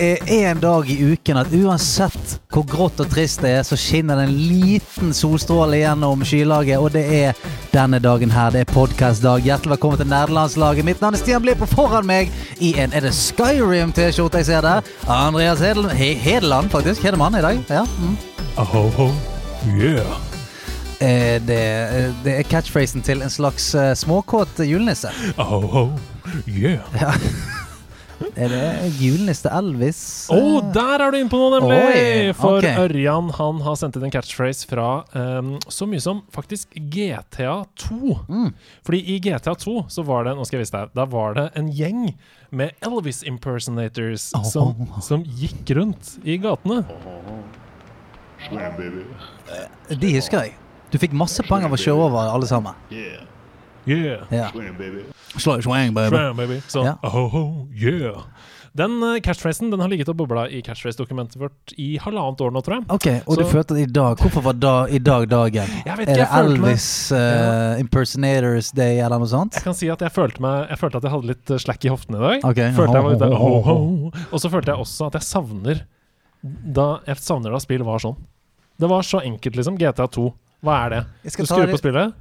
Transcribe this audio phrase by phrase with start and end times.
[0.00, 4.20] Er én dag i uken at uansett hvor grått og trist det er, så skinner
[4.20, 7.40] det en liten solstråle gjennom skylaget, og det er
[7.72, 8.52] denne dagen her.
[8.54, 9.44] Det er podkastdag.
[9.46, 10.86] Hjertelig velkommen til Nerdelandslaget.
[10.88, 14.64] Mitt navn er Stian Blipp, og foran meg i en Er det Skyrim-T-skjorte jeg ser
[14.64, 14.86] der?
[15.08, 17.04] Andreas Hedel He Hedeland, faktisk.
[17.04, 17.60] Hedemann i dag.
[17.70, 17.84] Ja.
[18.00, 18.16] Mm.
[18.56, 19.10] Aho,
[19.68, 20.16] yeah.
[21.00, 25.12] Eh, det, eh, det er catchphrasen til en slags uh, småkåt julenisse.
[25.36, 25.90] Aho,
[26.48, 27.54] yeah.
[28.36, 29.98] Er det julenisse Elvis?
[30.32, 30.38] Å,
[30.74, 32.00] der er du inne på noe, nemlig!
[32.28, 32.76] Oi, For okay.
[32.84, 38.16] Ørjan han har sendt inn en catchphrase fra um, så mye som faktisk GTA 2.
[38.28, 38.50] Mm.
[38.84, 41.46] Fordi i GTA 2 så var det nå skal jeg vise deg, da var det
[41.56, 42.10] en gjeng
[42.56, 44.44] med Elvis impersonators Oh.
[44.44, 46.82] som, som gikk rundt i gatene.
[49.90, 50.52] De husker jeg.
[50.92, 52.76] Du fikk masse poeng av å kjøre over alle sammen.
[52.92, 53.24] Yeah.
[53.86, 54.50] Ja.
[55.36, 56.16] Slå swang, baby.
[56.16, 56.60] Swang, baby.
[56.68, 57.14] Så, yeah.
[57.14, 58.22] oh, yeah.
[58.76, 62.60] Den uh, catchphrasen den har ligget og bobla i catchphrase-dokumentet vårt i halvannet år nå,
[62.64, 62.84] tror jeg.
[62.92, 65.70] Ok, og du følte at i dag Hvorfor var da, i dag dagen?
[65.86, 69.56] Jeg vet Er det jeg følte meg uh, eh, Impersonators Day eller noe sånt?
[69.56, 71.88] Jeg kan si at jeg følte, meg, jeg følte at jeg hadde litt eh, slack
[71.88, 72.44] i hoftene i dag.
[72.50, 72.60] Ok.
[72.76, 74.20] Følte jeg var ute, oh, oh.
[74.28, 75.82] Og så følte jeg også at jeg savner
[76.44, 78.20] da, Jeg savner da spill var sånn.
[78.76, 79.80] Det var så enkelt, liksom.
[79.80, 80.28] GTA 2.
[80.66, 81.02] Hva er det?
[81.24, 82.12] Du skrur på spillet.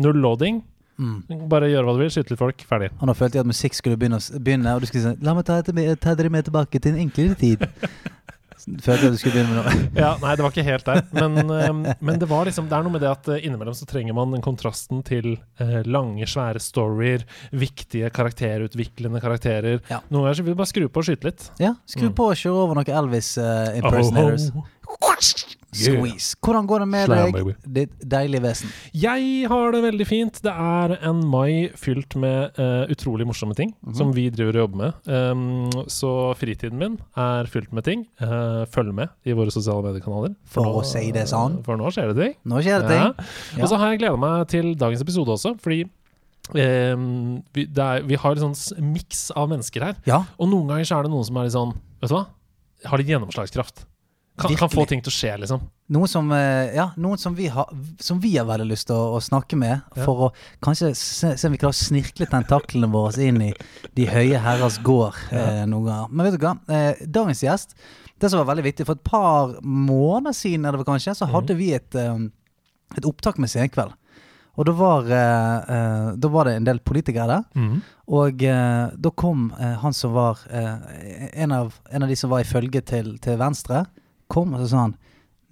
[0.00, 0.62] Null loading.
[0.98, 1.46] Mm.
[1.48, 2.10] Bare gjøre hva du vil.
[2.12, 2.66] Skyte litt folk.
[2.68, 2.90] Ferdig.
[3.00, 5.46] Og nå følte jeg at musikk skulle begynne, begynne og du skulle si La meg
[5.48, 7.64] ta, ta dere med tilbake til en enklere tid.
[8.82, 9.74] følte jeg at du skulle begynne med noe.
[10.02, 11.02] Ja, Nei, det var ikke helt der.
[11.14, 13.86] Men, eh, men det var liksom Det er noe med det at eh, innimellom så
[13.88, 17.22] trenger man den kontrasten til eh, lange, svære storyer,
[17.54, 19.78] viktige karakterutviklende karakterer.
[19.88, 20.02] Ja.
[20.10, 21.46] Noen ganger så vil du bare skru på og skyte litt.
[21.62, 22.16] Ja, skru Mm.
[22.18, 24.50] på og kjøre over noen Elvis-impersonators.
[24.50, 26.34] eh, Squeeze.
[26.40, 27.54] Hvordan går det med Slam, deg, baby.
[27.76, 28.70] ditt deilige vesen?
[28.96, 30.40] Jeg har det veldig fint.
[30.42, 33.94] Det er en mai fylt med uh, utrolig morsomme ting Mhm.
[33.94, 35.10] som vi driver og jobber med.
[35.12, 38.06] Um, så fritiden min er fylt med ting.
[38.20, 40.34] Uh, følg med i våre sosiale mediekanaler.
[40.46, 41.62] For nå- å si det sånn.
[41.64, 42.34] For nå skjer det ting.
[42.46, 43.04] Nå skjer det ting.
[43.04, 43.12] Ja.
[43.58, 43.62] Ja.
[43.62, 45.84] Og så har jeg gleda meg til dagens episode også, fordi
[46.54, 49.96] um, vi, det er, vi har en sånn miks av mennesker her.
[50.08, 52.26] Ja, Og noen ganger så er det noen som er litt sånn Vet du hva?
[52.86, 53.84] Har litt gjennomslagskraft.
[54.38, 55.62] Kan, kan få ting til å skje, liksom.
[55.94, 57.68] Noen som, eh, ja, noen som, vi, har,
[58.00, 60.04] som vi har veldig lyst til å, å snakke med, Ja.
[60.04, 60.32] for å
[60.64, 63.52] kanskje se, se om vi klarer å snirkle tentaklene våre inn i
[63.96, 66.10] de høye herrers gård eh, noen ganger.
[66.12, 66.54] Men vet du hva?
[66.68, 67.74] Eh, dagens gjest,
[68.18, 71.72] det som var veldig viktig, for et par måneder siden eller kanskje, så hadde vi
[71.76, 72.28] et, eh,
[72.98, 73.94] et opptak med Senkveld.
[74.58, 77.44] Og da var, eh, eh, da var det en del politikere der.
[77.54, 77.76] Mm.
[78.18, 82.42] Og eh, da kom eh, han som var en, av, en av de som var
[82.42, 83.84] i følge til, til Venstre,
[84.30, 84.94] kom og så sa han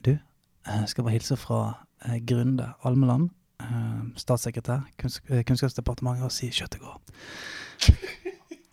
[0.05, 1.61] Du, eh, jeg skal bare hilse fra
[2.05, 3.31] eh, Grunde Almeland,
[3.63, 7.01] eh, statssekretær, kunns eh, Kunnskapsdepartementet, og si kjøttet går.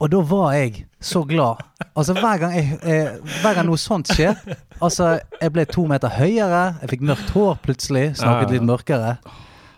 [0.03, 1.61] Og da var jeg så glad.
[1.95, 4.35] Altså Hver gang, jeg, eh, hver gang noe sånt skjer
[4.83, 9.13] Altså, jeg ble to meter høyere, jeg fikk mørkt hår plutselig, snakket litt mørkere.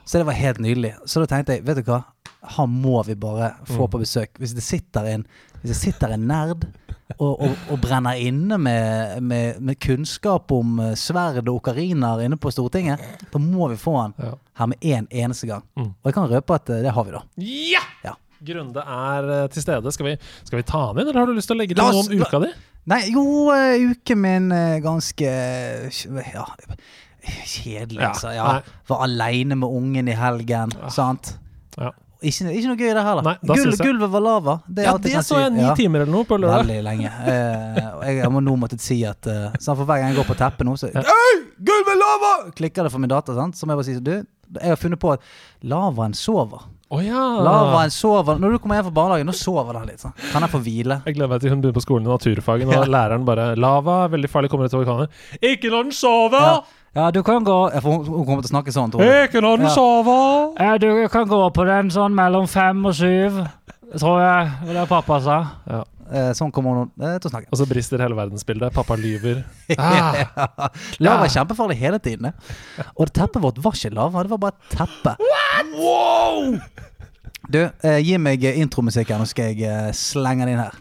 [0.06, 0.96] Så det var helt nydelig.
[1.06, 2.00] Så da tenkte jeg, vet du hva,
[2.56, 4.32] han må vi bare få på besøk.
[4.42, 5.28] Hvis det sitter en,
[5.62, 6.66] hvis det sitter en nerd
[7.20, 12.38] og, og, og brenner inne med, med, med kunnskap om eh, sverd og okariner inne
[12.42, 13.02] på Stortinget,
[13.32, 14.32] da må vi få han Ja.
[14.58, 15.64] her med én eneste gang.
[15.78, 15.92] Mm.
[15.92, 17.22] Og jeg kan røpe at eh, det har vi, da.
[17.46, 17.84] Ja!
[18.08, 18.16] Ja.
[18.46, 19.92] Grunde er eh, til stede.
[19.94, 21.86] Skal vi, skal vi ta han inn, eller har du lyst til å legge til
[21.86, 22.52] noe om uka di?
[22.90, 26.44] Nei, jo, uh, uken min er ganske uh, Ja,
[27.50, 28.34] kjedelig, altså.
[28.36, 31.32] Ja, var aleine med ungen i helgen, sant.
[31.80, 31.90] Ja.
[32.26, 33.26] Ikke, ikke noe gøy det heller.
[33.28, 34.56] Nei, da Gulv, synes jeg- Gulvet var lava.
[34.68, 35.74] Det, er Ja, det så jeg ni Ja.
[35.78, 36.66] timer eller noe på lørdag.
[36.66, 37.12] Veldig lenge.
[37.26, 40.30] Eh, og jeg, jeg må nå måtte si at uh, For hver gang jeg går
[40.34, 40.90] på teppet nå, så.
[40.94, 42.32] Hei, gulvet lava!
[42.56, 43.36] Klikker det for min data.
[43.36, 43.56] sant?
[43.56, 44.16] Så må jeg bare si du,
[44.62, 45.22] jeg har funnet på at
[45.64, 46.66] lavaen sover.
[46.94, 47.22] Å ja!
[47.42, 50.04] Lavaen sover Når du kommer hjem fra barnehagen, nå sover den litt.
[50.06, 50.14] Sånn.
[50.32, 51.00] Kan jeg få hvile?
[51.08, 54.30] Jeg gleder meg til hun begynner på skolen i naturfagen, og læreren bare 'Lava, veldig
[54.30, 55.10] farlig, kommer etter orkaner'.
[55.42, 56.46] Ikke når den sover!
[56.46, 56.62] Ja.
[56.96, 59.28] Ja, du kan gå for hun, hun kommer til å snakke sånn, tror jeg.
[59.28, 59.68] Ikke når sovet.
[59.68, 59.74] Ja.
[59.76, 60.54] sover!
[60.64, 63.42] Ja, du kan gå på den sånn mellom fem og syv,
[64.00, 64.54] tror jeg.
[64.70, 65.42] Det er pappa sa.
[65.68, 65.82] Ja.
[66.06, 67.50] Eh, sånn kommer hun eh, til å snakke.
[67.52, 68.72] Og så brister hele verdensbildet.
[68.76, 69.44] Pappa lyver.
[69.76, 70.22] Ah.
[71.04, 72.32] Lava er kjempefarlig hele tiden.
[72.96, 75.18] Og teppet vårt var ikke lava, det var bare et teppe.
[77.52, 80.80] Du, eh, gi meg intromusikken, nå skal jeg eh, slenge den inn her.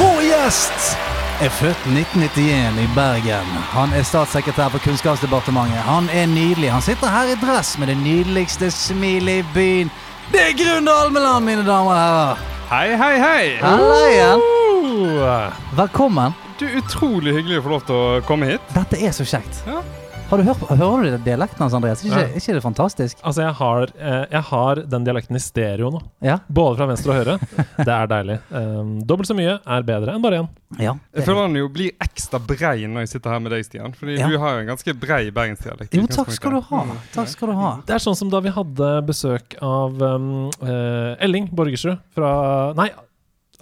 [0.00, 1.03] Vår gjest
[1.44, 3.48] er født 1991 i Bergen.
[3.74, 5.82] Han er statssekretær for Kunnskapsdepartementet.
[5.84, 6.70] Han er nydelig.
[6.72, 9.90] Han sitter her i dress med det nydeligste smilet i byen.
[10.32, 12.40] Det er Grunde Almeland, mine damer og herrer.
[12.70, 13.50] Hei, hei, hei!
[13.60, 14.46] Halla igjen.
[14.46, 16.32] Oh, Velkommen.
[16.60, 18.72] Du, Utrolig hyggelig å få lov til å komme hit.
[18.72, 19.60] Dette er så kjekt.
[19.68, 19.82] Ja.
[20.30, 22.00] Har du hørt, hører du dialekten hans, Andreas?
[22.02, 22.28] Ikke, Ja.
[22.40, 23.18] ikke det fantastisk?
[23.22, 26.00] Altså, jeg har, eh, jeg har den dialekten i stereo nå.
[26.24, 26.38] Ja.
[26.50, 27.34] Både fra venstre og høyre.
[27.76, 28.38] Det er deilig.
[28.50, 30.48] Um, dobbelt så mye er bedre enn bare én.
[30.80, 30.94] ja.
[31.14, 33.92] Jeg føler han jo blir ekstra brei når jeg sitter her med deg, Stian.
[33.94, 34.26] Fordi Ja.
[34.32, 35.94] du har jo en ganske brei bergensdialekt.
[35.94, 36.82] Jo, takk skal du ha.
[36.88, 36.96] Mm.
[37.12, 37.70] Takk skal du ha.
[37.86, 42.88] Det er sånn som da vi hadde besøk av um, uh, Elling Borgersrud fra Nei,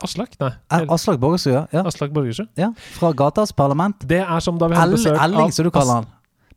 [0.03, 0.39] Aslak?
[0.41, 0.53] Nei.
[0.71, 1.83] Er Aslak Borgersrud, ja.
[1.85, 2.49] Aslak Borgersrud.
[2.57, 2.71] ja.
[2.97, 3.99] Fra Gatas Parlament.
[4.09, 6.07] Det er som da vi hadde besøk Elling, av som du kaller han.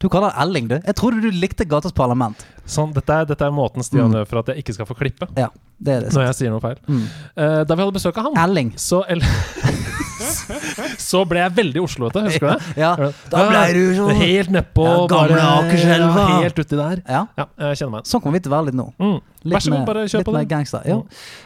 [0.06, 0.76] Du kaller det Elling, du.
[0.86, 2.44] Jeg trodde du likte Gatas Parlament.
[2.70, 4.26] Sånn, dette, er, dette er måten Stian Mm.
[4.30, 5.48] for at jeg ikke skal få klippe Ja,
[5.82, 6.12] det er det.
[6.14, 6.78] når jeg sier noe feil.
[6.88, 7.02] Mm.
[7.38, 8.72] Uh, da vi hadde besøk av han, Elling.
[8.78, 9.22] så El
[11.02, 12.78] Så ble jeg veldig Oslo-ete, husker du det?
[12.82, 12.92] Ja.
[13.32, 16.26] Da ble du så Helt nedpå Ja, gamle Akerselva.
[16.30, 17.02] ja, Helt uti der.
[17.10, 18.88] Ja, Ja, jeg kjenner meg sånn kommer vi til å være litt nå.
[19.02, 19.18] Mm.
[19.46, 20.48] Litt Vær så god, bare kjør litt på det.
[20.54, 20.82] gangster.
[20.90, 20.98] Ja.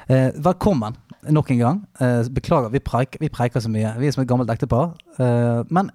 [0.10, 0.96] Eh, velkommen
[1.36, 1.82] nok en gang.
[2.00, 3.96] Eh, beklager, vi, preiker, vi preiker så mye.
[4.00, 4.94] Vi er som et gammelt ektepar.
[5.20, 5.92] Eh, men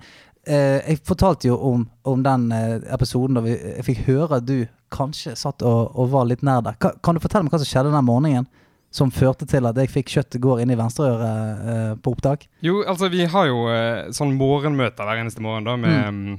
[0.53, 4.59] jeg fortalte jo om, om den eh, episoden da vi, jeg fikk høre at du
[4.95, 6.79] kanskje satt og, og var litt nær der.
[6.81, 8.49] Ka, kan du fortelle meg hva som skjedde den morgenen
[8.95, 12.47] som førte til at jeg fikk kjøttet går inn i venstreøret eh, på opptak?
[12.65, 16.37] Jo, altså vi har jo eh, sånn morgenmøter hver eneste morgen da med, mm.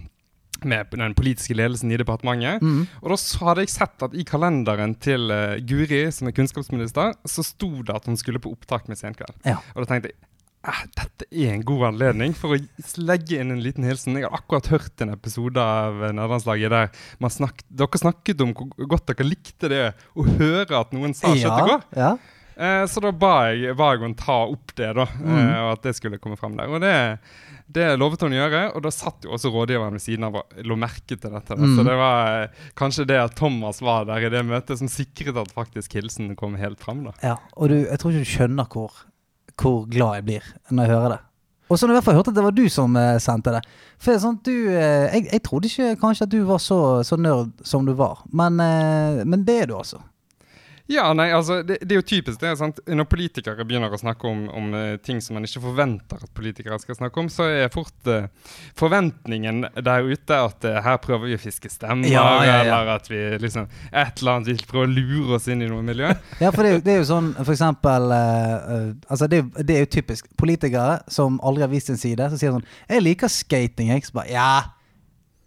[0.71, 2.63] med den politiske ledelsen i departementet.
[2.63, 2.85] Mm.
[3.01, 3.19] Og da
[3.49, 7.97] hadde jeg sett at i kalenderen til eh, Guri, som er kunnskapsminister, så sto det
[7.97, 9.35] at hun skulle på opptak med Senkveld.
[9.43, 9.59] Ja.
[9.75, 10.19] Og da tenkte jeg
[10.67, 12.59] eh, dette er en god anledning for å
[13.05, 14.17] legge inn en liten hilsen.
[14.19, 16.89] Jeg har akkurat hørt en episode av eh, Nederlandslaget der
[17.23, 19.83] man snakket, dere snakket om hvor godt dere likte det
[20.15, 21.85] å høre at noen sa kjøttet går.
[21.99, 22.15] ja.
[22.55, 25.27] Eh, så da ba jeg, henne ta opp det, da, Mm.
[25.35, 26.69] eh, og at det skulle komme frem der.
[26.71, 27.19] Og det,
[27.67, 30.53] det lovet hun å gjøre, og da satt jo også rådgiveren ved siden av og
[30.63, 31.51] lå merke til dette.
[31.59, 31.73] Mm.
[31.75, 35.35] Så det var eh, kanskje det at Thomas var der i det møtet, som sikret
[35.35, 37.03] at faktisk hilsen kom helt frem.
[37.03, 37.11] da.
[37.21, 39.03] Ja, og du, jeg tror ikke du skjønner hvor,
[39.61, 41.21] hvor glad jeg blir når jeg hører det.
[41.65, 43.61] Og så når jeg hvert fall hørte at det var du som eh, sendte det.
[44.01, 47.55] For sånn, du, eh, jeg, jeg trodde ikke kanskje at du var så, så nerd
[47.65, 50.03] som du var, men, eh, men det er du altså.
[50.87, 52.51] Ja, nei, altså, det, det er jo typisk det.
[52.59, 52.77] sant?
[52.85, 56.77] Når politikere begynner å snakke om, om eh, ting som man ikke forventer at politikere
[56.81, 58.27] skal snakke om, så er fort uh,
[58.77, 62.59] forventningen der ute at uh, her prøver vi å fiske stemmer, Ja, ja, ja.
[62.61, 65.81] eller at vi liksom et eller annet vil prøve å lure oss inn i noe
[65.85, 66.13] miljø.
[66.43, 68.73] Ja, for det er jo, det er jo sånn for eksempel eh,
[69.09, 70.27] Altså, det det er jo typisk.
[70.37, 74.05] Politikere som aldri har vist sin side, så sier sånn 'Jeg liker skating', jeg.
[74.05, 74.63] Så bare Ja,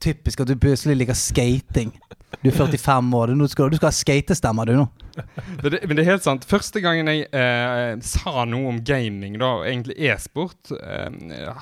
[0.02, 1.92] typisk at du plutselig liker skating.
[2.42, 4.88] Du er 45 år, du skal, du skal ha skatestemmer, du nå.
[5.62, 6.46] Men det, men det er helt sant.
[6.48, 11.08] Første gangen jeg eh, sa noe om gaming, da, egentlig e-sport eh,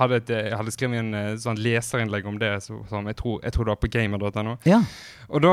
[0.00, 3.40] hadde et, Jeg hadde skrevet en eh, sånn leserinnlegg om det, så, som jeg, tror,
[3.44, 4.56] jeg tror det var på gamer.no.
[4.68, 4.82] Ja.
[5.26, 5.52] Og da,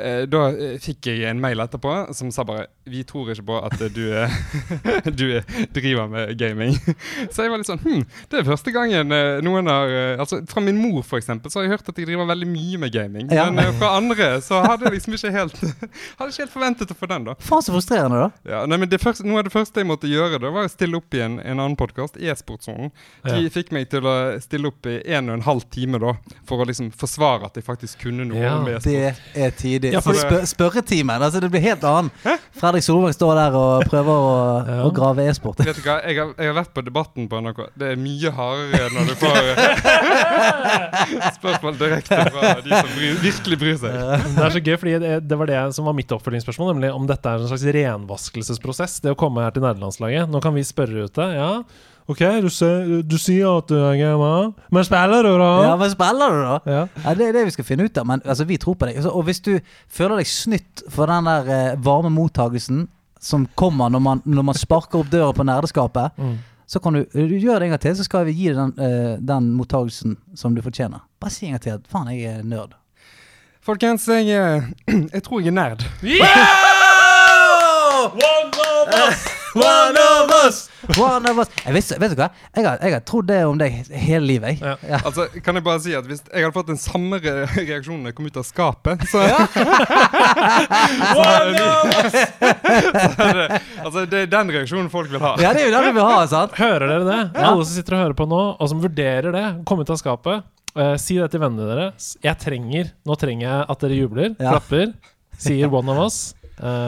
[0.00, 3.58] eh, da eh, fikk jeg en mail etterpå som sa bare Vi tror ikke på
[3.66, 4.38] at eh, du, eh,
[5.20, 6.72] du eh, driver med gaming.
[7.34, 10.40] Så jeg var litt sånn Hm, det er første gangen eh, noen har eh, Altså
[10.48, 12.94] Fra min mor, for eksempel, så har jeg hørt at jeg driver veldig mye med
[12.94, 13.28] gaming.
[13.34, 13.50] Ja.
[13.50, 15.60] Men eh, fra andre så hadde jeg liksom ikke helt
[16.16, 17.34] Hadde ikke helt forventet å få den, da.
[17.40, 18.30] Faen så frustrerende, da.
[18.50, 20.70] Ja, nei, men det første, Noe av det første jeg måtte gjøre, da var å
[20.72, 22.90] stille opp i en, en annen podkast, E-sportsonen.
[23.24, 23.48] De Ja.
[23.54, 26.12] fikk meg til å stille opp i en og en halv time da,
[26.46, 28.84] for å liksom forsvare at jeg faktisk kunne noe Ja, om e-sport.
[29.34, 29.92] Det er tidlig.
[29.94, 32.10] Ja, for spør spørretimen, altså det blir helt annen.
[32.54, 34.80] Fredrik Solvang står der og prøver å, Ja.
[34.84, 35.58] å grave e-sport.
[35.64, 37.64] Vet du hva, jeg har, jeg har vært på Debatten på NRK.
[37.78, 39.34] Det er mye hardere når du får
[41.38, 43.96] spørsmål direkte fra de som bryr, virkelig bryr seg.
[44.34, 47.06] Det er så gøy, fordi det, det var det som var mitt oppfølgingsspørsmål, nemlig om
[47.14, 50.28] dette er en slags renvaskelsesprosess, det å komme her til nederlandslaget.
[50.30, 51.26] Nå kan vi spørre ute.
[51.34, 51.50] Ja,
[52.04, 55.46] OK, du, ser, du sier at du er gamer, men spiller du, da?
[55.64, 56.56] Ja, men spiller du, da?
[56.68, 56.82] Ja.
[57.06, 58.04] Ja, Det er det vi skal finne ut av.
[58.10, 58.98] Men altså, vi tror på deg.
[59.08, 59.54] Og hvis du
[59.88, 62.84] føler deg snytt for den der eh, varme mottagelsen
[63.24, 66.34] som kommer når man, når man sparker opp døra på nerdeskapet, Mm.
[66.68, 68.74] så kan du, du gjøre det en gang til, så skal vi gi deg den,
[68.84, 71.00] eh, den mottagelsen som du fortjener.
[71.24, 72.76] Bare si en gang til at faen, jeg er nerd.
[73.64, 74.68] Folkens, jeg, eh,
[75.16, 75.88] jeg tror jeg er nerd.
[79.54, 80.68] One of us!
[80.98, 81.48] One of us.
[81.64, 82.26] Jeg visste, vet du hva?
[82.56, 84.58] Jeg har, jeg har trodd det om deg hele livet.
[84.60, 84.76] Jeg.
[84.90, 84.98] Ja.
[85.06, 88.10] Altså, kan jeg bare si at Hvis jeg hadde fått den samme re reaksjonen da
[88.10, 91.22] jeg kom ut av skapet, så, hadde vi- så
[93.22, 95.34] hadde, Altså, det er den reaksjonen folk vil ha.
[95.40, 96.58] Ja, det er jo den vi vil ha, sant?
[96.58, 97.20] Hører dere det?
[97.38, 97.48] Ja.
[97.52, 100.44] Alle som sitter og hører på nå, og som vurderer det, kom ut av skapet.
[100.74, 102.16] Uh, si det til vennene deres.
[102.24, 104.56] Jeg trenger Nå trenger jeg at dere jubler, Ja.
[104.56, 104.90] klapper.
[105.38, 106.43] sier one of us, eh,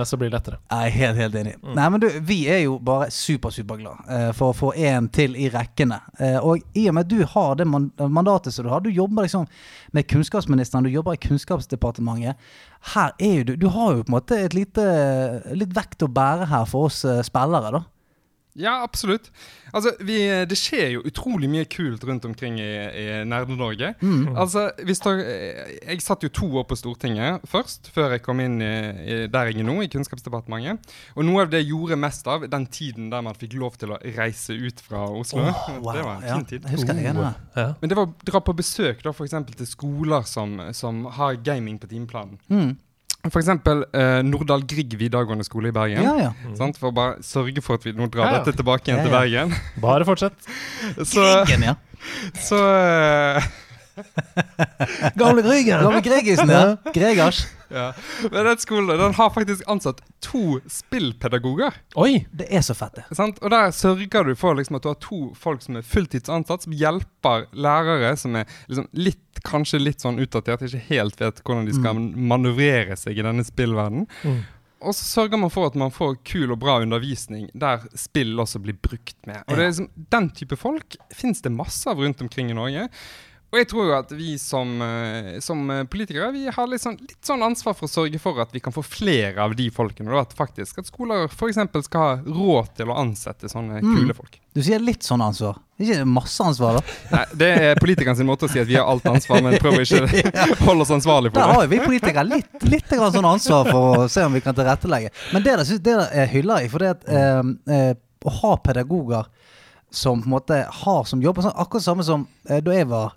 [0.07, 0.59] så blir det lettere.
[0.71, 1.55] Jeg er helt, helt enig.
[1.75, 5.35] Nei, men du, vi er jo bare super, superglad eh, for å få en til
[5.39, 5.99] i rekkene.
[6.23, 9.27] Eh, og i og med at du har det mandatet som du har, du jobber
[9.27, 9.49] liksom
[9.97, 12.39] med kunnskapsministeren, du jobber i Kunnskapsdepartementet.
[12.95, 14.87] Her er jo du Du har jo på en måte et lite
[15.57, 17.83] litt vekt å bære her for oss eh, spillere, da.
[18.57, 19.29] Ja, absolutt.
[19.77, 20.17] Altså, vi,
[20.49, 22.69] det skjer jo utrolig mye kult rundt omkring i,
[23.03, 23.91] i Nerde-Norge.
[24.37, 25.27] Altså, hvis dere,
[25.83, 28.71] jeg satt jo to år på Stortinget først, før jeg kom inn i,
[29.05, 30.97] i, der jeg er nå, i Kunnskapsdepartementet.
[31.17, 33.93] Og noe av det jeg gjorde mest av, den tiden der man fikk lov til
[33.93, 35.45] å reise ut fra Oslo.
[35.45, 35.93] Oh, wow.
[35.93, 36.65] Det var en Ja, fin tid.
[36.65, 37.13] jeg husker det.
[37.13, 37.69] Oh, ja.
[37.83, 41.79] Men det var å dra på besøk da, for til skoler som, som har gaming
[41.83, 42.39] på timeplanen.
[42.49, 42.77] Mm.
[43.33, 46.03] For eksempel eh, Nordahl Grieg videregående skole i Bergen.
[46.05, 46.55] Ja, ja.
[46.59, 46.79] Sant?
[46.81, 48.43] For å bare sørge for at vi nå drar Ja, ja.
[48.45, 49.15] dette tilbake igjen Ja, til.
[49.17, 49.55] Bergen.
[49.83, 50.37] Bare fortsett.
[51.13, 51.77] Så, Griggen, ja.
[52.49, 53.47] så eh,
[55.21, 55.83] Gamle Grügen!
[55.83, 56.77] Gamle Gregisen, ja.
[56.95, 57.47] Gregers.
[57.69, 57.93] ja.
[58.31, 61.75] Men den skolen den har faktisk ansatt to spillpedagoger.
[61.95, 62.27] Oi!
[62.33, 63.07] Det er så fett, det.
[63.17, 63.41] Sant?
[63.43, 66.77] Og der sørger du for liksom, at du har to folk som er fulltidsansatt, som
[66.77, 71.77] hjelper lærere som er liksom, litt, kanskje litt sånn utdatert, ikke helt vet hvordan de
[71.77, 74.09] skal manøvrere seg i denne spillverdenen.
[74.25, 74.45] Mm.
[74.87, 78.61] Og så sørger man for at man får kul og bra undervisning der spill også
[78.63, 79.41] blir brukt med.
[79.47, 82.85] Og det er liksom, Den type folk fins det masse av rundt omkring i Norge.
[83.55, 86.97] Og jeg tror jo at vi som, eh, som eh, politikere vi har litt sånn,
[86.99, 90.11] litt sånn ansvar for å sørge for at vi kan få flere av de folkene.
[90.13, 91.61] Og at faktisk at skoler f.eks.
[91.87, 94.41] skal ha råd til å ansette sånne kule folk.
[94.57, 95.61] Du sier litt sånn ansvar.
[95.79, 96.97] Ikke masse ansvar, da.
[97.15, 100.33] Nei, Det er politikernes måte å si at vi har alt ansvar, men prøver ikke
[100.57, 101.45] å holde oss ansvarlig for det.
[101.47, 104.43] Da har jo vi politikere litt, litt grann sånn ansvar for å se om vi
[104.45, 105.13] kan tilrettelegge.
[105.37, 107.93] Men det der, synes- det der jeg hyller jeg, for det at eh, eh,
[108.27, 109.31] å ha pedagoger
[109.95, 113.15] som på en måte har som jobb sånn, Akkurat samme som eh, da jeg var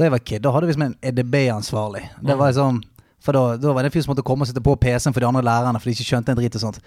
[0.00, 2.06] Da jeg var kid, da hadde vi som en EDB-ansvarlig.
[2.24, 2.78] Det var liksom
[3.20, 5.20] For da, da var det en fyr som måtte komme og sitte på PC-en for
[5.20, 6.78] de andre lærerne, for de ikke skjønte en drit og sånt.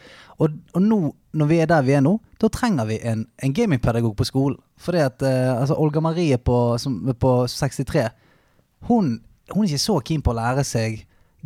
[0.41, 0.97] Og, og nå,
[1.37, 4.57] når vi er der vi er nå, da trenger vi en, en gamingpedagog på skolen.
[4.81, 8.07] Fordi at eh, altså Olga Marie på, som, på 63
[8.89, 9.19] hun,
[9.53, 11.03] hun er ikke så keen på å lære seg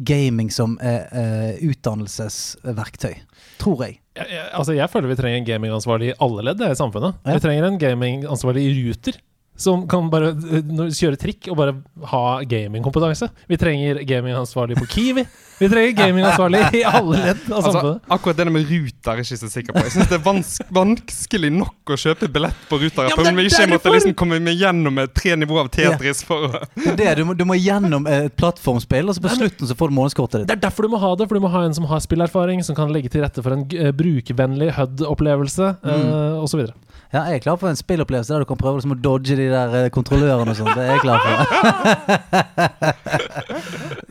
[0.08, 3.16] gaming som eh, eh, utdannelsesverktøy.
[3.60, 4.00] Tror jeg.
[4.16, 7.20] Jeg, jeg, altså jeg føler vi trenger en gamingansvarlig i alle ledd i samfunnet.
[7.26, 7.36] Ja.
[7.36, 9.20] Vi trenger en gamingansvarlig i Ruter.
[9.58, 11.76] Som kan bare eh, kjøre trikk og bare
[12.12, 13.30] ha gamingkompetanse.
[13.50, 15.24] Vi trenger gamingansvarlig på Kiwi.
[15.58, 18.02] Vi trenger gamingansvarlig i alle ledd av Altså, samfunnet.
[18.14, 19.82] akkurat det med Ruter er jeg ikke så sikker på.
[19.88, 23.10] Jeg syns det er vans vanskelig nok å kjøpe billett på Ruter.
[23.10, 25.72] Ja, men om vi det ikke måtte liksom komme med gjennom med tre nivåer av
[25.74, 29.24] Tetris for å Det er det, du, må, du må gjennom et plattformspill, og så
[29.26, 30.52] på slutten så får du månedskortet ditt.
[30.52, 32.62] Det er derfor du må ha det, for du må ha en som har spillerfaring,
[32.68, 36.68] som kan legge til rette for en uh, brukervennlig HUD-opplevelse, uh, osv.
[37.14, 39.46] Ja, jeg er klar for en spillopplevelse der du kan prøve liksom å dodge de
[39.48, 40.68] der eh, kontrollørene og sånn.
[40.76, 41.36] Det er jeg klar for.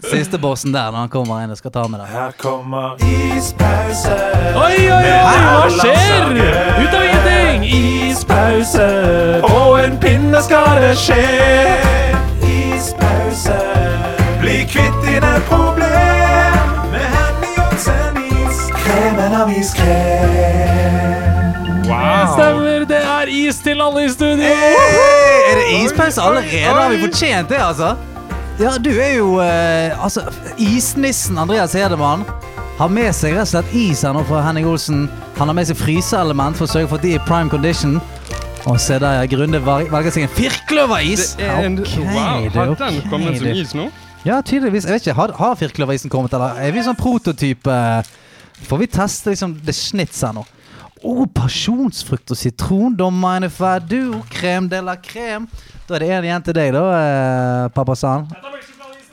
[0.12, 2.08] Siste bossen der når han kommer inn og skal ta med deg.
[2.14, 4.16] Her kommer ispause.
[4.56, 5.12] Oi, oi, oi!
[5.12, 6.40] Hva skjer?
[6.80, 7.68] Ut av ingenting!
[8.08, 8.88] Ispause.
[9.44, 11.20] På en pinne skal det skje.
[12.48, 13.60] Ispause.
[14.40, 16.64] Bli kvitt dine problem
[16.96, 18.66] med Henny Johnsen is.
[18.80, 21.16] Kremen av iskrem.
[21.86, 22.75] Stemmer, det
[23.26, 24.50] er is til alle i studio!
[25.46, 26.64] Er det ispause allerede?
[26.66, 27.94] Har vi fortjent det, altså?
[28.60, 30.22] Ja, du er jo eh, Altså,
[30.58, 32.24] isnissen Andreas Hedemann
[32.78, 35.06] har med seg rett og slett is her nå fra Henning Olsen.
[35.38, 37.94] Han har med seg fryseelement for å sørge for at de er i prime condition.
[38.66, 41.30] Og se der, ja, Grunde velger seg en firkløveris.
[41.38, 43.86] Det er en, Ok, wow, det Har den kommet som is nå?
[44.26, 44.84] Ja, tydeligvis.
[44.84, 47.78] Jeg vet ikke, Har, har firkløverisen kommet, eller er vi sånn prototype?
[48.66, 50.44] Får vi teste liksom det snitts her nå?
[51.06, 52.96] Å, pasjonsfrukt og sitron.
[52.98, 55.46] Domaine fadu, Krem de la krem.
[55.86, 58.26] Da er det én igjen til deg, da, eh, pappa San.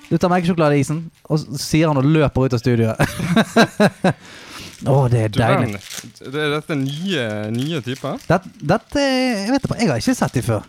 [0.10, 2.98] Du tar melkesjokoladeisen, og så sier han og løper ut av studioet.
[4.84, 5.78] Å, det er Du deilig.
[5.78, 6.34] verden.
[6.34, 8.18] Det er dette nye, nye typer?
[8.28, 10.66] Dette, dette Jeg vet ikke, jeg har ikke sett de før.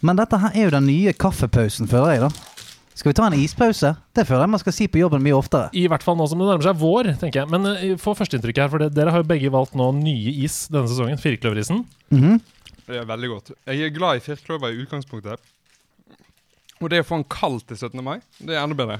[0.00, 2.30] Men dette her er jo den nye kaffepausen, føler jeg, da.
[3.00, 3.94] Skal vi ta en ispause?
[4.12, 5.70] Det føler jeg man skal si på jobben mye oftere.
[5.72, 7.48] I hvert fall nå som det nærmer seg vår, tenker jeg.
[7.48, 10.66] Men uh, få førsteinntrykket her, for det, dere har jo begge valgt nå nye is
[10.68, 11.20] denne sesongen.
[11.22, 11.86] Firkløverisen.
[12.12, 12.36] Mhm.
[12.90, 13.50] Det er veldig godt.
[13.70, 15.40] Jeg er glad i firkløver i utgangspunktet.
[16.82, 18.02] Og det å få en kald til 17.
[18.04, 18.98] mai, det er enda bedre.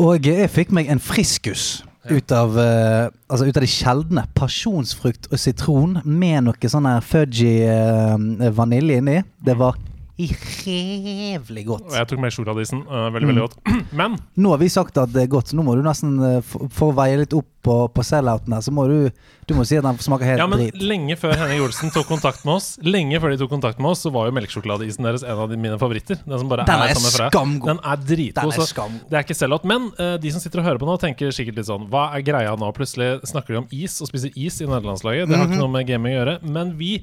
[0.00, 4.26] Og jeg fikk meg en friskus ut av, uh, altså ut av de sjeldne.
[4.36, 9.22] Pasjonsfrukt og sitron med noe sånn her fudgy uh, vanilje inni.
[9.40, 9.80] Det var
[10.20, 11.90] jævlig godt.
[11.94, 12.82] Jeg tok melkesjokoladeisen.
[12.86, 13.56] Uh, veldig, veldig godt.
[14.00, 16.40] Men Nå har vi sagt at det er godt, så nå må du nesten eh,
[16.44, 19.10] for, å veie litt opp på, på sell-outen her, så må du
[19.50, 20.78] Du må si at den smaker helt Ja, men drit.
[20.80, 24.00] lenge før Henning Olsen tok kontakt med oss Lenge før de tok kontakt med oss,
[24.06, 26.22] så var jo melkesjokoladeisen deres en av de mine favoritter.
[26.24, 27.68] Den som bare Den er er skamgod.
[27.68, 28.54] Den er dritgod.
[28.54, 29.02] Den er skamgod.
[29.10, 29.66] det er ikke sellout.
[29.68, 32.24] Men uh, de som sitter og hører på nå, tenker sikkert litt sånn Hva er
[32.24, 32.70] greia nå?
[32.76, 35.28] Plutselig snakker de om is og spiser is i nederlandslaget.
[35.28, 35.52] Det har Mhm.
[35.52, 36.38] ikke noe med gaming å gjøre.
[36.56, 36.94] Men vi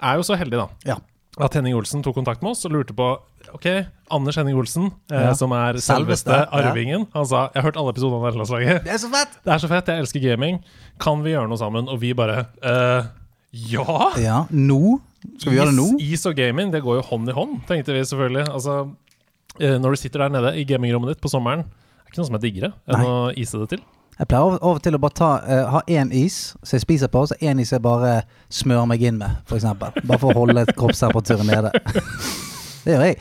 [0.00, 0.68] er jo så heldige, da.
[0.94, 0.98] Ja.
[1.40, 3.06] At Henning Olsen tok kontakt med oss og lurte på
[3.56, 3.66] Ok,
[4.12, 5.32] Anders Henning Olsen, eh, Ja.
[5.34, 7.06] som er Selveste, selveste arvingen.
[7.14, 8.84] Han sa Jeg har hørt alle episodene av nederlandslaget.
[8.84, 9.38] Det er så fett!
[9.44, 10.60] Det er så fett, jeg elsker gaming.
[11.00, 11.88] Kan vi gjøre noe sammen?
[11.88, 13.08] Og vi bare eh,
[13.72, 14.10] Ja!
[14.20, 15.00] Ja, nå?
[15.38, 15.88] Skal vi gjøre det nå?
[16.00, 18.46] Is, is og gaming, det går jo hånd i hånd, tenkte vi selvfølgelig.
[18.48, 18.76] Altså,
[19.58, 22.28] eh, når du sitter der nede i gamingrommet ditt på sommeren, det er ikke noe
[22.30, 23.06] som er diggere enn Nei.
[23.06, 23.82] å ise det til.
[24.18, 27.08] Jeg pleier av, og til å bare ta, uh, ha én is som jeg spiser
[27.08, 29.64] på, og så én is jeg bare smører meg inn med, f.eks.
[29.80, 31.70] Bare for å holde kroppstemperaturen nede.
[32.84, 33.16] det gjør jeg.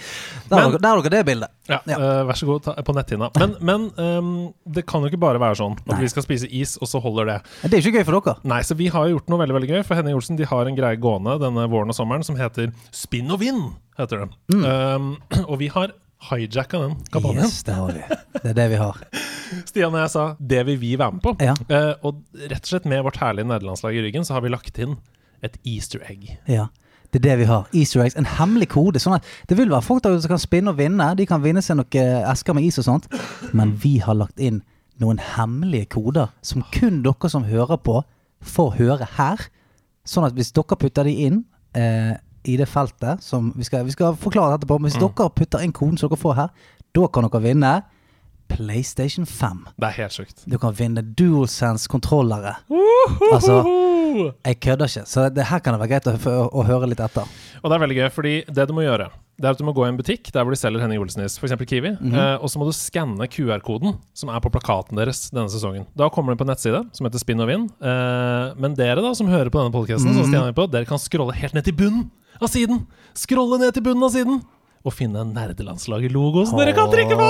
[0.49, 1.51] Der har dere- det bildet.
[1.69, 1.97] Ja, Ja.
[2.01, 3.29] Uh, Vær så god, ta, på netthinna.
[3.39, 4.29] Men, men um,
[4.65, 6.01] det kan jo ikke bare være sånn at Nei.
[6.03, 7.37] vi skal spise is, og så holder det.
[7.63, 8.35] Det er ikke gøy for dere.
[8.49, 9.81] Nei, så vi har gjort noe veldig veldig gøy.
[9.87, 13.31] For Henning Olsen de har en greie gående denne våren og sommeren som heter Spinn
[13.31, 13.69] og vinn.
[13.99, 14.29] heter det.
[14.51, 14.65] Mm.
[14.67, 15.09] Um,
[15.45, 15.93] og vi har
[16.29, 17.45] hijacka den kampanjen.
[17.45, 18.03] Yes, det har vi.
[18.41, 18.99] Det er det vi har.
[19.69, 21.35] Stian og jeg sa det vil vi være med på.
[21.43, 21.55] Ja.
[21.71, 24.77] Uh, og rett og slett med vårt herlige nederlandslag i ryggen så har vi lagt
[24.81, 24.97] inn
[25.45, 26.27] et easter egg.
[26.49, 26.67] Ja.
[27.09, 27.69] Det er det vi har.
[27.73, 28.17] Easter eggs.
[28.19, 29.01] En hemmelig kode.
[29.01, 31.07] Sånn at det vil være folk der som kan spinne og vinne.
[31.17, 33.07] De kan vinne seg noen esker med is og sånt.
[33.55, 34.61] Men vi har lagt inn
[35.01, 38.03] noen hemmelige koder som kun dere som hører på,
[38.45, 39.41] får høre her.
[40.05, 41.41] Sånn at hvis dere putter de inn
[41.73, 42.13] eh,
[42.47, 44.77] i det feltet som Vi skal, vi skal forklare dette på.
[44.79, 46.49] men hvis dere putter inn koden som dere får her,
[46.95, 47.73] da kan dere vinne
[48.49, 49.67] PlayStation 5.
[49.77, 50.43] Det er helt sjukt.
[50.49, 52.55] Du kan vinne DualSense-kontrollere.
[53.31, 53.59] Altså,
[54.45, 55.05] jeg kødder ikke.
[55.05, 57.27] Så det her kan det være greit å, å, å høre litt etter.
[57.61, 59.71] Og det er veldig gøy, fordi det du må gjøre, det er at du må
[59.77, 61.53] gå i en butikk der hvor de selger Henning Olsenis, f.eks.
[61.69, 62.15] Kiwi, Mhm.
[62.17, 65.85] eh, og så må du skanne QR-koden som er på plakaten deres denne sesongen.
[65.95, 67.69] Da kommer du på en nettside som heter Spinn og vinn.
[67.79, 71.53] Eh, men dere da, som hører på denne podkasten, mm på, dere kan scrolle helt
[71.53, 72.09] ned til bunnen
[72.41, 72.85] av siden.
[73.17, 74.41] Scrolle ned til bunnen av siden.
[74.87, 77.25] Og finne nerdelandslaget-logo som dere kan trykke på!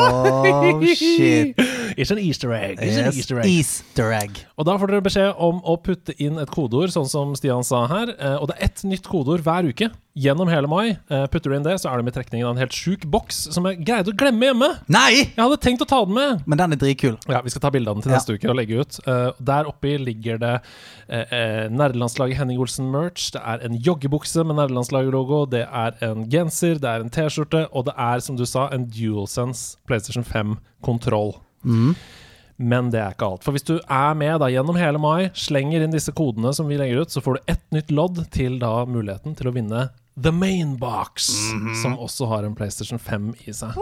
[0.45, 1.57] Oh, shit.
[1.99, 2.77] It's an easter egg.
[2.77, 3.49] An Yes, easter egg.
[3.49, 4.37] Easter egg.
[4.55, 7.81] Og da får dere beskjed om å putte inn et kodeord, sånn som Stian sa
[7.89, 8.13] her.
[8.19, 9.89] eh, Og det er ett nytt kodeord hver uke
[10.19, 10.97] gjennom hele mai.
[11.09, 13.37] Eh, Putter du inn det, så er det med trekningen av en helt sjuk boks
[13.55, 14.69] som jeg greide å glemme hjemme.
[14.91, 15.23] Nei!
[15.31, 16.43] Jeg hadde tenkt å ta den med.
[16.45, 17.15] Men den er dritkul.
[17.31, 18.17] Ja, Vi skal ta bilde av den til Ja.
[18.19, 18.99] neste uke og legge ut.
[19.07, 20.53] Eh, der oppi ligger det
[21.09, 23.31] uh, nerdelandslaget Henning Olsen-merch.
[23.33, 25.45] Det er en joggebukse med nerdelandslaget-logo.
[25.49, 28.85] Det er en genser, det er en T-skjorte, og det er, som du sa, en
[28.85, 31.33] DualSense PlayStation 5-kontroll.
[32.59, 33.45] Men det er ikke alt.
[33.45, 36.75] For hvis du er med da gjennom hele mai, slenger inn disse kodene som vi
[36.79, 39.85] legger ut, så får du ett nytt lodd til da muligheten til å vinne
[40.21, 41.29] The Main Box,
[41.81, 43.77] som også har en PlayStation 5 i seg.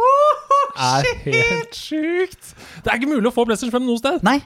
[0.78, 2.54] er helt sjukt!
[2.84, 4.22] Det er ikke mulig å få PlayStation 5 noe sted.
[4.28, 4.40] Nei,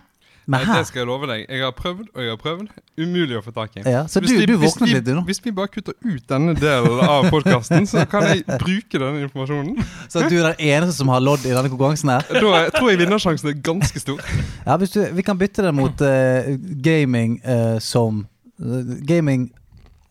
[0.49, 1.43] Nei, det skal jeg love deg.
[1.47, 2.71] Jeg har prøvd og jeg har prøvd.
[2.99, 3.83] Umulig å få tak i.
[3.85, 5.21] Ja, så Hvis du- vi- du hvis vi- litt, du.
[5.27, 9.77] Hvis vi bare kutter ut denne delen av podkasten, så kan jeg bruke denne informasjonen.
[10.09, 12.21] Så du er den eneste som har lodd i denne konkurransen her?
[12.33, 14.19] Da tror jeg vinnersjansen er ganske stor.
[14.65, 18.25] Ja, hvis du, Vi kan bytte det mot uh, gaming uh, som
[18.59, 19.51] uh, Gaming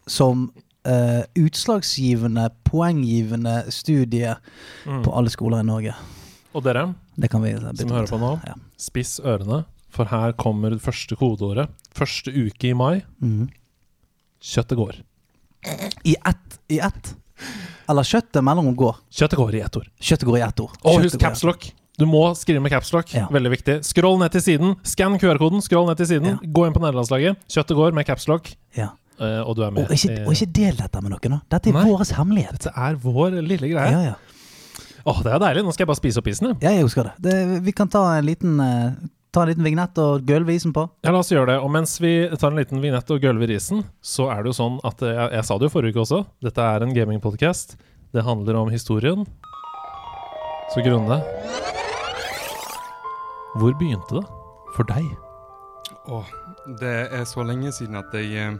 [0.06, 0.52] som
[0.85, 4.37] eh, utslagsgivende, poenggivende studie
[4.87, 5.03] Mm.
[5.05, 5.95] på alle skoler i Norge.
[6.55, 8.55] Og dere Det kan vi bytte som hører på nå, Ja.
[8.79, 11.69] spiss ørene, for her kommer det første kodeåret.
[11.95, 13.03] Første uke i mai.
[13.23, 13.49] Mm.
[14.40, 14.95] Kjøttet går.
[16.05, 16.59] I ett.
[16.71, 17.14] I ett.
[17.88, 18.97] Eller kjøttet mellom går.
[19.12, 19.88] Kjøttet går i ett ord.
[20.01, 20.71] Kjøttet går i ett ord.
[20.85, 21.73] Og husk capslock.
[21.99, 23.12] Du må skrive med capslock.
[23.12, 23.27] Ja.
[23.29, 23.85] Veldig viktig.
[23.85, 24.77] Scroll ned til siden.
[24.83, 25.61] Skann QR-koden.
[25.61, 26.25] Scroll ned til siden.
[26.25, 26.37] Ja.
[26.49, 27.37] Gå inn på nederlandslaget.
[27.51, 28.88] Kjøttet går med capslock, Ja.
[29.20, 29.87] Eh, og du er med.
[29.87, 31.37] Og ikke, og ikke del dette med noen.
[31.37, 31.40] da.
[31.56, 31.87] Dette er Nei.
[31.90, 32.59] vår hemmelighet.
[32.59, 33.94] Dette er vår lille greie.
[33.94, 34.18] Ja, ja.
[35.09, 35.64] Åh, det er deilig.
[35.64, 36.52] Nå skal jeg bare spise opp isen.
[36.61, 37.14] Ja, jeg husker det.
[37.24, 37.64] det.
[37.64, 38.92] Vi kan ta en liten uh,
[39.30, 40.83] Ta en liten vignett og gølve isen på.
[41.06, 41.59] Ja, la oss gjøre det.
[41.62, 44.80] Og mens vi tar en liten vignett og gølver isen, så er det jo sånn
[44.83, 47.76] at eh, jeg, jeg sa det jo forrige uke også, dette er en gamingpodcast.
[48.11, 49.22] Det handler om historien.
[50.74, 51.20] Så Grunne
[53.54, 54.24] Hvor begynte det
[54.74, 55.06] for deg?
[56.11, 56.35] Åh,
[56.83, 58.59] det er så lenge siden at jeg eh,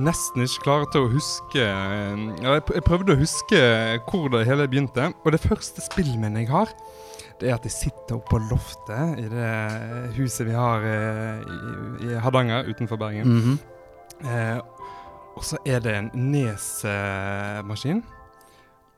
[0.00, 3.60] nesten ikke klarte å huske eh, jeg, prøvde å huske
[4.08, 5.10] hvor det hele begynte.
[5.24, 6.72] Og det første spillminnet jeg har,
[7.40, 9.50] det er at jeg sitter oppe på loftet i det
[10.18, 11.44] huset vi har eh,
[12.04, 13.36] i, Hardanger utenfor Bergen.
[13.36, 13.58] Mhm.
[14.20, 14.58] Eh,
[15.38, 18.02] og så er det en Nes-maskin.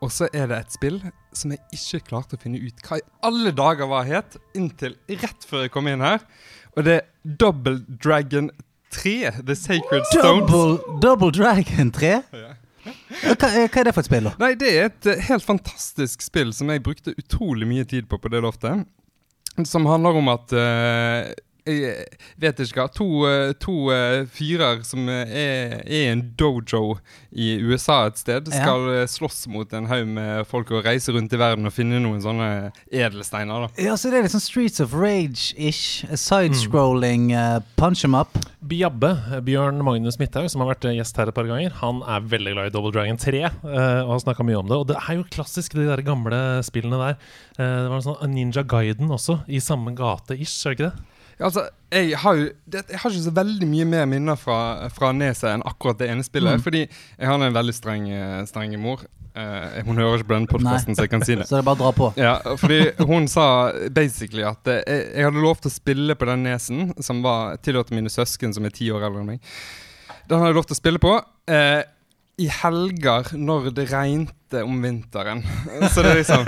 [0.02, 0.96] Og så er det et spill
[1.36, 5.46] som jeg ikke klarte å finne ut hva i alle dager var het, inntil rett
[5.46, 6.24] før jeg kom inn her.
[6.74, 8.50] Og det er Double Dragon
[8.92, 10.24] 3, The Sacred Stones.
[10.50, 12.14] Double, double Dragon 3?
[12.32, 14.34] Hva, eh, hva er det for et spill, da?
[14.42, 18.18] Nei, det er et eh, helt fantastisk spill som jeg brukte utrolig mye tid på
[18.18, 18.84] på det loftet.
[19.68, 22.86] Som handler om at jeg vet ikke hva.
[22.96, 26.98] To, eh, to eh, fyrer som er, er i en dojo
[27.30, 29.06] i USA et sted, skal ja.
[29.10, 32.72] slåss mot en haug med folk og reise rundt i verden og finne noen sånne
[32.90, 33.68] edelsteiner.
[33.68, 36.04] da Ja, så Det er litt sånn Streets of Rage-ish.
[36.12, 38.36] Sidescrolling uh, punch em up.
[38.62, 39.10] Bjabbe,
[39.42, 42.52] Bjørn Magnus Midthaug, som har vært eh, gjest her et par ganger, han er veldig
[42.54, 43.54] glad i Double Dragon 3 eh,
[44.04, 44.78] og har snakka mye om det.
[44.78, 47.16] Og det er jo klassisk, de der gamle spillene der.
[47.56, 51.08] Eh, det var en sånn Ninja Guiden også, i samme gate-ish, er det ikke det?
[51.42, 54.58] Altså, jeg har jo det, Jeg har ikke så veldig mye mer minner fra,
[54.94, 56.60] fra Neset enn akkurat det ene spillet.
[56.60, 56.64] Mm.
[56.64, 58.06] Fordi jeg har en veldig streng,
[58.48, 59.04] streng mor.
[59.32, 61.46] Uh, hun hører ikke på denne podkasten, så jeg kan si det.
[61.48, 62.08] Så det er bare å dra på.
[62.20, 63.46] Ja, fordi hun sa
[63.94, 67.56] basically at eh, jeg, jeg hadde lov til å spille på den nesen som var
[67.64, 69.56] tillatt mine søsken som er ti år eldre enn meg.
[70.28, 71.14] Den hadde jeg lov til å spille på
[71.48, 71.80] eh,
[72.40, 75.42] i helger når det regnte om vinteren.
[75.92, 76.46] Så det er liksom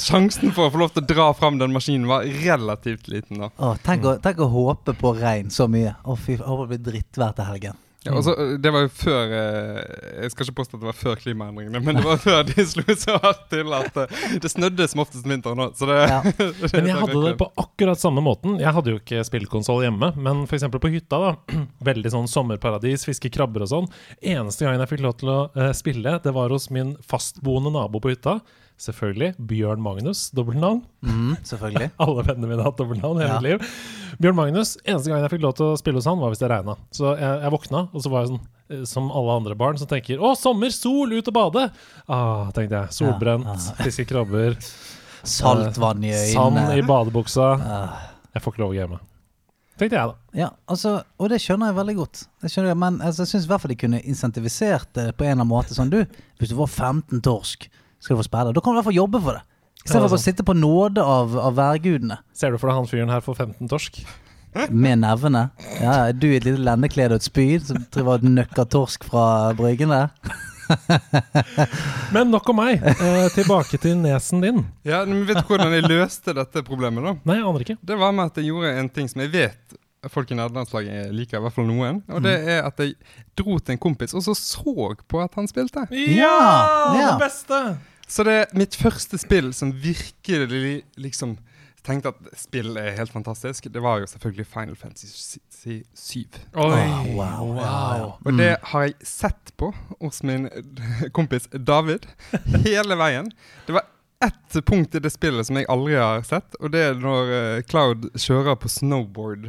[0.00, 3.50] Sjansen for å få lov til å dra fram den maskinen var relativt liten, da.
[3.58, 5.94] Åh, tenk, å, tenk å håpe på regn så mye.
[6.04, 7.80] Å fy, håper det blir drittvær til helgen.
[8.02, 9.80] Ja, også, eh, det var jo før eh,
[10.24, 12.96] Jeg skal ikke påstå at det var før klimaendringene, men det var før de slo
[12.98, 15.84] så hardt til at eh, det snødde som oftest om vinteren òg.
[15.92, 16.18] Ja.
[16.74, 18.56] Men jeg hadde det på akkurat samme måten.
[18.62, 20.66] Jeg hadde jo ikke spillkonsoll hjemme, men f.eks.
[20.72, 21.58] på hytta, da.
[21.90, 23.88] Veldig sånn sommerparadis, fiske krabber og sånn.
[24.18, 28.14] Eneste gangen jeg fikk lov til å spille, det var hos min fastboende nabo på
[28.14, 28.40] hytta.
[28.82, 30.80] Selvfølgelig Bjørn Magnus, dobbeltnavn.
[31.06, 31.90] Mm, selvfølgelig.
[32.02, 33.36] Alle vennene mine har hatt dobbeltnavn hele Ja.
[33.38, 33.76] mitt liv.
[34.22, 36.50] Bjørn Magnus, eneste gang jeg fikk lov til å spille hos han, var hvis det
[36.50, 36.74] regna.
[36.94, 38.42] Så jeg, jeg våkna, og så var jeg sånn,
[38.74, 41.68] eh, som alle andre barn, som tenker 'Å, sommer, sol, ut og bade'.
[42.08, 42.88] Ah, tenkte jeg.
[42.98, 44.58] Solbrent, Ja, fiske krabber,
[45.22, 47.48] Saltvann i sand i badebuksa.
[47.62, 47.98] Ah.
[48.34, 48.98] Jeg får ikke lov å game.
[49.78, 50.14] Tenkte jeg, da.
[50.36, 52.24] Ja, altså, og det skjønner jeg veldig godt.
[52.42, 55.24] Det skjønner jeg, men altså, jeg syns i hvert fall de kunne insentivisert det på
[55.24, 55.74] en eller annen måte.
[55.76, 56.02] Sånn, du,
[56.38, 57.68] hvis du får 15 torsk,
[58.02, 58.52] skal du få spille.
[58.52, 59.44] Da kan du i hvert fall jobbe for det.
[59.46, 62.20] Ja, Istedenfor for å sitte på nåde av, av værgudene.
[62.38, 64.02] Ser du for deg han fyren her får 15 torsk?
[64.68, 65.46] Med nevene.
[65.80, 69.24] Ja, du i et lite lendeklede og et spyd som driver og nøkker torsk fra
[69.58, 70.12] bryggen der?
[72.12, 72.82] Men nok om meg.
[72.84, 74.60] Eh, tilbake til nesen din.
[74.86, 77.04] Ja, men Vet du hvordan jeg løste dette problemet?
[77.04, 77.14] da?
[77.28, 77.78] Nei, jeg aner ikke.
[77.90, 79.78] Det var med at jeg gjorde en ting som jeg vet
[80.10, 82.00] folk i nederlandslaget liker, i hvert fall noen.
[82.10, 82.96] Og det er at jeg
[83.38, 84.74] dro til en kompis og så så
[85.08, 85.84] på at han spilte.
[85.94, 86.32] Ja,
[86.98, 87.12] ja.
[87.12, 87.60] Det beste!
[88.12, 91.38] Så det er mitt første spill som virkelig liksom
[91.82, 93.70] tenkte at spill er helt fantastisk.
[93.72, 95.38] Det var jo selvfølgelig Final Fantasy
[95.94, 96.18] 7.
[96.52, 97.54] Oi, Åh, wow.
[97.56, 98.04] wow.
[98.20, 100.48] Og det har jeg sett på hos min
[101.16, 102.06] kompis David
[102.66, 103.32] hele veien.
[103.66, 103.88] Det var
[104.22, 107.64] ett punkt i det spillet som jeg aldri har sett, og det er når eh,
[107.66, 109.48] Cloud kjører på snowboard.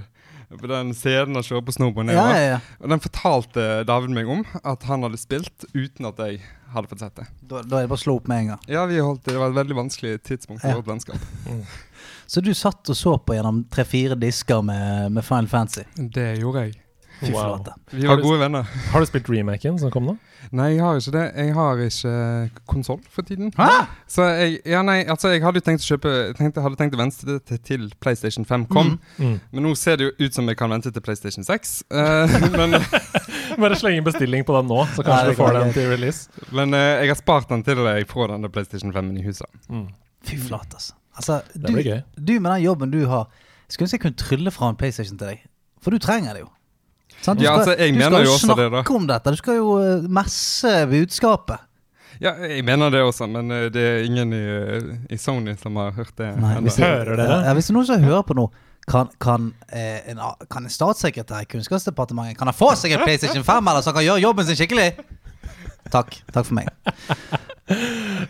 [0.60, 2.36] På den scenen han kjører på snowboard Ja, nedover.
[2.40, 2.60] ja, ja.
[2.82, 6.42] Og den fortalte David meg om at han hadde spilt uten at jeg
[6.74, 7.26] hadde fått sett det.
[7.42, 8.62] Da, da er det bare å slå opp med en gang.
[8.68, 10.76] Ja, vi holdt, Det var et veldig vanskelig tidspunkt for Ja.
[10.82, 11.18] vårt vennskap.
[12.28, 15.84] Så du satt og så på gjennom tre-fire disker med, med Final Fantasy?
[15.98, 16.80] Det gjorde jeg.
[17.24, 17.58] Fy Wow.
[17.58, 17.74] flate.
[17.92, 18.70] Vi var gode venner.
[18.92, 20.16] Har du spilt remaken som kom nå?
[20.52, 21.24] Nei, jeg har ikke det.
[21.40, 23.52] Jeg har ikke konsoll for tiden.
[23.58, 23.70] Hæ?
[24.12, 27.28] Så jeg, ja, nei, altså, jeg hadde tenkt å kjøpe tenkte, hadde tenkt å vente
[27.28, 28.98] det til, til PlayStation 5 kom.
[29.18, 29.38] Mm.
[29.52, 31.76] Men nå ser det jo ut som jeg kan vente til PlayStation 6.
[31.94, 32.78] Uh, men
[33.60, 36.46] Bare sleng inn bestilling på den nå, så kanskje nei, du får den til release.
[36.52, 39.50] men uh, jeg har spart den til jeg får denne PlayStation 5-en i huset.
[39.70, 39.88] Mm.
[40.26, 40.96] Fy flate, altså.
[41.20, 41.74] altså du,
[42.18, 43.28] du med den jobben du har,
[43.68, 45.46] skulle ønske jeg kunne trylle fra en PlayStation til deg.
[45.84, 46.50] For du trenger det jo.
[47.24, 47.40] Sant?
[47.40, 48.82] Du Ja, altså, jeg du mener skal jo også det, da.
[48.82, 49.32] snakke om dette.
[49.32, 51.70] Du skal jo eh, messe budskapet.
[52.22, 55.80] Ja, jeg mener det også, men eh, det er ingen i, eh, i Sony som
[55.82, 56.30] har hørt det.
[56.40, 57.40] Nei, hvis, Hører dere?
[57.48, 58.46] Ja, hvis det er noen som hører på nå,
[58.92, 60.20] kan, kan, eh, en,
[60.52, 64.00] kan en statssekretær i Kunnskapsdepartementet Kan han få seg en PlayStation 5, eller så han
[64.02, 64.90] kan gjøre jobben sin skikkelig?
[65.94, 66.20] Takk.
[66.36, 66.70] Takk for meg.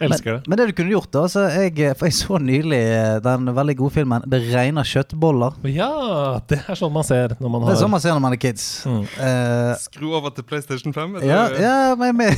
[0.08, 0.48] Elsker det.
[0.48, 3.76] Men det du kunne gjort, da altså, jeg, For jeg så nylig eh, den veldig
[3.80, 5.58] gode filmen 'Det regner kjøttboller'.
[5.74, 8.24] Ja, det er sånn man ser når man har Det er sånn man ser når
[8.28, 8.68] man er kids.
[8.86, 9.02] Mm.
[9.18, 11.16] Uh, Skru over til PlayStation 5.
[11.16, 11.28] eller?
[11.28, 12.36] ja, ja, men, men,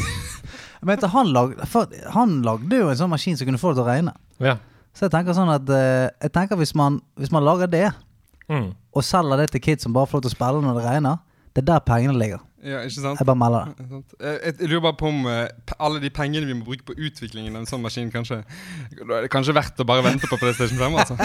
[0.82, 3.86] men han, lag, for, han lagde jo en sånn maskin som kunne få det til
[3.86, 4.14] å regne.
[4.40, 4.58] Ja.
[4.96, 7.92] Så jeg tenker sånn at uh, Jeg tenker hvis man, hvis man lager det,
[8.46, 8.76] Mm.
[8.94, 11.18] og selger det til kids som bare får lov til å spille når det regner,
[11.56, 12.42] det er der pengene ligger.
[12.66, 13.20] ja, ikke sant?
[13.20, 14.00] Jeg bare melder det.
[14.20, 15.46] Jeg, jeg, lurer bare på om uh,
[15.80, 18.42] alle de pengene vi må bruke på utviklingen av en sånn maskin, kanskje
[18.98, 21.16] Da er det kanskje verdt å bare vente på PlayStation 5, altså.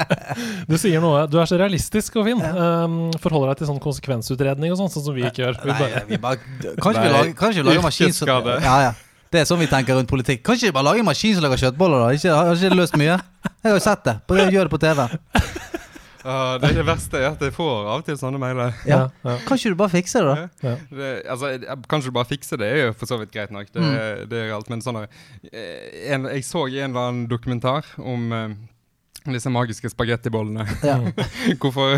[0.70, 1.22] Du sier noe.
[1.30, 2.42] Du er så realistisk og fin.
[2.42, 5.62] Um, forholder deg til sånn konsekvensutredning og sånn, sånn som vi ikke gjør.
[5.62, 6.42] Vi Nei, vi bare,
[6.82, 8.92] kanskje vi lager, kanskje vi lager maskin som ja, ja.
[9.30, 10.42] Det er sånn vi tenker rundt politikk.
[10.42, 12.02] Kan ikke vi bare lage en maskin som lager kjøttboller?
[12.02, 12.14] da?
[12.18, 13.20] Ikke, har ikke løst mye?
[13.46, 14.18] Jeg har jo sett det.
[14.26, 15.68] Bare Gjør det på TV.
[16.24, 18.74] Ah, det, det verste er at jeg får av og til sånne mailer.
[18.88, 19.02] Ja.
[19.24, 19.36] ja.
[19.46, 20.74] Kan ikke du bare fikse det, da?
[20.90, 23.70] Det, altså, kan Kanskje du bare fikser det, er jo for så vidt greit nok.
[23.72, 24.28] Det, Mm.
[24.28, 28.52] det er alt, men sånn eh, en, Jeg så en eller annen dokumentar om eh,
[29.32, 30.66] disse magiske spagettibollene.
[30.84, 30.98] Ja.
[31.62, 31.96] hvorfor,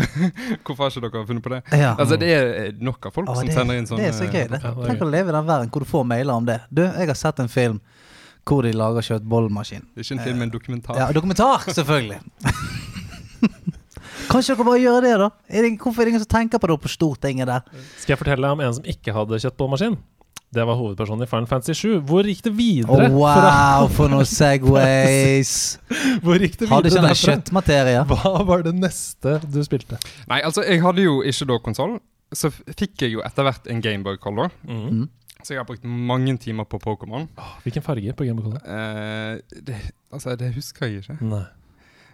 [0.63, 1.61] hvorfor har ikke dere funnet på det?
[1.75, 1.93] Ja.
[1.97, 4.07] Altså, Det er nok av folk Å, som det, sender inn sånne.
[4.07, 4.61] det er så gøy, det.
[4.63, 6.61] Er Tenk å leve i den verden hvor du får mailer om det.
[6.71, 7.81] Du, jeg har sett en film
[8.43, 9.05] hvor de lager
[10.01, 10.97] er ikke en film, men en dokumentar.
[10.99, 12.19] Ja, dokumentar, selvfølgelig.
[14.29, 15.29] Kanskje dere bare gjør det, da?
[15.49, 17.85] Er det, hvorfor er det ingen som tenker på det på Stortinget der?
[17.97, 19.97] Skal jeg fortelle deg om en som ikke hadde kjøttbollmaskin?
[20.53, 21.99] Det var hovedpersonen i Final Fantasy 7.
[22.05, 23.07] Hvor gikk det videre?
[23.07, 23.15] videre?
[23.17, 25.79] wow, for noen segways!
[26.23, 28.03] Hvor gikk det videre Hadde ikke videre kjøttmaterie.
[28.11, 29.97] Hva var det neste du spilte?
[30.29, 31.97] Nei, altså, jeg hadde jo ikke da konsoll.
[32.33, 34.53] Så fikk jeg jo etter hvert en Gameboy Color.
[34.69, 35.07] Mm.
[35.41, 37.25] Så jeg har brukt mange timer på Pokémon.
[37.65, 38.61] Hvilken farge på Gameboy Color?
[38.61, 39.81] Eh, det,
[40.13, 41.17] altså, det husker jeg ikke.
[41.33, 41.45] Nei.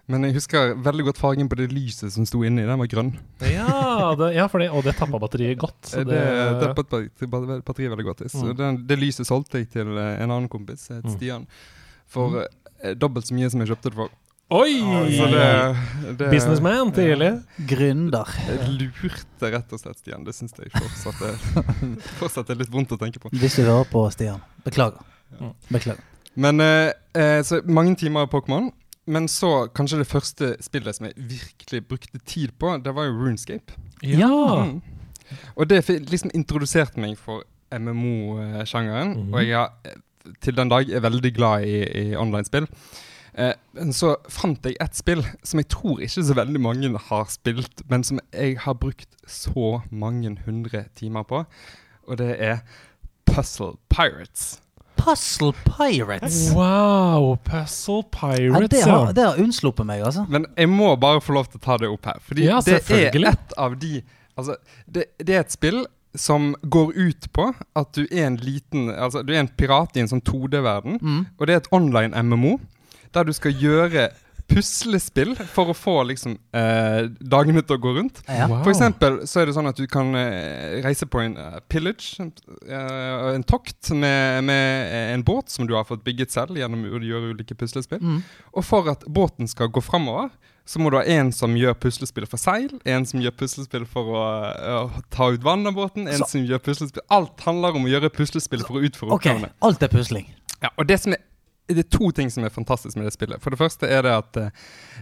[0.10, 2.64] Men jeg husker veldig godt fargen på det lyset som sto inni.
[2.66, 3.12] Den var grønn.
[3.46, 5.78] Ja, det, ja for det, og det tappa batteriet godt.
[5.86, 6.22] Så Eh, det,
[6.62, 8.24] det det batteriet batteriet veldig godt.
[8.32, 8.56] Så Mm.
[8.58, 11.14] den, det lyset solgte jeg til eh, en annen kompis, het Mm.
[11.14, 11.46] Stian,
[12.08, 12.98] for mm.
[12.98, 14.10] dobbelt så mye som jeg kjøpte det for.
[14.50, 14.82] Oi!
[14.82, 17.44] Altså det, det Businessman tidlig.
[17.70, 18.26] Gründer.
[18.66, 20.24] Lurte rett og slett Stian.
[20.26, 21.38] Det syns jeg fortsatt er,
[22.24, 23.30] fortsatt er litt vondt å tenke på.
[23.30, 24.42] Hvis du hører på, Stian.
[24.66, 25.06] Beklager.
[25.70, 26.02] Beklager.
[26.34, 28.72] Men eh, eh, så mange timer av Pokémon.
[29.10, 33.18] Men så kanskje det første spillet som jeg virkelig brukte tid på, det var jo
[33.18, 33.78] Runescape.
[34.06, 34.66] Ja!
[34.66, 34.82] Mm.
[35.56, 37.44] Og det liksom introduserte meg for
[37.74, 39.16] MMO-sjangeren.
[39.18, 39.34] mm.
[39.34, 39.98] Og jeg er eh,
[40.44, 42.68] til den dag er veldig glad i, i online-spill.
[43.40, 47.30] Eh, men så fant jeg et spill som jeg tror ikke så veldig mange har
[47.32, 51.44] spilt, men som jeg har brukt så mange hundre timer på.
[52.10, 52.62] Og det er
[53.30, 54.60] Puzzle Pirates.
[55.10, 56.52] Puzzle Pirates.
[56.54, 57.36] Wow!
[57.44, 58.86] Puzzle Ja, Pirates, det, ja.
[58.98, 60.26] har, det har unnsluppet meg, altså.
[60.30, 62.20] Men jeg må bare få lov til å ta det opp her.
[62.28, 64.02] Fordi Ja, det er et av de
[64.40, 64.56] Altså,
[64.88, 65.82] det, det er et spill
[66.16, 70.00] som går ut på at du er en liten Altså, du er en pirat i
[70.00, 71.26] en sånn 2D-verden, Mm.
[71.38, 72.60] og det er et online MMO
[73.14, 74.10] der du skal gjøre
[74.50, 78.22] puslespill for å få liksom eh, dagene til å gå rundt.
[78.28, 78.48] Ja.
[78.50, 78.64] Wow.
[78.66, 82.18] For eksempel så er det sånn at du kan eh, reise på en uh, pillage,
[82.20, 87.02] eh, en tokt med, med en båt som du har fått bygget selv gjennom å
[87.04, 88.02] gjøre ulike puslespill.
[88.02, 88.24] Mm.
[88.56, 90.32] Og for at båten skal gå framover,
[90.70, 94.12] så må du ha en som gjør puslespill for seil, en som gjør puslespill for
[94.14, 94.26] å,
[94.76, 97.90] å ta ut vann av båten, en Så- som gjør puslespill Alt handler om å
[97.90, 99.50] gjøre puslespill for å utføre oppgavene.
[99.66, 100.30] alt er pusling.
[100.62, 101.24] Ja, og det som er
[101.70, 103.42] det er to ting som er fantastisk med det spillet.
[103.44, 104.40] For det første er det at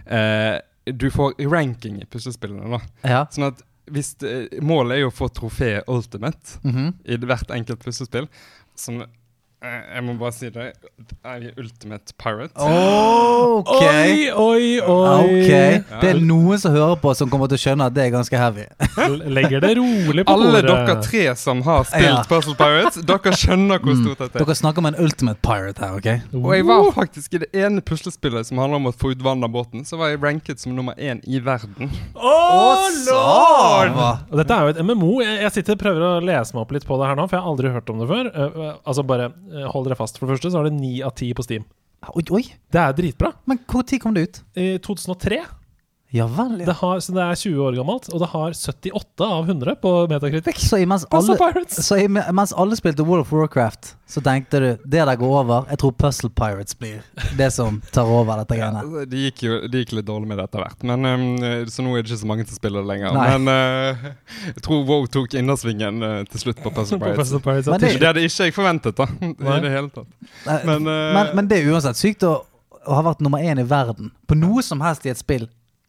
[0.06, 0.58] eh,
[0.92, 2.80] du får ranking i puslespillene.
[3.04, 3.24] Ja.
[3.32, 6.90] Sånn at hvis det, Målet er jo å få trofé ultimate Mhm.
[7.08, 8.28] i hvert enkelt puslespill.
[8.76, 9.08] Som eh,
[9.58, 10.68] Jeg må bare si det
[11.26, 12.54] er ultimate pirate.
[12.62, 13.72] Ok.
[13.82, 14.84] Oi, oi, oi!
[14.86, 15.80] Okay.
[15.98, 18.38] Det er noen som hører på, som kommer til å skjønne at det er ganske
[18.38, 18.68] heavy.
[19.34, 20.68] Legger det rolig på Alle bordet.
[20.86, 22.20] dere tre som har spilt Ja.
[22.30, 24.04] Puzzle Pirates, dere skjønner hvor Mm.
[24.04, 24.44] stort dette er.
[24.44, 26.08] Dere snakker om en ultimate pirate her, ok?
[26.38, 29.42] Og jeg var faktisk i det ene puslespillet som handler om å få ut vann
[29.42, 31.90] av båten, så var jeg ranket som nummer én i verden.
[32.14, 33.98] Oh, lord!
[34.30, 35.20] Og dette er jo et MMO.
[35.24, 37.36] Jeg, jeg sitter og prøver å lese meg opp litt på det her nå, for
[37.36, 38.30] jeg har aldri hørt om det før.
[38.30, 40.18] Eh, eh, altså bare eh, Hold dere fast.
[40.20, 41.66] For det første så har det ni av ti på Steam.
[42.14, 42.44] Oi, oi.
[42.70, 43.32] Det er dritbra.
[43.50, 44.40] Men når kom det ut?
[44.58, 45.40] I 2003.
[46.10, 46.66] Ja vel, ja.
[46.70, 49.90] Det har, så det er 20 år gammelt, og det har 78 av 100 på
[50.08, 50.62] Metacritic.
[50.64, 51.34] Så imens alle,
[51.68, 55.66] så imens mens alle spilte World of Warcraft, så tenkte du det der går over.
[55.68, 57.02] Jeg tror Puzzle Pirates blir
[57.36, 59.04] det som tar over dette Ja, greiene.
[59.04, 61.92] det gikk jo det gikk litt dårlig med det etter hvert, men, um, så nå
[61.92, 63.12] er det ikke så mange som spiller det lenger.
[63.18, 63.28] Nei.
[63.36, 64.08] Men uh,
[64.54, 67.20] jeg tror WoW tok innersvingen uh, til slutt på Puzzle På Pirates.
[67.20, 69.10] Puzzle Pirates Men det- Det hadde ikke jeg forventet, da.
[69.20, 69.56] Nei.
[69.60, 70.08] I det hele tatt.
[70.64, 72.32] Men, uh, men, men det er uansett sykt å,
[72.88, 75.44] å ha vært nummer én i verden på noe som helst i et spill.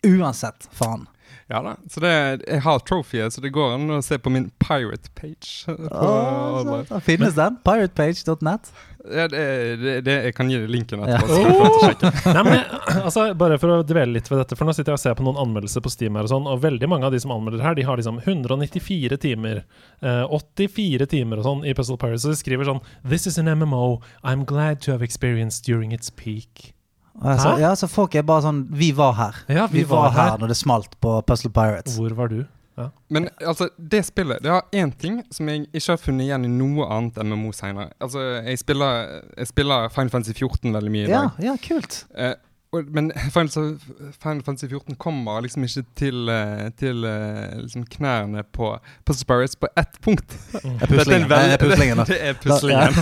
[0.08, 1.08] Uansett, faen.
[1.50, 1.76] Ja da.
[1.90, 2.12] Så det,
[2.48, 5.66] jeg har trophyet, så det går an å se på min pirate page.
[5.72, 7.58] eh, så, da finnes den.
[7.66, 8.70] Piratepage.net.
[9.10, 9.42] Ja, det,
[9.82, 11.40] det, det, jeg kan gi deg linken etterpå.
[11.42, 11.72] Ja.
[11.82, 12.12] sjekke.
[12.36, 12.62] Nei, men,
[13.00, 15.26] altså, bare for å dvele litt ved dette, for nå sitter jeg og ser på
[15.26, 17.78] noen anmeldelser på Steam her og sånn, og veldig mange av de som anmelder her,
[17.80, 19.64] de har liksom 194 timer,
[20.06, 23.50] eh, 84 timer og sånn i Puzzle Pirates, så de skriver sånn This is an
[23.50, 26.76] MMO I'm glad to have experienced during its peak.
[27.20, 27.60] Altså, Hæ?
[27.60, 29.36] ja, så folk er bare sånn Vi var her.
[29.52, 31.98] Ja, Vi, var, her når det smalt på Puzzle Pirates.
[32.00, 32.46] Hvor var du?
[32.80, 32.86] Ja.
[33.12, 36.52] Men altså, det spillet Det har én ting som jeg ikke har funnet igjen i
[36.54, 37.90] noe annet MMO senere.
[38.00, 41.42] Altså, jeg spiller, jeg spiller Final Fantasy 14 veldig mye i dag.
[41.44, 42.06] ja, kult.
[42.16, 42.36] Eh,
[42.72, 43.80] men Final,
[44.24, 49.56] Final Fantasy 14 kommer liksom ikke til, eh, til eh, liksom knærne på på Pirates
[49.56, 50.38] på ett punkt.
[50.52, 51.30] Det er puslingen.
[51.30, 51.98] Det er puslingen.
[52.06, 52.94] Det er puslingen.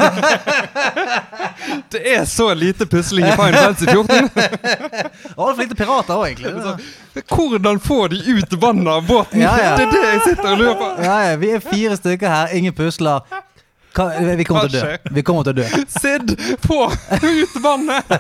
[1.92, 4.30] det er så lite pusling i Final Fantasy 14.
[5.36, 6.54] Og for lite pirater òg, egentlig.
[7.36, 9.42] Hvordan får de ut vannet av båten?
[9.42, 9.76] Ja, ja.
[9.76, 10.90] Det er det jeg sitter og lurer på.
[11.04, 13.20] Ja, ja, vi er fire stykker her, ingen pusler.
[13.98, 15.14] Hva, vi kommer til å dø.
[15.16, 15.68] Vi kommer til å dø.
[16.02, 18.14] Sid, få ut vannet!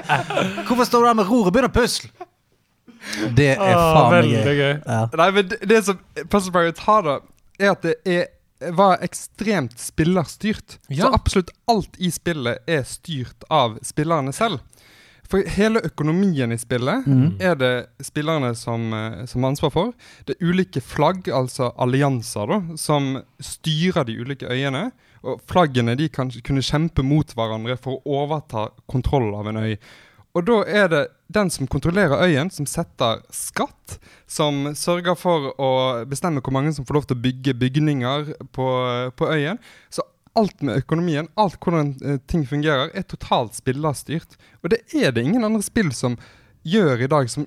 [0.66, 2.10] Hvorfor står du der med roret og begynner å pusle?
[3.36, 4.56] Det er Ah, faen meg gøy.
[4.58, 4.72] gøy.
[4.84, 5.02] Ja.
[5.20, 7.18] Nei, men det, det som Puzzle Pirates har, da,
[7.60, 8.26] er at det er,
[8.74, 10.78] var ekstremt spillerstyrt.
[10.88, 11.06] Ja.
[11.06, 14.64] Så absolutt alt i spillet er styrt av spillerne selv.
[15.28, 17.26] For hele økonomien i spillet mm.
[17.44, 17.72] er det
[18.04, 19.92] spillerne som, eh, som har ansvar for.
[20.24, 24.88] Det er ulike flagg, altså allianser, da, som styrer de ulike øyene.
[25.24, 29.74] Og flaggene de kan kunne kjempe mot hverandre for å overta kontroll av en øy.
[30.36, 31.00] Og da er det
[31.32, 33.96] den som kontrollerer øyen, som setter skatt,
[34.30, 35.70] som sørger for å
[36.08, 38.68] bestemme hvor mange som får lov til å bygge bygninger på,
[39.18, 39.58] på øyen.
[39.90, 40.04] Så
[40.38, 44.36] alt med økonomien, alt hvordan eh, ting fungerer, er totalt spillerstyrt.
[44.62, 46.18] Og det er det ingen andre spill som
[46.68, 47.46] gjør i dag, som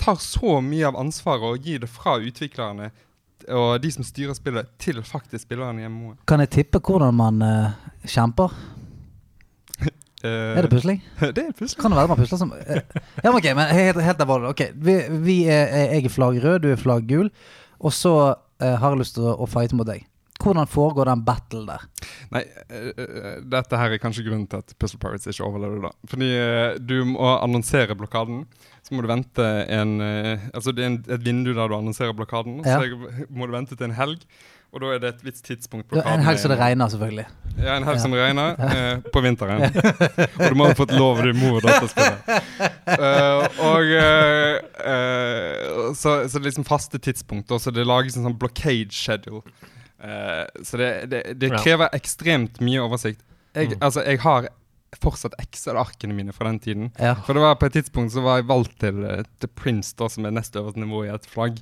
[0.00, 2.90] tar så mye av ansvaret og gir det fra utviklerne
[3.52, 6.14] og de som styrer spillet, til faktisk spilleren hjemme.
[6.28, 8.54] Kan jeg tippe hvordan man uh, kjemper?
[9.80, 9.90] Uh,
[10.56, 11.02] Er det pusling?
[11.36, 11.80] det er pusling.
[11.82, 12.80] Kan det være man pusler som uh,
[13.20, 14.54] Ja, men ok, men helt, helt alvorlig.
[14.54, 17.30] Okay, vi, vi er, jeg er flagg rød, du er flagg gul.
[17.84, 20.06] Og så har jeg lyst til å, å fighte mot deg.
[20.44, 21.84] Hvordan foregår den battle der?
[22.34, 25.92] Nei, uh, dette her er kanskje grunnen til at Puzzle Pirates ikke overlever da.
[26.10, 28.44] Fordi uh, du må annonsere blokaden.
[28.84, 32.12] Så må du vente en uh, Altså det er en, et vindu der du annonserer
[32.16, 32.60] blokaden.
[32.66, 32.82] Ja.
[32.82, 34.28] Så må du vente til en helg.
[34.74, 37.26] Og da er det et visst tidspunkt Ja, en helg som det er- regner, selvfølgelig.
[37.62, 39.62] Ja, en helg som det regner eh, på vinteren.
[40.40, 42.38] og du må ha fått lov av din mor da til å spille.
[42.90, 48.18] Uh, og uh, uh, så, så det er liksom faste tidspunkt, og så det lages
[48.18, 49.44] en sånn blockade schedule.
[50.04, 51.62] Eh, så det, det, det Ja.
[51.64, 53.22] krever ekstremt mye oversikt.
[53.54, 53.78] Jeg, Mm.
[53.80, 54.48] altså, jeg har
[55.00, 56.92] fortsatt Excel-arkene mine fra den tiden.
[57.00, 57.14] Ja.
[57.26, 60.08] For det var på et tidspunkt så var jeg valgt til, eh, til Prince, da,
[60.08, 61.58] som er nest øverste nivå i et flagg.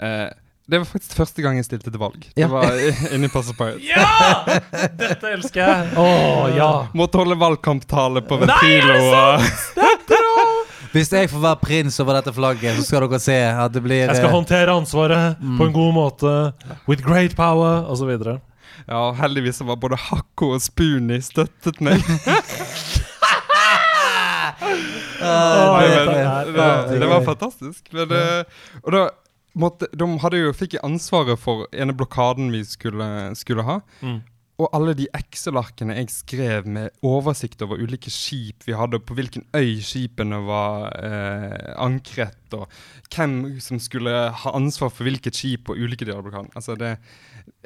[0.00, 0.30] Uh,
[0.70, 2.26] det var faktisk første gang jeg stilte til valg.
[2.36, 2.46] Ja.
[2.46, 3.82] Det var inni inne i Pirates.
[3.88, 4.58] Ja!
[4.98, 5.92] Dette elsker jeg.
[5.96, 6.70] Å, ja.
[6.94, 8.98] Måtte holde valgkamptale på Ventrilo.
[9.10, 9.40] og-
[10.92, 14.06] Hvis jeg får være prins over dette flagget, så skal dere se at det blir
[14.06, 15.58] Jeg skal eh, håndtere ansvaret Mm.
[15.58, 16.32] på en god måte.
[16.88, 18.08] With great power, osv.
[18.88, 21.98] Ja, og heldigvis så var både Hakko og Spoonie støttet meg.
[25.20, 26.44] ah, det- men, er
[26.92, 27.92] det, det var fantastisk.
[27.92, 28.44] Men, eh,
[28.82, 29.08] og da
[29.58, 33.80] måtte, de hadde jo, fikk jeg ansvaret for ene blokaden vi skulle, skulle ha.
[34.02, 34.20] Mm.
[34.58, 39.14] Og alle de Excel-arkene jeg skrev med oversikt over ulike skip vi hadde, og på
[39.14, 42.66] hvilken øy skipene var eh, ankret, og
[43.14, 46.48] hvem som skulle ha ansvar for hvilket skip og ulike deler av.
[46.58, 46.96] Altså det,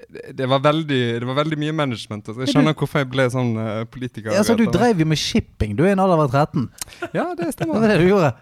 [0.05, 2.29] det, det, var veldig, det var veldig mye management.
[2.29, 4.35] Altså jeg skjønner hvorfor jeg ble sånn eh, politiker.
[4.37, 5.73] Ja, så du drev jo med shipping.
[5.79, 6.69] Du er en alder av 13.
[7.17, 7.81] Ja, det Det stemmer.
[7.81, 8.35] var det du gjorde.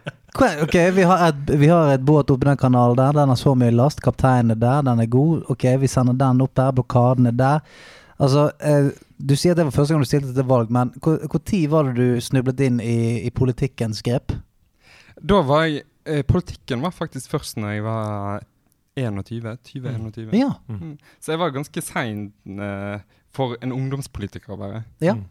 [0.67, 3.15] Ok, vi har, et, vi har et båt oppi den kanalen der.
[3.23, 4.03] Den har så mye last.
[4.03, 5.47] Kapteinen er der, den er god.
[5.55, 6.75] Ok, vi sender den opp der.
[6.75, 7.65] Blokaden er der.
[8.21, 11.69] Altså, eh, Du sier at det var første gang du stilte til valg, men når
[11.73, 14.33] var det du snublet inn i, i politikkens grep?
[15.21, 18.47] Da var jeg eh, Politikken var faktisk først når jeg var
[18.97, 19.59] 21.
[19.65, 20.37] 20-21.
[20.37, 20.53] Ja.
[20.69, 20.97] Mm.
[21.21, 23.01] Så jeg var ganske sein eh,
[23.33, 24.83] for en ungdomspolitiker å være.
[25.01, 25.19] ja.
[25.19, 25.29] Mm.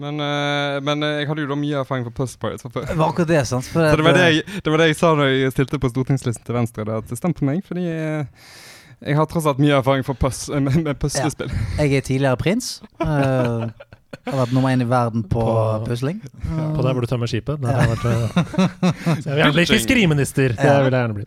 [0.00, 2.86] Men, eh, men eh, jeg hadde jo da mye erfaring fra Puss Pirates fra før.
[2.88, 3.66] Det var akkurat det, sant?
[3.68, 5.80] For Så det var det, eh, jeg, det var det jeg sa da jeg stilte
[5.82, 6.86] på stortingslisten til Venstre.
[6.88, 8.52] Det at Stem på meg, fordi eh,
[9.00, 11.52] jeg har tross alt mye erfaring fra pus med, med puslespill.
[11.78, 12.74] jeg er tidligere prins.
[14.20, 16.18] Eh, har vært nummer én i verden på, På- pusling.
[16.42, 17.60] På der hvor du tømmer skipet.
[17.62, 20.54] Der har jeg vært, eh, så jeg vil bli fiskeriminister.
[20.58, 21.24] Det vil jeg gjerne bli.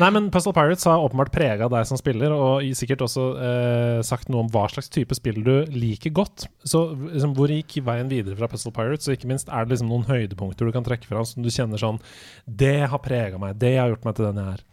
[0.00, 4.30] Nei, men Puzzle Pirates har åpenbart prega deg som spiller, og sikkert også eh, sagt
[4.32, 6.46] noe om hva slags type spill du liker godt.
[6.64, 9.10] Så liksom, hvor gikk veien videre fra Puzzle Pirates?
[9.10, 11.82] Og ikke minst, er det liksom noen høydepunkter du kan trekke fram som du kjenner
[11.82, 12.00] sånn
[12.46, 13.58] Det har prega meg.
[13.60, 14.64] Det har gjort meg til den jeg er.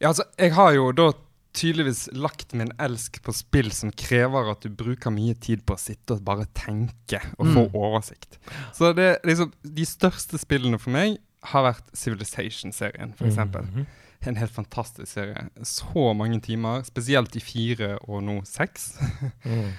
[0.00, 1.10] Ja, altså, jeg har jo da
[1.52, 5.80] tydeligvis lagt min elsk på spill som krever at du bruker mye tid på å
[5.80, 7.74] sitte og bare tenke og få Mm.
[7.74, 8.38] oversikt.
[8.74, 13.62] Så det liksom De største spillene for meg har vært Civilization-serien, for eksempel.
[13.64, 13.86] -hmm.
[14.22, 15.48] En helt fantastisk serie.
[15.64, 18.98] Så mange timer, spesielt i fire og nå seks.
[19.44, 19.72] Mm.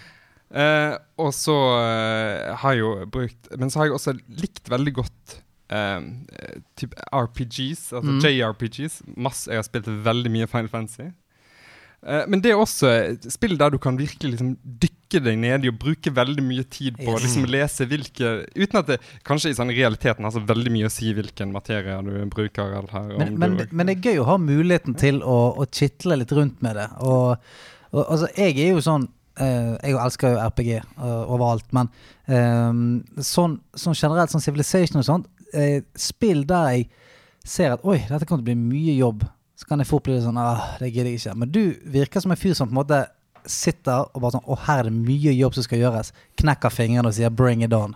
[0.53, 4.93] Eh, og så eh, har jeg jo brukt Men så har jeg også likt veldig
[4.93, 5.41] godt
[5.73, 6.27] Um,
[6.75, 8.19] type RPGs, altså Mm.
[8.19, 9.01] JRPGs.
[9.15, 11.13] Masse, jeg har spilt veldig mye Final Fantasy.
[12.01, 12.89] Eh, men det er også
[13.29, 16.95] spill der du kan virkelig liksom dykke deg ned i og bruke veldig mye tid
[16.97, 17.23] på å Yes.
[17.27, 20.93] liksom lese hvilke Uten at det kanskje i sånn realiteten har så veldig mye å
[20.93, 22.73] si hvilken materie du bruker.
[22.79, 26.17] Eller, Men, men, du, men det er gøy å ha muligheten til å, å kitle
[26.21, 26.87] litt rundt med det.
[27.05, 27.35] Og,
[27.91, 29.09] og altså, jeg er jo sånn
[29.39, 31.87] Uh, Jeg elsker jo RPG uh, overalt, men
[32.27, 36.89] eh, sånn, sånn generelt, sånn Civilization og sånt, eh, spill der jeg
[37.47, 39.23] ser at oi, dette kommer til å bli mye jobb,
[39.61, 41.33] så kan jeg fort bli sånn Åh, det gidder jeg ikke.
[41.37, 41.61] Men du
[41.93, 43.03] virker som en fyr som på en måte
[43.45, 46.09] sitter og bare sånn Å, her er det mye jobb som skal gjøres.
[46.41, 47.93] Knekker fingrene og sier 'bring it on'.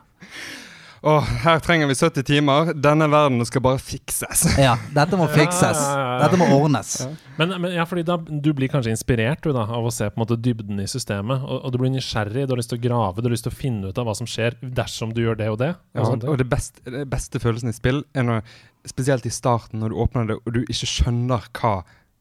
[1.05, 2.71] Å, her trenger vi 70 timer.
[2.81, 4.45] Denne verdenen skal bare fikses.
[4.65, 5.77] Ja, dette må fikses.
[6.23, 6.95] Dette må ordnes.
[7.37, 10.17] Men, men ja, fordi da, du blir kanskje inspirert du, da, av å se på
[10.17, 11.43] en måte dybden i systemet.
[11.45, 13.53] Og, og du blir nysgjerrig, du har lyst til å grave, du har lyst til
[13.53, 15.75] å finne ut av hva som skjer dersom du gjør det og det.
[15.93, 18.57] Og Ja, og det beste, det beste følelsen i spill er når,
[18.89, 21.75] spesielt i starten, når du åpner det og du ikke skjønner hva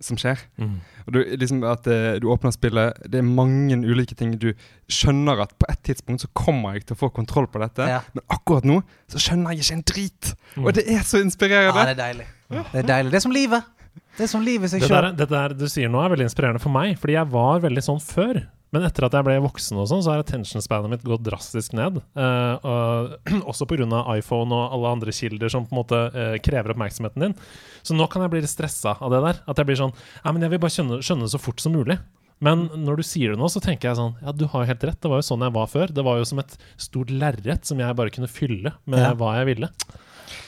[0.05, 0.40] som skjer.
[0.61, 0.74] Mm.
[1.07, 4.34] Og du, liksom at uh, du åpner spillet, det er mange ulike ting.
[4.40, 4.50] Du
[4.92, 8.02] skjønner at på et tidspunkt så kommer jeg til å få kontroll på dette, Ja.
[8.14, 10.34] men akkurat nå så skjønner jeg ikke en drit.
[10.57, 10.64] Mm.
[10.66, 11.86] Og det er så Ja, inspirerende.
[11.88, 12.26] det er deilig.
[12.55, 13.11] Det er deilig.
[13.14, 13.70] Det er som livet.
[14.14, 15.02] Det er som livet seg Det sjøl.
[15.02, 17.82] der, det, der du sier nå er veldig inspirerende for meg, fordi jeg var veldig
[17.82, 18.44] sånn før.
[18.74, 21.76] Men etter at jeg ble voksen, og sånn, så har attention spanet mitt gått drastisk
[21.78, 22.00] ned.
[22.18, 23.14] Eh, og,
[23.50, 23.86] også pga.
[24.18, 27.36] iPhone og alle andre kilder som på en måte eh, krever oppmerksomheten din.
[27.86, 29.40] Så nå kan jeg bli litt stressa av det der.
[29.46, 29.94] At jeg blir sånn
[30.24, 32.00] Ja, men jeg vil bare skjønne, skjønne så fort som mulig.
[32.44, 34.88] Men når du sier det nå, så tenker jeg sånn Ja, du har jo helt
[34.90, 34.98] rett.
[35.00, 35.94] Det var jo sånn jeg var før.
[35.94, 39.12] Det var jo som et stort lerret som jeg bare kunne fylle med Ja.
[39.14, 39.70] hva jeg ville.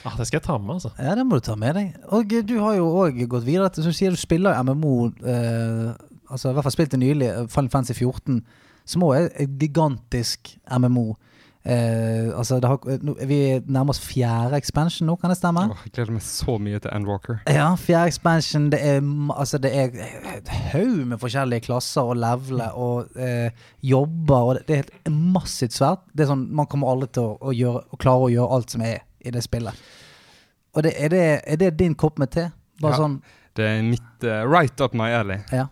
[0.06, 0.90] Ah, det skal jeg ta med meg, altså.
[1.02, 1.94] Ja, det må du ta med deg.
[2.14, 5.94] Og du har jo òg gått videre til Så du sier du spiller MMO, eh,
[6.30, 8.42] altså i hvert fall spilt det nylig, eh, Final Fantasy 14,
[8.86, 11.14] som òg er et gigantisk MMO.
[11.66, 15.64] Eh, altså det har, nå, Vi nærmer oss fjerde expansion nå, kan det stemme?
[15.66, 17.40] Åh, jeg gleder meg så mye til Endwalker.
[17.50, 18.68] Ja, fjerde expansion.
[18.70, 19.00] Det er,
[19.34, 19.90] altså det er
[20.36, 23.50] et haug med forskjellige klasser og leveler og eh,
[23.82, 24.52] jobber.
[24.52, 26.04] Og det, det er massivt svært.
[26.14, 28.76] Det er sånn, Man kommer aldri til å, å, gjøre, å klare å gjøre alt
[28.76, 29.74] som er i det spillet.
[30.76, 32.46] Og det, er, det, er det din kopp med te?
[32.78, 33.02] Bare Ja.
[33.02, 33.18] sånn
[33.56, 35.38] Det er mitt uh, right up my alley.
[35.52, 35.64] Ja.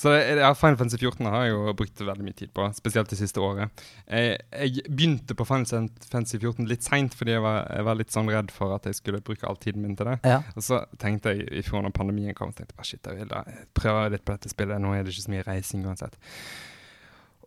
[0.00, 2.64] Så det, er- ja, Final Fantasy 14 har jeg jo brukt veldig mye tid på,
[2.76, 3.82] spesielt det siste året.
[4.08, 8.14] Jeg, jeg begynte på Final Fantasy 14 litt seint, fordi jeg var, jeg var litt
[8.16, 10.16] sånn redd for at jeg skulle bruke all tiden min til det.
[10.24, 10.40] Ja.
[10.56, 13.30] Og så tenkte jeg i fjor når pandemien kom, så tenkte jeg shit, jeg vil
[13.30, 13.44] da
[13.76, 14.80] prøve litt på dette spillet.
[14.80, 16.16] Nå er det ikke så mye reising uansett.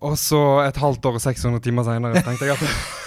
[0.03, 2.63] Og så et halvt år og 600 timer seinere tenkte jeg at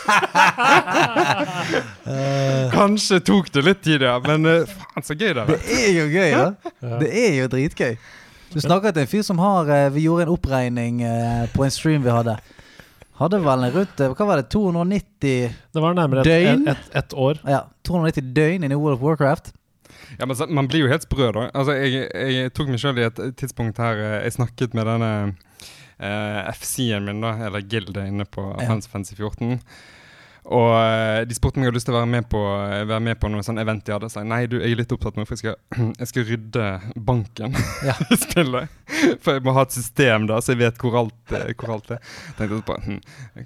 [2.76, 4.14] Kanskje tok det litt tid, ja.
[4.24, 5.46] Men eh, faen, så gøy det er.
[5.50, 6.46] Det er jo gøy, da.
[7.02, 7.94] Det er jo dritgøy.
[8.54, 11.72] Du snakker til en fyr som har eh, Vi gjorde en oppregning eh, på en
[11.74, 12.34] stream vi hadde.
[13.20, 14.46] Hadde vel en rundt eh, Hva var det?
[14.54, 16.62] 290 Det var nærmere et, Døgn?
[16.70, 17.34] et, et, et år.
[17.48, 19.46] Ja, 290 døgn inni i World of Warcraft.
[20.20, 21.42] Ja, men Man blir jo helt sprø, da.
[21.52, 25.10] Altså, jeg, jeg tok meg sjøl i et tidspunkt her Jeg snakket med denne
[25.98, 28.80] eh, FC-en min, da, eller gildet inne på Ja.
[28.90, 29.60] Fancy 14.
[30.46, 33.02] Og eh, de spurte om jeg hadde lyst til å være med på, eh, være
[33.02, 34.10] med på noe sånn event de hadde.
[34.12, 35.56] Så jeg nei, du, jeg er litt opptatt med for jeg skal,
[36.00, 36.66] jeg skal rydde
[37.08, 37.96] banken Ja.
[38.14, 38.76] i spillet.
[39.24, 42.12] For jeg må ha et system, da, så jeg vet hvor alt, hvor alt er.
[42.38, 43.00] Tenkte jeg på, hm,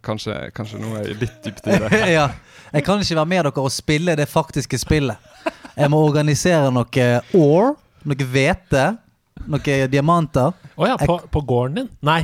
[0.05, 2.03] kanskje, kanskje noe er litt dypt i det.
[2.19, 2.27] ja.
[2.75, 5.31] Jeg kan ikke være med dere og spille det faktiske spillet.
[5.79, 7.07] Jeg må organisere noe
[7.39, 7.73] ore,
[8.05, 8.85] noe hvete,
[9.49, 11.89] noe diamanter Å ja, på, på gården din?
[12.05, 12.21] Nei,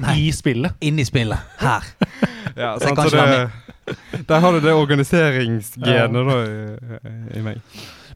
[0.00, 0.14] Nei.
[0.28, 0.72] i spillet.
[0.80, 1.38] inni spillet.
[1.62, 1.82] Her.
[2.52, 3.26] Ja, Så jeg kan ikke
[3.86, 7.60] det, der har du det organiseringsgenet da, i, i meg.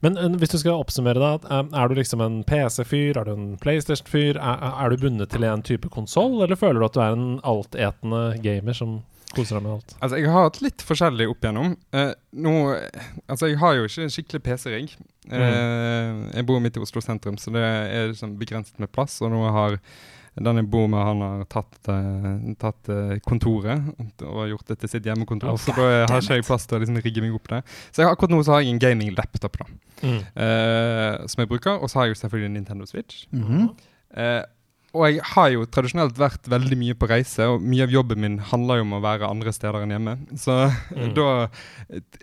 [0.05, 1.31] Men hvis du skal oppsummere da.
[1.57, 4.37] eh, er du liksom en PC-fyr, er du en PlayStation-fyr?
[4.37, 7.39] Er, er du bundet til en type konsoll, eller føler du at du er en
[7.49, 8.99] altetende gamer som
[9.33, 9.97] koser deg med alt?
[10.03, 11.72] Altså, jeg har hatt litt forskjellig opp igjennom.
[11.97, 12.12] Eh,
[12.45, 12.55] nå,
[13.27, 14.93] altså, jeg har jo ikke en skikkelig PC-rigg.
[15.33, 19.16] Eh, jeg bor midt i Oslo sentrum, så det er liksom begrenset med plass.
[19.24, 19.81] Og nå har
[20.37, 23.87] den jeg bor med, han har tatt, uh, tatt uh, kontoret
[24.22, 25.55] og gjort det til sitt hjemmekontor.
[25.55, 27.62] Oh, så da har ikke jeg plass til å liksom rigge meg opp det.
[27.91, 29.68] Så jeg, akkurat nå så har jeg en gaming-laptop da,
[30.05, 30.18] Mm.
[30.37, 31.78] uh, som jeg bruker.
[31.80, 33.24] Og så har jeg jo selvfølgelig en Nintendo Switch.
[33.32, 33.70] Mhm.
[34.16, 34.43] Eh,
[34.97, 38.38] og jeg har jo tradisjonelt vært veldig mye på reise, og mye av jobben min
[38.51, 40.16] handler jo om å være andre steder enn hjemme.
[40.40, 40.57] Så
[40.97, 41.12] Mm.
[41.18, 41.49] da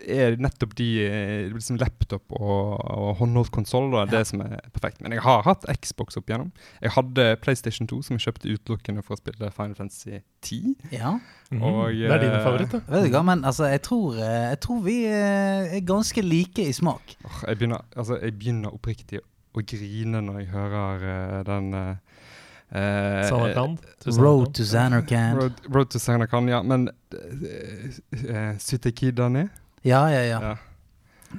[0.00, 4.04] er nettopp de eh, liksom laptop og, og håndholdt konsoll ja.
[4.10, 5.00] det som er perfekt.
[5.04, 6.52] Men jeg har hatt Xbox opp igjennom.
[6.82, 10.74] Jeg hadde PlayStation 2, som jeg kjøpte utelukkende for å spille Final Fantasy 10.
[10.94, 11.16] Ja.
[11.50, 11.62] Mm.
[11.62, 12.82] Og, det er dine favoritter.
[12.82, 13.04] favoritt.
[13.04, 16.66] Vet du hva, men altså, jeg tror, eh, jeg tror vi eh, er ganske like
[16.66, 17.16] i smak.
[17.22, 19.22] Jeg, begynner, altså, jeg begynner oppriktig
[19.54, 21.70] å grine når jeg hører eh, den
[22.74, 23.78] uh, Samarkand.
[24.18, 25.40] Road to Sanarkand.
[25.40, 26.62] Road, Road to Sanarkand, ja.
[26.62, 29.48] Men uh, Sytekidane?
[29.82, 30.40] Ja, ja, ja.
[30.42, 30.56] Ja.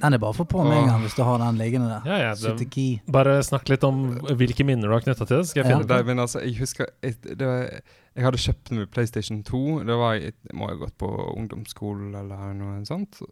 [0.00, 2.02] Den er bare for på med en gang hvis du har den liggende der.
[2.04, 5.46] Ja, ja, det- Bare snakk litt om hvilke minner du har knytta til det.
[5.48, 5.96] Skal jeg finne ja.
[5.96, 6.06] det?
[6.06, 7.80] men altså, jeg husker jeg, det var,
[8.16, 9.62] jeg hadde kjøpt den med PlayStation 2.
[9.88, 13.22] Det var jeg må ha gått på ungdomsskolen eller noe sånt.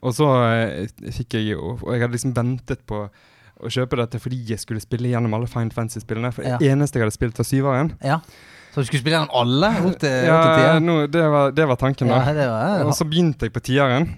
[0.00, 3.08] Og så eh, fikk jeg jo Og jeg hadde liksom ventet på
[3.60, 6.30] å kjøpe dette fordi jeg skulle spille gjennom alle Fine Fancy-spillene.
[6.34, 6.58] For Ja.
[6.62, 7.92] eneste jeg hadde spilt, var syveren.
[8.04, 8.20] Ja.
[8.72, 11.66] Så du skulle spille gjennom alle opp til, opp til Ja, nå, det, var, det
[11.66, 12.32] var tanken, Ja, da.
[12.36, 14.08] det var, Og så begynte jeg på tieren.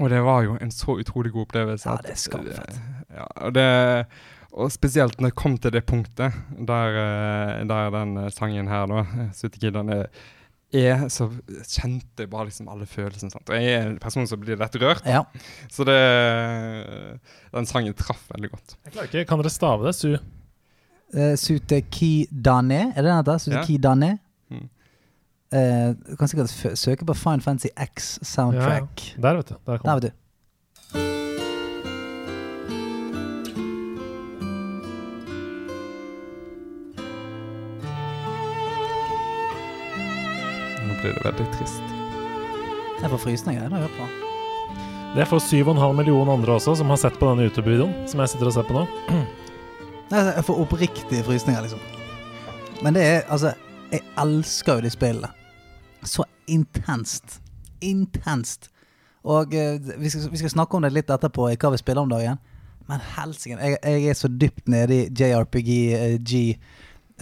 [0.00, 1.86] Og det var jo en så utrolig god opplevelse.
[1.90, 2.78] Ja, det er skamfett.
[3.12, 3.66] Ja, og, det,
[4.52, 8.86] og spesielt når jeg kom til det punktet der, eh, der den eh, sangen her,
[8.90, 9.04] da,
[9.36, 10.06] Suteki, er,
[10.72, 11.28] er så
[11.68, 13.32] kjente bare liksom alle følelsene.
[13.32, 13.48] Sant?
[13.48, 15.24] Og jeg er en person som blir lett rørt, ja.
[15.72, 15.98] så det
[17.52, 18.76] Den sangen traff veldig godt.
[18.86, 19.24] Jeg klarer ikke.
[19.28, 19.94] Kan dere stave det?
[19.98, 20.14] Su.
[21.12, 23.42] Uh, Suteki Dane, er det den heter?
[23.44, 24.14] Suteki Dane?
[24.48, 24.68] Mm.
[25.52, 29.12] Uh, du kan sikkert søke på Fine Fancy X soundtrack.
[29.20, 29.60] Der, vet du.
[29.66, 31.20] Der kom Der, vet du.
[41.02, 41.82] Blir det veldig trist.
[43.02, 44.06] Jeg får frysninger når jeg hører på.
[45.12, 47.92] Det får 7,5 millioner andre også, som har sett på denne YouTube-videoen.
[48.08, 48.86] Som jeg sitter og ser på nå.
[50.12, 51.80] Jeg får oppriktige frysninger, liksom.
[52.84, 53.54] Men det er altså
[53.92, 55.28] Jeg elsker jo de spillene.
[56.04, 57.40] Så intenst.
[57.80, 58.68] Intenst.
[59.24, 62.02] Og eh, vi, skal, vi skal snakke om det litt etterpå, i hva vi spiller
[62.02, 62.40] om dagen.
[62.88, 66.60] Men helsike, jeg, jeg er så dypt nede i JRPG-bøtten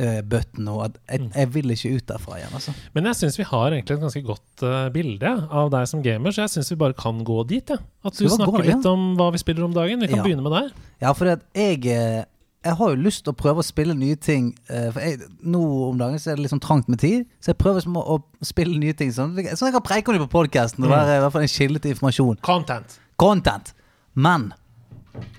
[0.00, 1.30] nå at jeg, Mm.
[1.34, 2.52] jeg vil ikke ut derfra igjen.
[2.54, 2.74] altså.
[2.94, 6.30] Men jeg syns vi har egentlig et ganske godt uh, bilde av deg som gamer,
[6.32, 7.68] så jeg syns vi bare kan gå dit.
[7.68, 7.76] Ja.
[8.04, 8.76] At du snakker gå ja?
[8.76, 10.00] litt om hva vi spiller om dagen.
[10.00, 10.22] Vi kan Ja.
[10.24, 10.72] begynne med deg.
[11.00, 12.24] Ja, for jeg, eh,
[12.64, 14.54] jeg har jo lyst til å prøve å spille nye ting.
[14.68, 17.46] eh, For jeg, nå om dagen så er det litt sånn trangt med tid, så
[17.54, 19.10] jeg prøver som å, å spille nye ting.
[19.10, 20.96] Sånn, sånn jeg kan preike om det på podkasten og Mm.
[20.96, 22.40] være i hvert fall en kilde til informasjon.
[22.42, 22.98] Content.
[23.18, 23.72] Content.
[24.14, 24.52] Men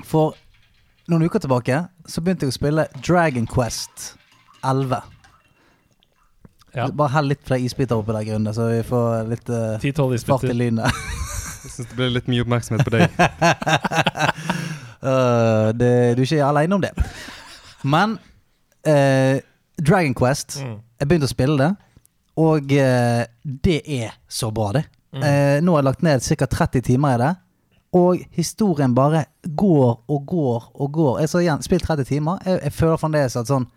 [0.03, 0.33] for
[1.09, 4.15] noen uker tilbake så begynte jeg å spille Dragon Quest
[4.63, 5.01] 11.
[6.75, 6.87] Ja.
[6.87, 10.55] Bare hell litt flere isbiter oppi der, Grunde, så vi får litt uh, fart i
[10.55, 11.01] lynet.
[11.61, 13.03] Jeg syns det ble litt mye oppmerksomhet på deg.
[15.03, 16.93] uh, det, du er ikke alene om det.
[17.83, 18.17] Men
[18.87, 19.35] uh,
[19.81, 20.79] Dragon Quest Mm.
[21.01, 21.69] Jeg begynte å spille det,
[22.37, 23.21] og uh,
[23.65, 24.83] det er så bra, det.
[25.11, 25.23] Mm.
[25.23, 26.45] Eh, nå har jeg lagt ned ca.
[26.45, 27.31] 30 timer i det,
[27.97, 31.19] og historien bare går og går og går.
[31.19, 32.37] Jeg så igjen spilt 30 timer.
[32.45, 33.67] Jeg, jeg føler fremdeles at sånn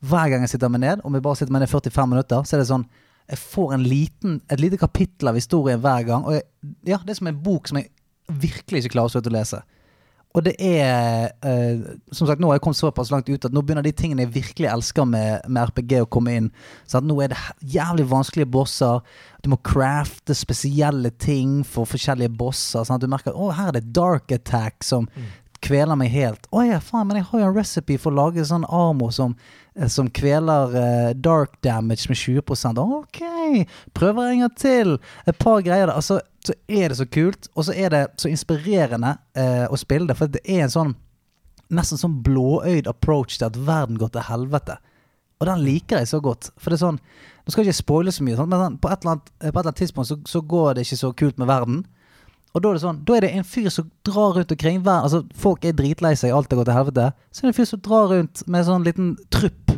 [0.00, 2.56] hver gang jeg sitter meg ned, om jeg bare sitter meg ned 45 minutter, så
[2.56, 2.88] er det sånn
[3.30, 6.24] Jeg får en liten, et lite kapittel av historien hver gang.
[6.26, 6.42] Og jeg,
[6.88, 7.92] ja, det er som en bok som jeg
[8.26, 9.60] virkelig ikke klarer å slutte å lese.
[10.30, 11.80] Og det er eh,
[12.14, 14.34] Som sagt, nå har jeg kommet såpass langt ut at nå begynner de tingene jeg
[14.36, 16.48] virkelig elsker med, med RPG, å komme inn.
[16.86, 17.40] Så nå er det
[17.74, 19.02] jævlig vanskelige bosser.
[19.42, 22.86] Du må crafte spesielle ting for forskjellige bosser.
[22.86, 25.10] Sånn at du merker å, her er det dark attack som
[25.64, 26.46] kveler meg helt.
[26.54, 29.34] Å ja, faen, men jeg har jo en recipe for å lage sånn armor som,
[29.88, 32.42] som kveler eh, dark damage med 20
[32.82, 33.20] Ok,
[33.92, 34.98] prøver en gang til.
[35.26, 35.94] Et par greier der.
[35.94, 40.08] Altså, så er det så kult, og så er det så inspirerende eh, å spille
[40.08, 40.16] det.
[40.18, 40.94] For det er en sånn
[41.70, 44.78] nesten sånn blåøyd approach til at verden går til helvete.
[45.40, 46.50] Og den liker jeg så godt.
[46.58, 47.00] For det er sånn
[47.40, 49.46] Nå skal jeg ikke spoile så mye, sånn, men sånn, på, et eller annet, på
[49.46, 51.78] et eller annet tidspunkt så, så går det ikke så kult med verden.
[52.50, 55.06] Og da er det sånn Da er det en fyr som drar rundt omkring verden
[55.06, 57.10] Altså, folk er dritlei seg, alt har gått til helvete.
[57.30, 59.76] Så er det en fyr som drar rundt med en sånn liten trupp.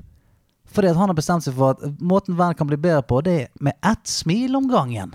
[0.72, 3.34] Fordi at han har bestemt seg for at måten verden kan bli bedre på, det
[3.42, 5.12] er med ett smil om gangen.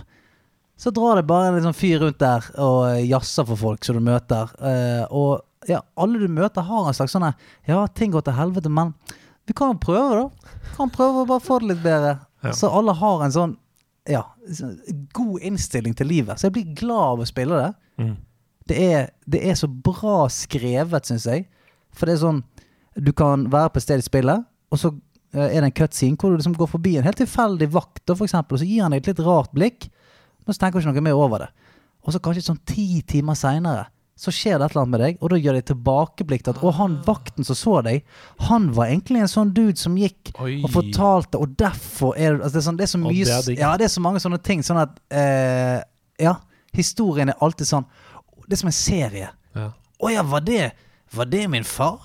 [0.77, 4.03] Så drar det bare en liksom fyr rundt der og jazzer for folk som du
[4.05, 4.51] møter.
[4.61, 7.25] Eh, og ja, alle du møter har en slags sånn
[7.65, 8.93] Ja, ting går til helvete, men
[9.49, 10.53] vi kan jo prøve, da.
[10.67, 12.17] Vi kan prøve å bare få det litt bedre.
[12.45, 12.53] Ja.
[12.53, 13.57] Så alle har en sånn
[14.07, 14.23] ja,
[15.13, 16.39] god innstilling til livet.
[16.39, 17.71] Så jeg blir glad av å spille det.
[18.03, 18.15] Mm.
[18.67, 21.47] Det er, det er så bra skrevet, syns jeg.
[21.95, 22.43] For det er sånn
[22.97, 26.17] Du kan være på et sted i spillet, og så eh, er det en cutscene
[26.17, 28.95] hvor du liksom går forbi en helt tilfeldig vakt, for eksempel, og så gir han
[28.95, 29.85] deg et litt rart blikk.
[30.41, 31.51] Men så tenker du ikke noe mer over det.
[32.01, 33.85] Og så kanskje sånn ti timer seinere
[34.17, 36.61] så skjer det et eller annet med deg, og da gjør de tilbakeblikk til at
[36.65, 38.07] Å, han vakten som så deg,
[38.47, 40.55] han var egentlig en sånn dude som gikk Oi.
[40.65, 43.37] og fortalte, og derfor er det altså det, er sånn, det er så mye det
[43.37, 43.59] er.
[43.61, 44.65] Ja, det er så mange sånne ting.
[44.65, 45.77] Sånn at eh,
[46.25, 46.33] Ja,
[46.73, 47.85] historien er alltid sånn
[48.47, 49.29] Det er som en serie.
[49.53, 49.69] Ja.
[49.77, 50.71] Å ja, var det
[51.13, 52.01] Var det min far?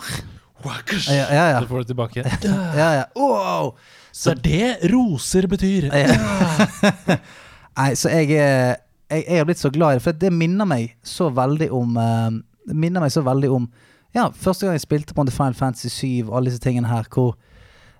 [0.63, 0.77] Ja,
[1.11, 1.47] ja.
[1.57, 1.61] ja.
[1.65, 2.23] Så får du tilbake.
[2.79, 3.05] ja, ja.
[3.19, 3.73] Wow!
[4.13, 5.89] Så det er det roser betyr.
[7.79, 8.77] Nei, så jeg, er-
[9.13, 11.97] jeg, jeg har blitt så glad i det, for det minner meg så veldig om
[11.99, 12.31] uh,
[12.69, 13.69] Det minner meg så veldig om
[14.15, 17.09] Ja, første gang jeg spilte på The Final Fantasy 7 og alle disse tingene her,
[17.13, 17.37] hvor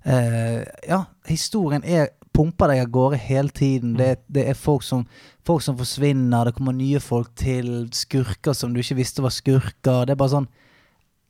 [0.07, 3.97] uh, Ja, historien er pumper deg av gårde hele tiden.
[3.99, 5.05] Det, det er folk som,
[5.45, 10.07] folk som forsvinner, det kommer nye folk til, skurker som du ikke visste var skurker.
[10.09, 10.49] Det er bare sånn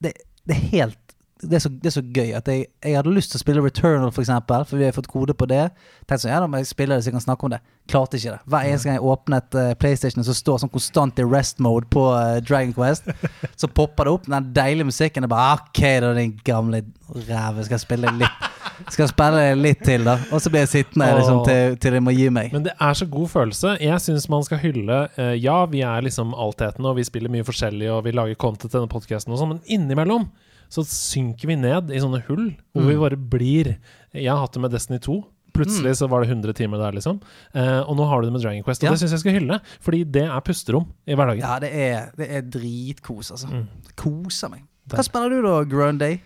[0.03, 0.15] Det,
[0.47, 1.02] det er helt
[1.43, 3.63] det er, så, det er så gøy at jeg, jeg hadde lyst til å spille
[3.65, 5.65] Returnal, for eksempel, for vi har fått kode på det.
[6.07, 7.59] Tenkte sånn, ja da må jeg spille det så jeg kan snakke om det.
[7.91, 8.45] Klarte ikke det.
[8.53, 12.05] Hver eneste gang jeg åpnet uh, PlayStation, så står sånn konstant i rest mode på
[12.15, 13.11] uh, Dragon Quest.
[13.61, 15.27] Så popper det opp den deilige musikken.
[15.27, 16.85] Og bare OK, da, din gamle
[17.27, 17.67] ræve.
[17.67, 18.47] Skal jeg spille litt
[18.87, 20.15] Skal jeg spille litt til, da.
[20.31, 22.55] Og så blir jeg sittende liksom, til, til de må gi meg.
[22.55, 23.75] Men det er så god følelse.
[23.83, 27.47] Jeg syns man skal hylle uh, Ja, vi er liksom altheten, og vi spiller mye
[27.47, 30.31] forskjellig, og vi lager content til denne podkasten og sånn, men innimellom
[30.73, 33.75] så synker vi ned i sånne hull hvor vi bare blir
[34.17, 35.19] Jeg har hatt det med Destiny 2.
[35.53, 37.19] Plutselig så var det 100 timer der, liksom.
[37.53, 38.81] Eh, og nå har du det med Dragon Quest.
[38.81, 38.93] Og Ja.
[38.95, 41.45] det syns jeg skal hylle, fordi det er pusterom i hverdagen.
[41.45, 43.51] Ja, det er, det er dritkos, altså.
[43.53, 43.67] Mm.
[44.01, 44.63] Koser meg.
[44.89, 46.21] Hva spiller du da, Grunday?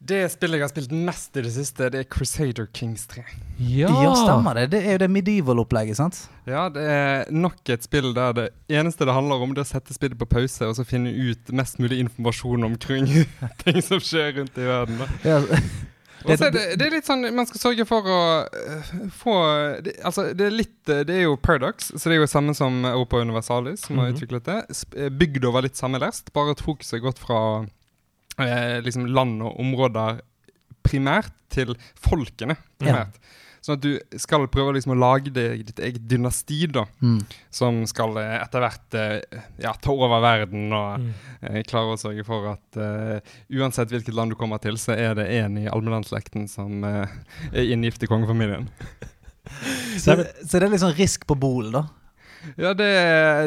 [0.00, 3.24] Det spillet jeg har spilt mest i det siste, det er Crusader Kings 3.
[3.58, 4.68] Ja, Ja, stemmer det.
[4.70, 6.20] Det er jo det medieval-opplegget, sant?
[6.46, 9.72] Ja, det er nok et spill der det eneste det handler om, det er å
[9.74, 13.10] sette spillet på pause og så finne ut mest mulig informasjon omkring
[13.64, 15.02] ting som skjer rundt i verden.
[15.02, 15.08] da.
[15.26, 15.40] Ja,
[16.28, 19.34] Det, det, det er litt sånn Man skal sørge for å uh, få
[19.86, 22.80] det, Altså, det er litt Det er jo Paradox, så det er jo samme som
[22.88, 24.16] Europa Universalis, som har Mhm.
[24.16, 24.56] utviklet det.
[24.98, 27.38] Eh, Bygd over litt samme lest, bare at fokuset er gått fra
[28.38, 30.20] eh, liksom land og områder
[30.86, 33.16] primært til folkene primært.
[33.64, 36.84] Sånn at du skal prøve liksom å lage deg ditt eget dynasti, da.
[37.02, 37.18] mm.
[37.52, 41.08] Som skal eh, etter hvert eh, ja, ta over verden og Mm.
[41.42, 43.18] eh, klare å sørge for at uh,
[43.58, 47.04] uansett hvilket land du kommer til, så er det en i allmennlandslekten som uh,
[47.52, 48.70] er inngift i kongefamilien.
[49.98, 50.14] så,
[50.46, 51.84] så det er litt sånn risk på bolen, da.
[52.58, 52.88] Ja, det,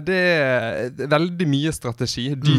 [0.07, 2.29] det er veldig mye strategi.
[2.35, 2.55] Dy,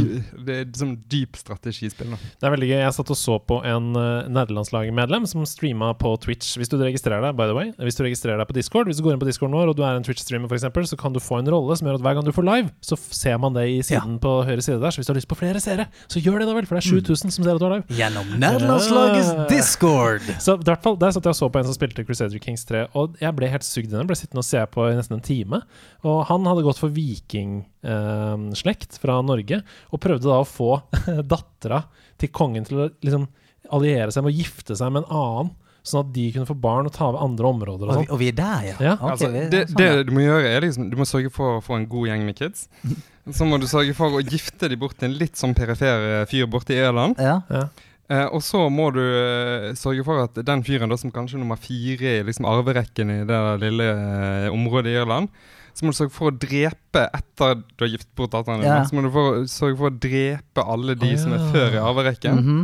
[0.46, 2.10] Det er liksom dyp strategispill.
[2.12, 2.18] Nå.
[2.18, 2.78] Det er veldig gøy.
[2.82, 6.54] Jeg satt og så på en uh, nederlandslagmedlem som streama på Twitch.
[6.60, 9.04] Hvis du registrerer deg, by the way Hvis du registrerer deg på Discord Hvis du
[9.06, 11.20] går inn på Discord vår og du er en Twitch-streamer, for eksempel, så kan du
[11.22, 13.66] få en rolle som gjør at hver gang du får live, så ser man det
[13.70, 14.94] i siden på høyre side der.
[14.94, 16.84] Så hvis du har lyst på flere seere, så gjør det da vel, for det
[16.84, 17.98] er 7000 som ser at du har live.
[17.98, 20.26] Gjennom Nederlandslagets uh, Discord.
[20.42, 22.64] Så i hvert fall, Der satt jeg og så på en som spilte Crusader Kings
[22.68, 24.00] 3, og jeg ble helt sugd inn.
[24.02, 25.62] Jeg ble sittende og se på i nesten en time.
[26.06, 29.58] Og han hadde gått for vikingslekt fra Norge,
[29.90, 30.70] og prøvde da å få
[31.32, 31.80] dattera
[32.20, 33.24] til kongen til å liksom
[33.72, 35.48] alliere seg med å gifte seg med en annen,
[35.82, 38.12] sånn at de kunne få barn og ta over andre områder og Og vi, sånn.
[38.14, 38.76] og vi er der, ja.
[38.78, 38.92] Ja.
[38.98, 41.46] Okay, altså, er det, sånn, det du må gjøre, er liksom Du må sørge for
[41.56, 42.60] å få en god gjeng med kids.
[43.38, 46.26] Så må du sørge for å gifte dem bort til en litt sånn perifer eh,
[46.30, 47.14] fyr borte i Irland.
[47.22, 47.36] Ja.
[47.50, 47.64] Ja.
[48.10, 51.42] Eh, og så må du eh, sørge for at den fyren da som kanskje er
[51.44, 55.28] nummer fire i liksom arverekken i det lille eh, området i Irland,
[55.72, 58.68] så må du sørge for å drepe etter du har gift bort datteren din.
[58.68, 58.82] Ja.
[58.84, 61.82] Så må du for, sørge for å drepe alle de Å, som er før i
[61.82, 62.40] arverekken.
[62.42, 62.62] Mhm.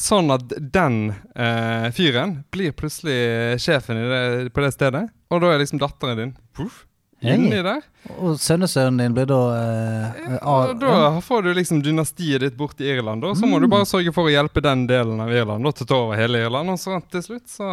[0.00, 5.08] Sånn at den eh, fyren blir plutselig sjefen i det, på det stedet.
[5.34, 6.84] Og da er liksom datteren din puff,
[7.20, 7.82] inni inni der.
[8.16, 12.88] Og sønnesønnen din blir da eh, Og da får du liksom dynastiet ditt bort i
[12.94, 13.26] Irland.
[13.28, 15.88] Og Så må du bare sørge for å hjelpe den delen av Irland da, til
[15.88, 16.72] å ta over hele Irland.
[16.72, 17.72] Og så til slutt så,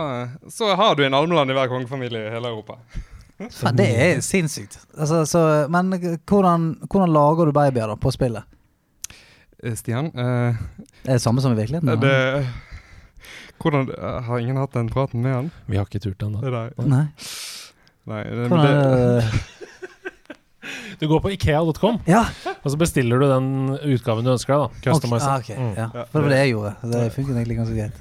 [0.51, 2.81] så har du en almeland i hver kongefamilie i hele Europa.
[3.38, 4.79] Faen, Det er sinnssykt.
[4.97, 5.91] Altså, så, men
[6.25, 8.43] hvordan, hvordan lager du babyer da på spillet?
[9.63, 10.23] Eh, Stian, Det
[11.05, 11.89] Er det samme som i virkeligheten?
[11.89, 12.47] er det
[13.61, 15.51] hvordan, eh, Har ingen hatt den praten med han?
[15.67, 16.41] Vi har ikke turt ennå.
[16.41, 16.69] Nei.
[16.77, 17.05] Nei.
[18.07, 19.43] Nei Hvordan det, det?
[20.99, 22.26] Du går på ikea.com, Ja,
[22.63, 23.49] og så bestiller du den
[23.93, 24.59] utgaven du ønsker deg.
[24.59, 25.28] da ok, Customize.
[25.28, 25.57] ah, okay.
[25.57, 25.74] Mm.
[25.78, 25.89] ja.
[26.11, 26.74] For det var det jeg gjorde.
[26.93, 27.93] Det funket egentlig ganske greit.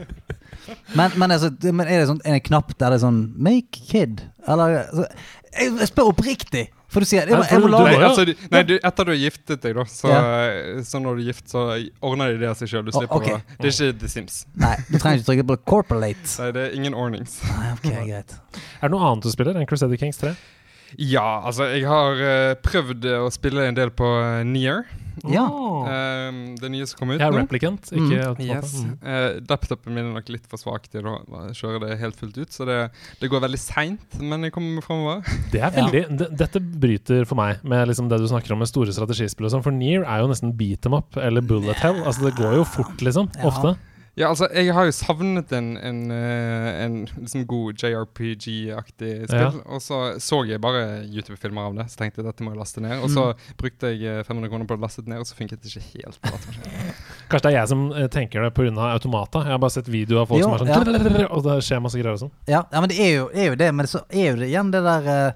[0.99, 4.25] Men, men, altså, men er det sånn, en knapp der det er sånn 'make kid'?
[4.49, 5.07] Eller altså,
[5.57, 9.05] Jeg jeg spør oppriktig, for du sier jeg jeg må lage altså, nei du, etter
[9.05, 10.83] du har giftet deg, da, så, Ja.
[10.85, 11.63] så når du er gift, så
[12.03, 12.85] ordner de det av seg sjøl.
[12.85, 13.35] Du slipper oh, okay.
[13.41, 14.47] å Det er ikke The Sims.
[14.55, 16.35] Nei, du trenger ikke trykke på 'corporate'.
[16.43, 17.39] Nei, det er ingen ordnings.
[17.47, 18.37] Nei, ok, greit.
[18.83, 20.35] Er det noe annet du spiller enn Crusader Kings 3?
[20.99, 24.85] Ja, altså, jeg har uh, prøvd eh, å spille en del på uh, Near.
[25.27, 25.43] Ja.
[25.49, 27.41] Uh, det nye som kom ut Ja, nå.
[27.41, 28.43] Replicant, ikke Mm.
[28.47, 28.75] Yes.
[28.85, 28.93] Mm.
[29.03, 31.17] Eh, laptopen min er nok litt for svak til å
[31.57, 32.77] kjøre det helt fullt ut, så det,
[33.21, 35.25] det går veldig seint, men jeg kommer framover.
[35.53, 38.69] Det er veldig det- Dette bryter for meg med liksom det du snakker om med
[38.69, 42.03] store strategispill og sånn, for Near er jo nesten beat them up eller bullet hell.
[42.05, 43.31] Altså Det går jo fort, liksom.
[43.41, 43.49] Ja.
[43.51, 43.77] Ofte.
[44.17, 49.51] Ja, altså, jeg har jo savnet en, en, eh, en liksom god JRPG-aktig spill, Ja.
[49.67, 52.81] og så så jeg bare YouTube-filmer av det, så tenkte jeg dette må jeg laste
[52.81, 53.03] ned.
[53.05, 53.43] Og så Mm.
[53.61, 55.85] brukte jeg eh, 500 kroner på å laste det ned, og så funket det ikke
[56.01, 56.21] helt.
[56.23, 56.33] bra.
[57.29, 58.73] Kanskje det er jeg som eh, tenker det pga.
[58.97, 59.39] automata.
[59.45, 62.01] Jeg har bare sett videoer av folk Jo, som er sånn Og det skjer masse
[62.01, 62.33] greier og sånn.
[62.49, 63.75] Ja, ja, men det er jo, er jo det.
[63.75, 65.35] Men så er jo det igjen det der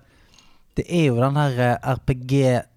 [0.76, 1.60] Det er jo den her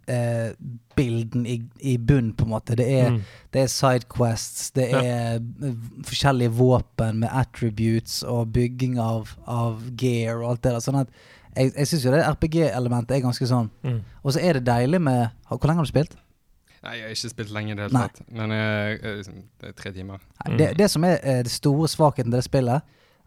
[0.08, 0.52] eh,
[0.94, 2.76] spillbilden i, i bunn, på en måte.
[2.78, 3.22] Det er, Mm.
[3.54, 5.02] det er sidequests, det Ja.
[5.02, 5.74] er eh,
[6.04, 10.80] forskjellige våpen med attributes og bygging av, av gear og alt det der.
[10.80, 11.08] Sånn at
[11.56, 13.70] jeg, jeg syns jo det RPG-elementet er ganske sånn.
[13.84, 14.02] Mm.
[14.24, 16.16] Og så er det deilig med Hvor lenge har du spilt?
[16.84, 18.22] Nei, jeg har ikke spilt lenge i det hele tatt.
[18.30, 20.20] Men liksom, det er tre timer.
[20.48, 22.82] Nei, Det, det som er eh, det store svakheten til det spillet,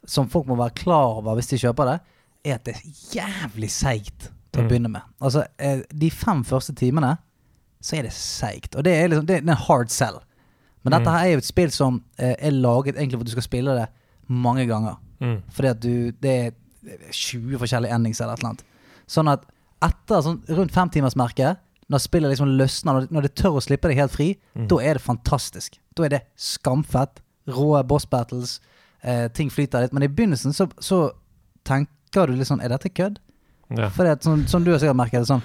[0.05, 1.99] som folk må være klar over hvis de kjøper det,
[2.45, 4.69] er at det er jævlig seigt til å Mm.
[4.69, 5.01] begynne med.
[5.21, 7.17] Altså, eh, de fem første timene
[7.81, 8.75] så er det seigt.
[8.75, 10.19] Og det er liksom det er en hard sell.
[10.83, 11.13] Men dette Mm.
[11.13, 13.75] her er jo et spill som eh, er laget egentlig for at du skal spille
[13.75, 13.87] det
[14.29, 14.95] mange ganger.
[15.19, 15.41] Mm.
[15.51, 16.51] Fordi at du Det er
[17.11, 18.63] 20 forskjellige endings eller et eller annet.
[19.07, 19.43] Sånn at
[19.81, 21.57] etter sånn rundt femtimersmerket,
[21.89, 24.67] når spillet liksom løsner, når det, når det tør å slippe deg helt fri, Mm.
[24.67, 25.77] da er det fantastisk.
[25.95, 27.19] Da er det skamfett.
[27.47, 28.59] Rå boss battles.
[29.03, 29.93] Eh, ting flyter litt.
[29.93, 31.11] Men i begynnelsen så, så
[31.65, 33.17] tenker du litt sånn Er dette kødd?
[33.77, 33.89] Ja.
[33.89, 35.43] For det, sånn, som du har sikkert merket det sånn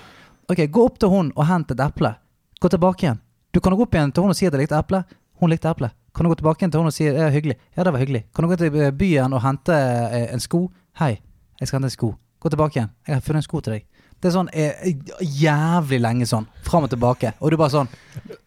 [0.50, 2.14] Ok, gå opp til hun og hent et eple.
[2.62, 3.18] Gå tilbake igjen.
[3.50, 5.00] Du kan gå opp igjen til hun og si at jeg likte eple.
[5.42, 5.88] Hun likte eple.
[6.14, 7.56] Kan du gå tilbake igjen til hun og si at det er hyggelig?
[7.74, 8.20] Ja, det var hyggelig.
[8.30, 10.60] Kan du gå til byen og hente eh, en sko?
[11.00, 11.16] Hei,
[11.58, 12.12] jeg skal hente en sko.
[12.38, 12.92] Gå tilbake igjen.
[13.08, 14.06] Jeg har funnet en sko til deg.
[14.14, 14.92] Det er sånn eh,
[15.40, 16.46] jævlig lenge sånn.
[16.62, 17.32] Fram og tilbake.
[17.42, 17.90] Og du bare sånn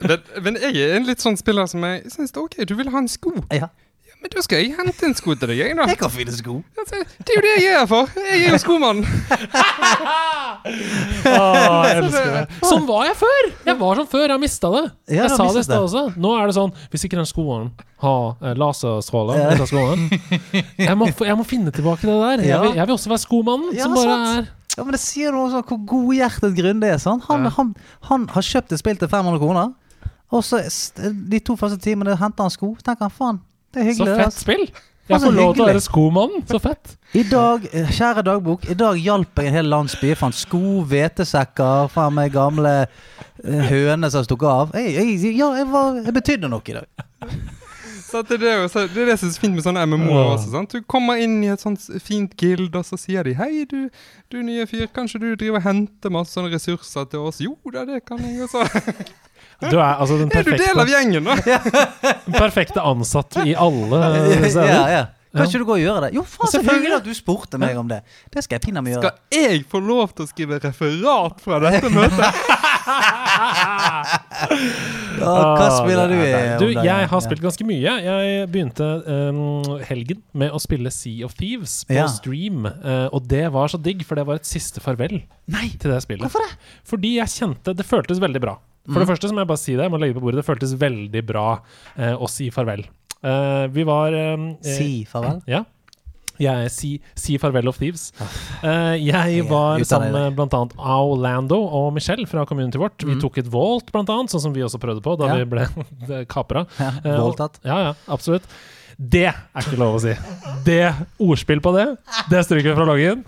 [0.08, 3.04] Men, men jeg er en litt sånn spiller som jeg syns OK, du vil ha
[3.04, 3.36] en sko.
[3.52, 3.68] Ja,
[4.26, 5.86] men da skal jeg hente en sko til deg, jeg, da.
[5.92, 6.56] jeg kan finne sko.
[6.82, 8.10] Altså, Det er jo det jeg er her for.
[8.26, 9.06] Jeg er jo skomannen.
[10.66, 12.44] Åh, jeg elsker det.
[12.66, 13.50] Sånn var jeg før!
[13.68, 14.26] Jeg var sånn før.
[14.34, 14.84] Jeg mista det.
[15.14, 15.84] Ja, jeg sa det i stad det.
[15.86, 16.04] også.
[16.26, 17.70] Nå er det sånn Hvis ikke den skoen
[18.02, 22.44] har eh, laserstråler ut av skoen jeg, må, jeg må finne tilbake det der.
[22.50, 24.52] Jeg, vil, jeg vil også være skomannen Ja, som bare sant.
[24.76, 27.00] Ja, men det sier noe om sånn hvor godhjertet Grunde er.
[27.00, 27.22] Sånn.
[27.30, 27.54] Han, Ja.
[27.56, 27.70] han,
[28.10, 29.72] han har kjøpt et spill til 500 kroner,
[30.36, 32.74] og så s- de to første timene henter han sko.
[32.76, 33.40] Så tenker han faen,
[33.76, 34.12] det er hyggelig.
[34.16, 34.68] Så fett spill!
[35.06, 36.46] Jeg så får lov til å være skomannen.
[36.50, 36.96] Så fett.
[37.14, 40.08] I dag, eh, kjære dagbok, i dag hjalp jeg en hel landsby.
[40.10, 42.72] Jeg fant sko, hvetesekker, faen meg gamle
[43.44, 44.74] høne høner som stukket av.
[44.74, 47.06] Jeg, jeg, ja, jeg, var, jeg betydde noe i dag.
[48.06, 50.36] Så det, er jo, så det er det som er fint med sånne MMO-er Ja.
[50.38, 50.52] også.
[50.54, 50.72] sant?
[50.72, 53.90] Du kommer inn i et sånt fint gild, og så sier de 'Hei, du,
[54.32, 57.84] du nye fyr, kanskje du driver og henter masse sånne ressurser til oss?' 'Jo da,
[57.84, 58.62] det kan jeg også.'
[59.62, 61.36] Du er altså den Er du del av gjengen, da?
[62.26, 64.02] den perfekte ansatt i alle
[64.50, 64.72] steder.
[64.72, 65.04] Ja, ja.
[65.36, 66.10] Kan ikke du gå og gjøre det?
[66.16, 67.98] Jo, faen, så hyggelig at du spurte meg om det.
[68.32, 69.10] Det skal jeg pinadø meg gjøre.
[69.12, 72.30] Skal jeg få lov til å skrive referat fra dette møtet?
[75.16, 76.30] Ja, hva spiller du i?
[76.36, 77.94] Ah, Du, jeg har spilt ganske mye.
[78.06, 79.40] Jeg begynte um,
[79.88, 82.06] helgen med å spille Sea of Thieves på Ja.
[82.12, 82.66] stream.
[82.68, 86.02] Uh, og det var så digg, for det var et siste farvel Nei, til det
[86.04, 86.26] spillet.
[86.28, 86.56] hvorfor det?
[86.88, 88.58] Fordi jeg kjente Det føltes veldig bra.
[88.86, 90.42] For det første så må jeg bare si det, jeg må legge på bordet.
[90.44, 91.46] Det føltes veldig bra
[91.98, 92.84] eh, å si farvel.
[93.26, 95.42] Eh, vi var um, eh, Si farvel.
[95.50, 95.64] Ja.
[96.38, 98.10] Jeg si, si farvel of thieves.
[98.62, 100.60] Eh, jeg var sammen med bl.a.
[100.98, 102.98] Aulando og Michelle fra community vårt.
[103.08, 103.22] Vi Mhm.
[103.22, 105.36] tok et Vault, blant annet, sånn som vi også prøvde på da Ja.
[105.36, 106.66] vi ble kapra.
[106.78, 107.60] Ja, Eh, og- voldtatt.
[107.64, 108.44] Ja, ja, absolutt.
[109.00, 110.14] Det er ikke lov å si.
[110.66, 111.98] Det Ordspill på det,
[112.30, 113.24] det stryker vi fra loggen.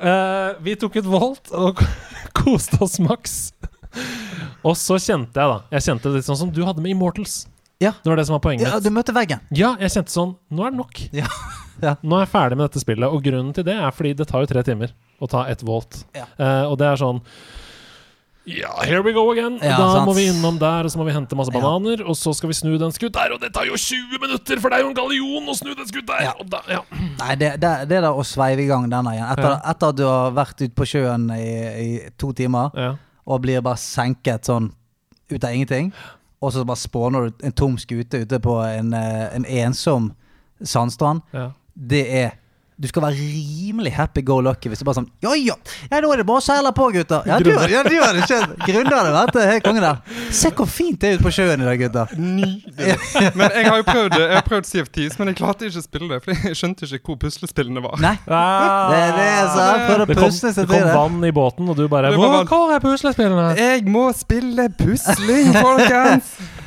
[0.00, 1.76] Eh, vi tok et Volt og
[2.34, 3.52] koste oss maks.
[4.68, 7.46] Og så kjente jeg, da Jeg kjente det litt sånn som du hadde med Immortals.
[7.80, 7.94] Ja.
[8.04, 9.40] Det var det som var poenget Ja, du møtte veggen.
[9.56, 11.02] Ja, jeg kjente sånn Nå er det nok.
[11.16, 11.30] Ja.
[11.80, 11.94] Ja.
[12.04, 13.08] Nå er jeg ferdig med dette spillet.
[13.08, 16.02] Og grunnen til det er fordi det tar jo tre timer å ta ett volt.
[16.12, 16.26] Ja.
[16.36, 17.22] Eh, og det er sånn
[18.44, 19.56] Ja, here we go again.
[19.64, 20.04] Ja, da sant.
[20.04, 22.02] må vi innom der, og så må vi hente masse bananer.
[22.04, 24.68] Og så skal vi snu den skutt der, og det tar jo 20 minutter, for
[24.68, 26.32] det er jo en gallion å snu den skutt der!
[26.52, 26.80] Da, ja.
[27.20, 30.04] Nei, det, det, det der å sveive i gang denne igjen etter, etter at du
[30.08, 31.48] har vært ute på sjøen i,
[31.80, 31.88] i
[32.20, 32.92] to timer Ja.
[33.30, 34.72] Og blir bare senket sånn
[35.30, 35.92] ut av ingenting,
[36.42, 40.10] og så bare spåner du en tom skute ute på en, eh, en ensom
[40.62, 41.50] sandstrand, Ja.
[41.76, 42.30] det er
[42.80, 45.54] du skal være rimelig happy go lucky hvis du bare sånn Ja, ja,
[45.90, 47.26] ja, nå er det bare å seile på, gutter.
[47.28, 48.54] Ja, du, ja, du hadde skjønt.
[48.64, 49.98] Grunde hadde vært helt konge der.
[50.34, 52.14] Se hvor fint det er ute på sjøen i dag, gutter.
[52.16, 52.96] Nydelig.
[53.36, 56.08] Men jeg har jo prøvd, jeg har prøvd CFTs, men jeg klarte ikke å spille
[56.14, 56.20] det.
[56.24, 57.98] For jeg skjønte ikke hvor puslespillene var.
[58.00, 59.66] Nei, det er det jeg sa.
[59.84, 60.94] Prøvde Det å kom, pusle det seg kom til det.
[60.96, 63.50] vann i båten, og du bare Hvor hvor er puslespillene?
[63.60, 66.32] Jeg må spille pusling, folkens!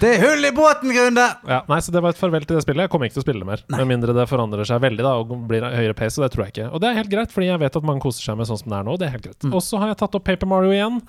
[0.00, 1.24] Det er hull i båten, Grunde!
[1.48, 2.86] Ja, nei, så Det var et farvel til det spillet.
[2.86, 3.62] Jeg kommer ikke til å spille det mer.
[3.74, 6.54] Med mindre det forandrer seg veldig da og blir høyere pace, og det tror jeg
[6.54, 6.68] ikke.
[6.72, 8.72] Og det er helt greit, fordi jeg vet at mange koser seg med sånn som
[8.72, 8.94] det er nå.
[9.00, 9.48] Det er helt greit.
[9.50, 11.00] Og så har jeg tatt opp Paper Mario igjen.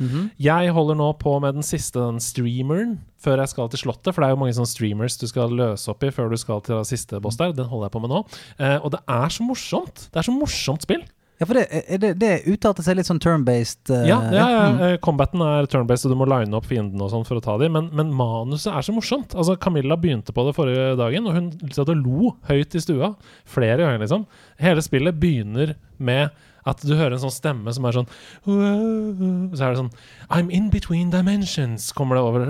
[0.42, 4.24] Jeg holder nå på med den siste den streameren før jeg skal til Slottet, for
[4.24, 6.82] det er jo mange sånne streamers du skal løse opp i før du skal til
[6.90, 7.54] siste boss der.
[7.54, 8.22] Den holder jeg på med nå.
[8.58, 10.08] Eh, og det er så morsomt.
[10.10, 11.04] Det er så morsomt spill.
[11.42, 13.90] Ja, for det, er det, det uttalte seg litt sånn turn-based.
[13.90, 14.66] Uh, Ja, ja, ja.
[14.70, 14.82] mm.
[14.86, 17.56] eh, Combaten er turn-based, og du må line opp fiendene og sånn for å ta
[17.58, 19.34] dem, men, men manuset er så morsomt.
[19.34, 23.16] Altså, Camilla begynte på det forrige dagen, og hun satt og lo høyt i stua.
[23.50, 24.28] Flere ganger, liksom.
[24.62, 26.30] Hele spillet begynner med
[26.66, 28.10] At du hører en sånn stemme som er sånn
[28.46, 29.92] «Wow», Så er det sånn
[30.30, 32.46] I'm in between dimensions, kommer det over.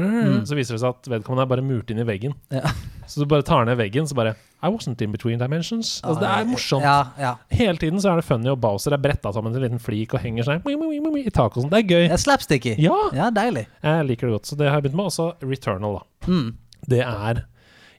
[0.45, 2.35] Så viser det seg at vedkommende er bare murt inn i veggen.
[2.53, 2.71] Ja.
[3.07, 5.99] Så du bare tar ned veggen, så bare I wasn't in between dimensions.
[6.05, 6.85] Altså, det er morsomt.
[6.85, 7.31] Ja, ja.
[7.49, 10.13] Hele tiden så er det funny, og Bowser er bretta sammen til en liten flik
[10.13, 11.71] og henger seg i taket og sånn.
[11.71, 12.03] Det er gøy.
[12.11, 12.75] Det er slapsticky.
[12.79, 13.65] Ja, Ja, deilig.
[13.81, 14.51] jeg liker det godt.
[14.51, 15.09] Så det har jeg begynt med.
[15.09, 16.27] Også Returnal, da.
[16.29, 16.51] Mm.
[16.87, 17.45] Det er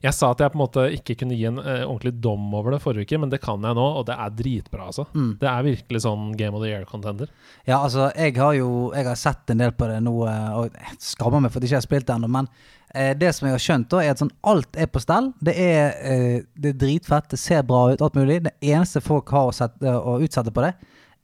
[0.03, 2.73] Jeg sa at jeg på en måte ikke kunne gi en eh, ordentlig dom over
[2.75, 5.05] det forrige uke, men det kan jeg nå, og det er dritbra, altså.
[5.15, 5.29] Mm.
[5.39, 7.29] Det er virkelig sånn Game of the Year-contender.
[7.69, 10.67] Ja, altså, jeg har jo Jeg har sett en del på det nå, eh, og
[10.75, 12.49] jeg skammer meg for at jeg ikke har spilt det ennå, men
[12.93, 15.31] eh, det som jeg har skjønt, da, er at sånn alt er på stell.
[15.39, 18.41] Det er, eh, det er dritfett, det ser bra ut, alt mulig.
[18.49, 20.73] Det eneste folk har å, sette, å utsette på det,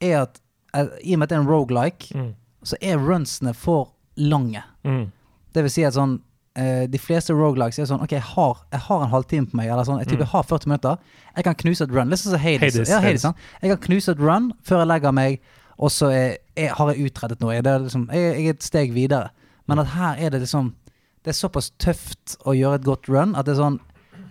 [0.07, 0.39] er at
[0.73, 2.32] eh, i og med at det er en rogelike, Mm.
[2.63, 4.63] så er runsene for lange.
[4.88, 5.09] Mm.
[5.53, 6.21] Det vil si at sånn
[6.60, 9.72] eh, De fleste rogelikes er sånn Ok, jeg har, jeg har en halvtime på meg,
[9.72, 10.01] eller sånn.
[10.03, 11.16] Jeg, typer, jeg har 40 minutter.
[11.36, 12.12] Jeg kan knuse et run.
[12.12, 12.60] Litt sånn som Hades.
[12.60, 12.68] Mm.
[12.68, 13.26] Hades, ja, Hades.
[13.30, 13.49] Hades?
[13.64, 15.39] Jeg kan knuse et run før jeg legger meg,
[15.80, 17.60] og så er, er, har jeg utrettet noe.
[17.64, 19.32] Det er liksom, jeg, jeg er et steg videre.
[19.70, 20.74] Men at her er det liksom
[21.20, 23.80] Det er såpass tøft å gjøre et godt run at det er sånn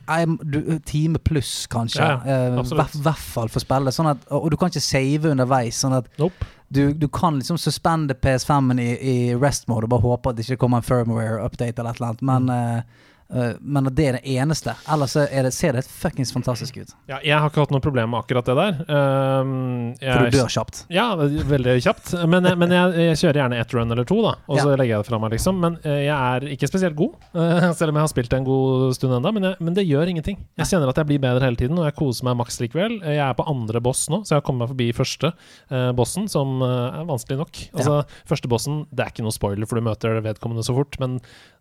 [0.09, 2.01] jeg, du, time pluss, kanskje.
[2.01, 3.93] Ja, ja, Eh, hvert fall for spillet.
[3.93, 5.83] Sånn at, og, og du kan ikke save underveis.
[5.83, 6.49] Sånn at Nope.
[6.69, 10.45] Du, du kan liksom suspende PS5-en i, i rest mode og bare håpe at det
[10.49, 12.23] ikke kommer en firmware update eller et eller annet.
[12.23, 12.83] Men, Mm.
[13.31, 14.75] Eh, eh, men at det er det eneste.
[14.91, 16.95] Ellers er det, ser det fuckings fantastisk ut.
[17.11, 18.79] Ja, jeg har ikke hatt noe problem med akkurat det der.
[18.89, 20.81] Um, jeg, For du dør kjapt.
[20.93, 22.13] Ja, veldig kjapt.
[22.29, 24.35] Men, jeg- men jeg, jeg kjører gjerne ett run eller to, da.
[24.49, 24.77] Og så Ja.
[24.77, 25.61] legger jeg det fra meg, liksom.
[25.61, 28.95] Men eh, jeg er ikke spesielt god, eh, selv om jeg har spilt en god
[28.99, 29.33] stund ennå.
[29.39, 30.39] Men, men det gjør ingenting.
[30.59, 32.99] Jeg kjenner at jeg blir bedre hele tiden, og jeg koser meg maks likevel.
[33.03, 35.33] Eh, Jeg er på andre boss nå, så jeg har kommet meg forbi første
[35.73, 37.63] uh, bossen, som eh, er vanskelig nok.
[37.75, 37.99] Altså,
[38.29, 41.19] Første bossen, det er ikke noe spoiler, for du møter vedkommende så fort, men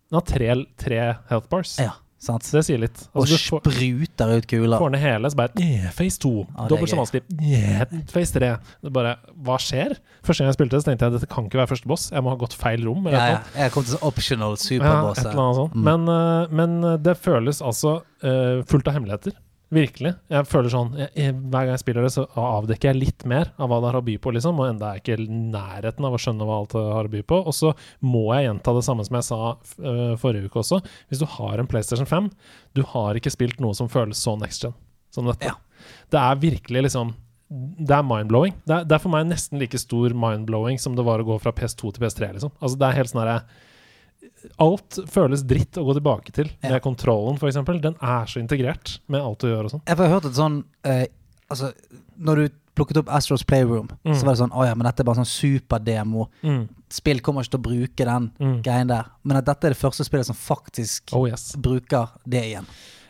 [0.09, 0.99] den har tre, tre
[1.29, 1.77] health bars.
[1.81, 2.45] Ja, sant.
[2.47, 3.01] Så det sier litt.
[3.13, 4.77] Altså, og får- spruter ut kuler.
[4.79, 6.31] Får ned hele, så bare yeah, Face 2.
[6.57, 7.23] Ja, Dobbelt så vanskelig.
[7.41, 7.83] Yeah,
[8.13, 8.51] face 3.
[8.83, 9.97] Det bare Hva skjer?
[10.23, 12.09] Første gang jeg spilte det, så tenkte jeg dette kan ikke være første boss.
[12.11, 13.05] Jeg må ha gått feil rom.
[13.07, 13.41] Eller Ja, ja.
[13.63, 15.75] Jeg kom til sånn optional Ja, et eller annet sånt.
[15.75, 15.83] Mm.
[15.83, 19.33] Men, eh, men det føles altså eh, fullt av hemmeligheter.
[19.73, 20.13] Virkelig.
[20.31, 23.49] Jeg føler sånn jeg, jeg, Hver gang jeg spiller det, så avdekker jeg litt mer
[23.59, 24.61] av hva det har å by på, liksom.
[24.61, 27.13] Og enda er jeg ikke i nærheten av å skjønne hva alt det har å
[27.17, 27.41] by på.
[27.51, 27.73] Og så
[28.05, 30.79] må jeg gjenta det samme som jeg sa uh, forrige uke også.
[31.11, 32.31] Hvis du har en PlayStation 5,
[32.79, 34.75] du har ikke spilt noe som føles så next gen
[35.13, 35.51] som dette.
[35.51, 35.57] Ja.
[36.11, 37.15] Det er virkelig liksom
[37.47, 38.57] det er mind-blowing.
[38.67, 41.53] Det, det er for meg nesten like stor mind-blowing som det var å gå fra
[41.55, 42.33] PS2 til PS3.
[42.35, 42.51] Liksom.
[42.59, 43.37] Altså, det er helt sånn herre
[44.59, 46.49] Alt føles dritt å gå tilbake til.
[46.63, 46.71] Ja.
[46.75, 47.55] Med kontrollen, f.eks.
[47.81, 49.83] Den er så integrert med alt du gjør og sånn.
[49.87, 51.05] Jeg har hørt et sånn eh,
[51.49, 51.69] Altså,
[52.19, 54.13] når du plukket opp Astros Playroom, Mm.
[54.19, 56.27] så var det sånn Å ja, men dette er bare sånn superdemo.
[56.43, 56.67] Mm.
[56.89, 58.61] Spill kommer ikke til å bruke den Mm.
[58.63, 59.05] greien der.
[59.23, 61.55] Men at dette er det første spillet som faktisk Oh yes.
[61.55, 62.65] bruker det igjen.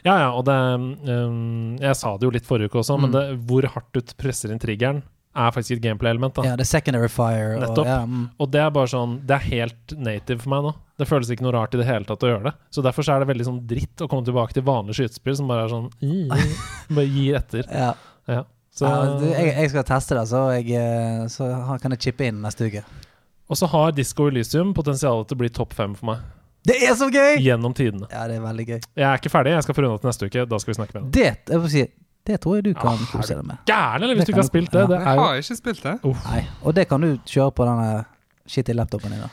[0.05, 3.13] Ja, ja, og det um, Jeg sa det jo litt forrige uke også, men Mm.
[3.13, 5.01] det, hvor hardt du presser inn triggeren,
[5.37, 6.41] er faktisk et gameplay-element.
[6.45, 7.55] Ja, det er secondary fire.
[7.61, 7.85] Nettopp.
[7.85, 8.25] Og, ja, mm.
[8.41, 10.73] Og det er bare sånn Det er helt native for meg nå.
[10.97, 12.53] Det føles ikke noe rart i det hele tatt å gjøre det.
[12.73, 15.49] Så derfor så er det veldig sånn dritt å komme tilbake til vanlige skytespill som
[15.51, 15.89] bare er sånn
[16.97, 17.67] Bare gir etter.
[17.71, 17.91] ja.
[18.27, 18.43] Ja.
[18.77, 21.47] Så, du, jeg, jeg skal teste det, så, jeg, eh, så
[21.81, 22.83] kan jeg chippe inn neste uke.
[23.49, 26.25] og så har Disco Elysium potensial til å bli topp fem for meg.
[26.67, 27.39] Det er så gøy!
[27.41, 28.05] Gjennom tidene.
[28.11, 28.79] Ja, det er veldig gøy.
[28.99, 30.45] Jeg er ikke ferdig, jeg skal få runda til neste uke.
[30.51, 31.15] Da skal vi snakke med deg.
[31.15, 31.83] Det, jeg får si,
[32.27, 33.57] det tror jeg du kan ah, kose deg med.
[33.65, 34.13] Gæren, eller?
[34.13, 34.79] Det Hvis du ikke har spilt det.
[34.79, 34.87] ja.
[34.93, 35.97] Det Jeg er jo har ikke spilt det.
[36.27, 37.91] Nei, Og det kan du kjøre på denne
[38.47, 39.21] shitty laptopen din.
[39.21, 39.29] da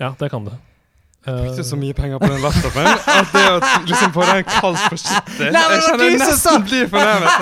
[0.00, 0.50] Ja, det kan du.
[1.24, 4.42] Jeg Eh, brukte så mye penger på den laptopen at det å liksom få den
[4.44, 7.40] kalt for skittig Jeg kjenner du som sa- nesten blir fornærmet.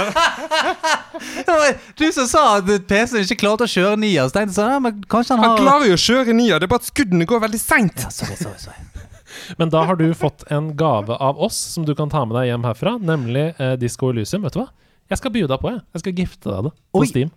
[1.99, 5.03] Du som sa at PC-en ikke klarte å kjøre nier, så tenkte jeg sånn men
[5.11, 7.61] kanskje han Han klarer jo å kjøre nier, det er bare at skuddene går veldig
[7.61, 8.05] seint.
[8.07, 8.79] Ja, sorry, sorry, sorry.
[9.59, 12.51] Men da har du fått en gave av oss som du kan ta med deg
[12.53, 14.43] hjem herfra, nemlig eh, Disco Elysium.
[14.47, 14.71] Vet du hva?
[15.13, 15.81] Jeg skal by deg på, jeg.
[15.93, 17.07] Jeg skal gifte deg det på Oi.
[17.11, 17.33] Steam.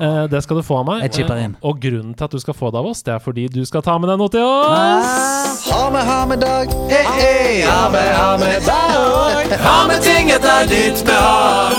[0.00, 1.02] Eh, det skal du få av meg.
[1.04, 1.56] Jeg chipper inn.
[1.60, 3.84] Og grunnen til at du skal få det av oss, det er fordi du skal
[3.84, 5.66] ta med deg noe til oss.
[5.68, 6.72] Ha med, ha med dag.
[6.88, 9.54] Hey, hey, ha med, ha med dag.
[9.66, 11.76] Ha med ting etter ditt behag.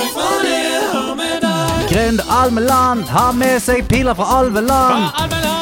[1.88, 5.10] Grønn Almeland har med seg piler fra Alveland.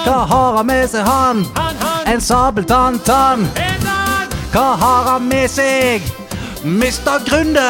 [0.04, 1.46] Hva har han med seg, han?
[1.56, 1.95] han, han?
[2.06, 3.48] En sabeltann-tann.
[4.54, 6.06] Hva har han med seg?
[6.64, 7.66] Mister Grunde.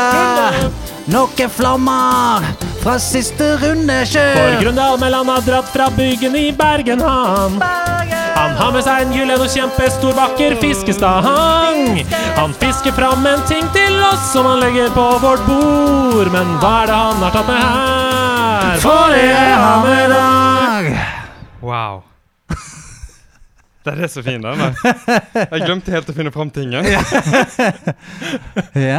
[1.11, 2.45] Noen flammer
[2.83, 4.61] fra siste runde For sjø.
[4.61, 7.59] Grunde Almeland har dratt fra byggen i Bergen, han.
[8.35, 12.01] Han har med seg en gyllen og kjempestor, vakker fiskestang.
[12.37, 16.29] Han fisker fram en ting til oss som han legger på vårt bord.
[16.35, 18.81] Men hva er det han har tatt med her?
[18.85, 20.91] For det er han med dag.
[21.65, 22.04] Wow.
[23.85, 24.61] Den er så fin, den.
[25.35, 26.87] Jeg glemte helt å finne fram tingen.
[26.89, 27.01] Ja,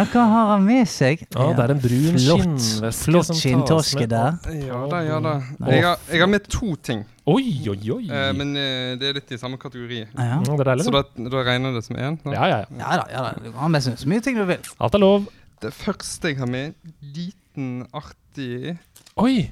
[0.12, 1.24] hva har han med seg?
[1.34, 4.36] Ja, det er en brun skinnveske Flott skinntorske der.
[4.60, 5.32] Ja da, ja da.
[5.66, 8.04] Jeg har, jeg har med to ting, Oi, oi, oi.
[8.06, 10.04] eh, men eh, det er litt i samme kategori.
[10.14, 10.36] Ja.
[10.46, 10.84] Ja, deilig.
[10.86, 11.02] Så da.
[11.18, 12.20] da, regner det som én.
[12.30, 12.68] Ja, ja, ja.
[12.78, 13.32] Ja da, ja da.
[13.42, 14.62] Du kan ha med så så mye ting du vil.
[14.78, 15.26] Alt er lov.
[15.62, 18.76] Det første jeg har med, liten, artig
[19.18, 19.50] Oi!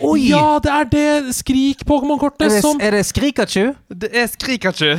[0.00, 0.28] Oi!
[0.30, 3.72] Ja, det er det Skrik-Pokémon-kortet som er det Skrikachu?
[3.90, 4.92] Det er Skrikachu!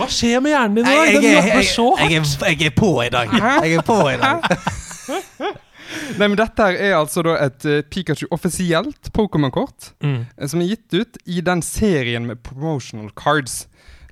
[0.00, 1.10] Hva skjer med hjernen din i dag?
[1.12, 2.12] Den er- jobber så hardt.
[2.14, 2.22] jeg,
[2.60, 3.34] jeg er på i dag.
[3.36, 4.38] Jeg er på i dag.
[6.20, 9.90] Nei, men dette her er altså da et uh, Pikachu offisielt Pokémon-kort.
[10.06, 10.20] Mm.
[10.38, 13.64] eh, Som er gitt ut i den serien med promotional cards.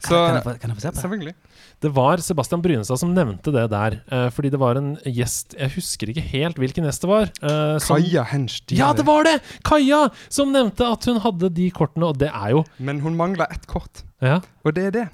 [0.03, 1.01] Så Kan jeg, få- kan jeg få se på det?
[1.05, 1.35] Selvfølgelig.
[1.81, 4.01] Det var Sebastian Brynestad som nevnte det der.
[4.11, 7.31] eh, fordi det var en gjest Jeg husker ikke helt hvilken gjest det var.
[7.43, 8.79] eh, som- Kaja Henstier.
[8.79, 9.41] Ja, det var det!
[9.63, 10.09] Kaja!
[10.29, 13.67] Som nevnte at hun hadde de kortene, og det er jo Men hun mangla ett
[13.67, 14.41] kort, Ja.
[14.65, 15.09] og det er det.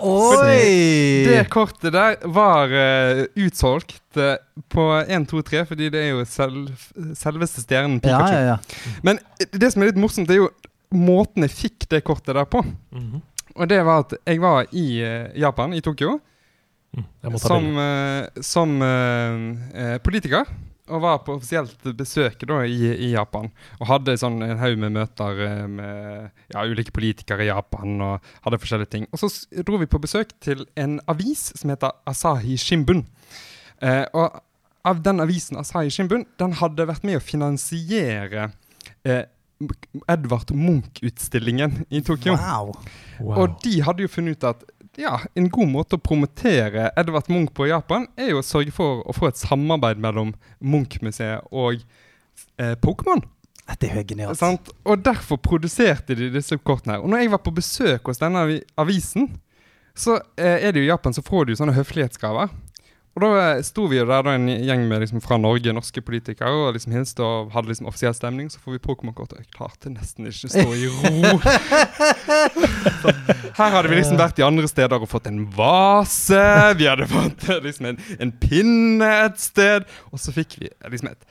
[0.00, 1.24] Oi!
[1.28, 4.36] Det kortet der var uh, utsolgt uh,
[4.72, 6.70] på 1, 2, 3, fordi det er jo selv,
[7.18, 8.32] selveste stjernen Pikachu.
[8.32, 8.94] ja, ja.
[9.04, 9.18] Men
[9.52, 10.48] det som er litt morsomt, det er jo
[10.96, 12.64] måten jeg fikk det kortet der på.
[12.96, 13.20] Mhm.
[13.60, 16.16] Og det var at jeg var i eh, Japan, i Tokyo,
[16.90, 20.44] Mm, som, eh, som uh, politiker.
[20.90, 23.46] Og var på offisielt besøk da i, i Japan.
[23.78, 25.38] Og hadde sånn en haug med møter
[25.70, 27.94] med ja, ulike politikere i Japan.
[28.02, 29.06] Og hadde forskjellige ting.
[29.14, 29.30] Og så
[29.62, 33.04] dro vi på besøk til en avis som heter Asahi Shimbun.
[33.78, 34.40] Uh, og
[34.90, 38.48] av den avisen, Asahi Shimbun, den hadde vært med å finansiere
[39.04, 39.26] eh,
[40.08, 42.36] Edvard Munch-utstillingen i Tokyo.
[42.36, 42.74] Wow.
[43.20, 43.34] Wow.
[43.42, 44.62] Og de hadde jo funnet ut at
[44.98, 48.72] ja, en god måte å promotere Edvard Munch på i Japan, er jo å sørge
[48.74, 51.78] for å få et samarbeid mellom Munch-museet og
[52.58, 53.22] eh, Pokémon.
[53.78, 54.38] Det er jo genialt.
[54.40, 54.72] sant?
[54.82, 57.04] Og derfor produserte de disse kortene her.
[57.04, 58.42] Og når jeg var på besøk hos denne
[58.80, 59.28] avisen,
[59.94, 62.50] så eh, er det jo i Japan så får du jo sånne høflighetsgaver.
[63.18, 63.30] Og da
[63.66, 66.92] sto vi jo der da en gjeng med liksom fra Norge, norske politikere, og liksom
[66.94, 68.46] hilste og hadde liksom offisiell stemning.
[68.52, 71.40] Så får vi Pokémon-kort, og jeg klarte nesten ikke stå i ro.
[73.02, 73.14] så,
[73.58, 76.44] her hadde vi liksom vært i andre steder og fått en vase.
[76.78, 79.90] Vi hadde fått eh, liksom en, en pinne et sted.
[80.14, 81.26] Og så fikk vi eh, liksom et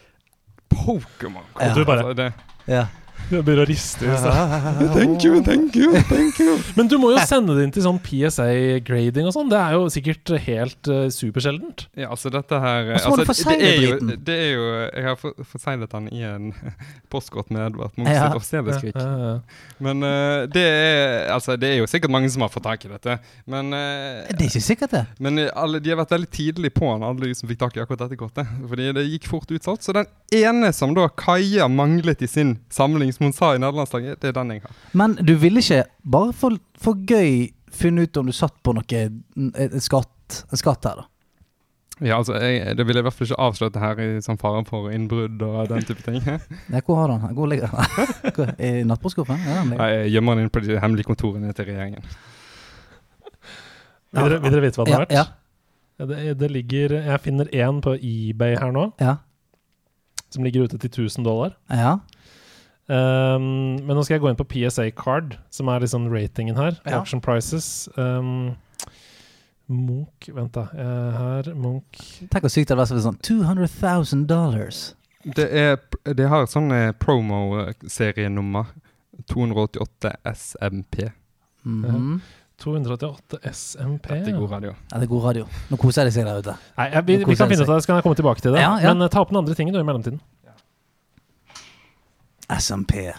[0.75, 1.63] Pokémon-kort.
[1.63, 1.73] Ja.
[1.79, 2.33] Du bare- Altså, det,
[2.69, 2.85] Ja.
[3.29, 4.53] Jeg begynner å riste i seg.
[4.95, 6.55] Thank you, thank you, thank you.
[6.77, 9.51] Men du må jo sende det inn til sånn PSA-grading og sånn.
[9.51, 11.83] Det er jo sikkert helt uh, supersjeldent.
[11.99, 14.63] Ja, altså dette her Og må du altså, forsegle det, er jo, det er jo
[14.97, 16.47] Jeg har for- forseglet den i en
[17.13, 18.23] postkort med Edvard Munch Ja.
[18.31, 18.97] sitt offisielle skrik.
[18.97, 19.61] Ja, ja, ja.
[19.89, 22.91] Men uh, det er Altså, det er jo sikkert mange som har fått tak i
[22.95, 23.19] dette.
[23.45, 25.03] Men, uh, Det er ikke sikkert, det.
[25.21, 27.83] men alle, de har vært veldig tidlig på han, alle de som fikk tak i
[27.85, 28.49] akkurat dette kortet.
[28.65, 29.85] Fordi det gikk fort utsolgt.
[29.85, 34.17] Så den ene som da Kaja manglet i sin samling, som hun sa i nederlandslaget,
[34.23, 34.73] det er den jeg har.
[34.97, 38.99] Men du ville ikke, bare for, for gøy, finne ut om du satt på noe
[39.03, 39.19] en,
[39.83, 41.07] skatt, en skatt her, da?
[41.99, 44.61] Ja, altså, jeg, Det vil jeg i hvert fall ikke avsløre her i sånn fare
[44.69, 46.21] for innbrudd og den type ting.
[46.71, 47.35] Nei, hvor har du den?
[47.35, 48.53] Hvor ligger den?
[48.69, 49.41] I nattbordskuffen?
[49.43, 49.65] Ja.
[49.67, 52.07] Nei, Jeg gjemmer den inn på de hemmelige kontorene til regjeringen.
[54.15, 55.17] Vil, dere, vil dere vite hva den Ja, er verdt?
[55.17, 55.25] ja.
[55.99, 59.17] Ja, Det, det ligger Jeg finner én på eBay her nå, Ja.
[60.31, 61.57] som ligger ute til 1000 dollar.
[61.69, 61.97] ja.
[62.89, 66.79] Um, men nå skal jeg gå inn på PSA Card, som er liksom ratingen her.
[66.85, 66.99] Ja.
[66.99, 67.87] Auction prices.
[67.95, 68.55] Um,
[69.69, 70.63] Munch Vent, da.
[70.73, 71.99] Eh, her Munch
[72.31, 74.79] Tenk hvor sykt det hadde vært sånn 200 000 dollars.
[75.37, 75.77] Det, er,
[76.15, 78.71] de har sånn eh, promo-serienummer.
[79.29, 81.09] 288 SMP.
[81.67, 82.21] Mhm.
[82.59, 84.09] 288 SMP.
[84.09, 84.73] Dette er god radio.
[84.91, 85.45] Ja, det er god radio.
[85.69, 86.55] Nå koser de seg der ute.
[86.79, 88.55] Nei, jeg, vi, vi kan finne ut av det, så kan jeg komme tilbake til
[88.55, 88.63] det.
[88.63, 88.91] Ja, ja.
[88.91, 90.19] Men eh, ta opp den andre tingen du, i mellomtiden.
[92.57, 93.09] SMP.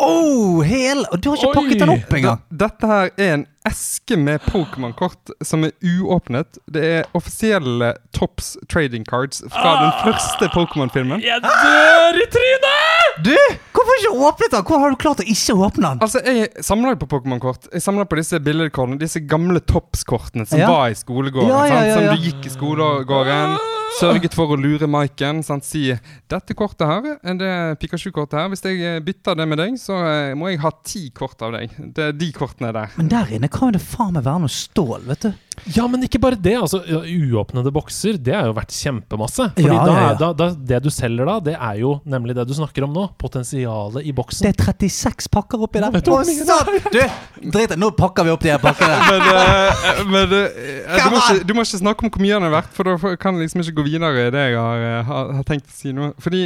[0.00, 1.02] Oh, hel!
[1.12, 1.56] Og du har ikke Oi!
[1.58, 2.38] pakket den opp engang!
[2.62, 6.56] Dette her er en eske med Pokémon-kort som er uåpnet.
[6.72, 11.20] Det er offisielle Tops trading cards fra den første Pokémon-filmen.
[11.26, 13.09] Jeg dør i trynet!
[13.24, 13.34] Du!
[13.74, 14.64] Hvorfor ikke åpnet den?
[14.68, 16.00] Hvor har du klart å ikke åpne den?
[16.04, 17.68] Altså, Jeg samler på Pokémon-kort.
[17.72, 18.98] Jeg samler på disse billedkortene.
[19.00, 20.70] Disse gamle toppskortene som Ja.
[20.70, 21.48] var i skolegården.
[21.48, 23.58] Ja, ja, Som du gikk i skolegården.
[23.98, 25.42] Sørget for å lure Maiken.
[25.42, 25.64] Sant?
[25.66, 25.90] Si
[26.28, 29.98] 'Dette kortet her, det Pikachu-kortet her, hvis jeg eh, bytter det med deg, så
[30.30, 32.90] eh, må jeg ha ti kort av deg.' Det er de kortene der.
[32.96, 35.32] Men der inne kan jo det faen meg være noe stål, vet du.
[35.74, 36.54] Ja, men ikke bare det.
[36.56, 39.50] altså Uåpnede bokser, det er jo verdt kjempemasse.
[39.58, 40.14] Fordi Ja, da, ja, ja.
[40.22, 42.99] Da, da, det du selger da, det er jo nemlig det du snakker om nå.
[43.20, 44.46] Potensialet i boksen.
[44.46, 46.00] Det er 36 pakker oppi der.
[46.00, 48.98] Du drit i Nå pakker vi opp de her pakkene.
[49.10, 52.48] Men, eh, men eh, du, må ikke, du må ikke snakke om hvor mye den
[52.48, 55.00] er verdt, for da kan jeg liksom ikke gå videre i det jeg har, eh,
[55.08, 56.12] har, har tenkt å si nå.
[56.20, 56.44] Fordi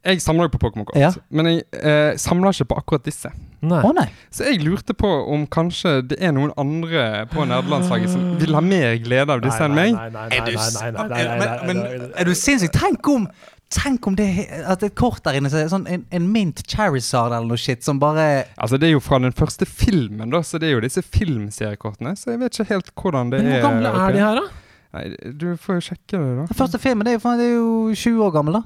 [0.00, 1.10] Jeg samler jo på Pokémon-kort, Ja.
[1.28, 3.28] men jeg eh, samler ikke på akkurat disse.
[3.60, 3.82] Nei.
[3.84, 4.06] Oh, nei.
[4.32, 8.62] Så jeg lurte på om kanskje det er noen andre på nerdelandslaget som vil ha
[8.64, 9.98] mer glede av disse enn meg.
[12.16, 12.72] Er du sinnssyk?
[12.72, 13.28] Tenk om
[13.70, 14.26] Tenk om det
[14.66, 17.84] at et kort der inne så er sånn en, en mint Charizard eller noe shit
[17.86, 20.82] som bare Altså Det er jo fra den første filmen, da, så det er jo
[20.82, 22.16] disse filmseriekortene.
[22.18, 23.60] Så jeg vet ikke helt hvordan det Men er.
[23.60, 24.66] hvor gamle er er de her, da?
[24.90, 26.48] Nei, du får jo sjekke det, da.
[26.50, 28.62] Den første filmen det er jo, det er jo 20 år gammel, da.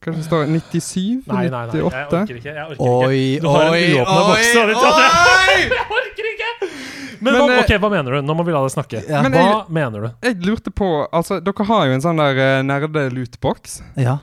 [0.00, 1.26] Kanskje det står 97?
[1.28, 2.54] Nei, nei, nei, jeg orker ikke.
[2.56, 2.90] Jeg orker ikke.
[2.90, 4.74] Oi, har en oi, oi,
[5.60, 5.96] oi!
[7.20, 8.20] Men, Men, hva, eh, ok, hva mener du?
[8.24, 9.02] Nå må vi la deg snakke.
[9.08, 9.22] Ja.
[9.22, 10.10] Men Hva jeg- mener du?
[10.24, 13.82] Jeg lurte på Altså, dere har jo en sånn der uh, nerde-lootbox.
[14.00, 14.18] Ja.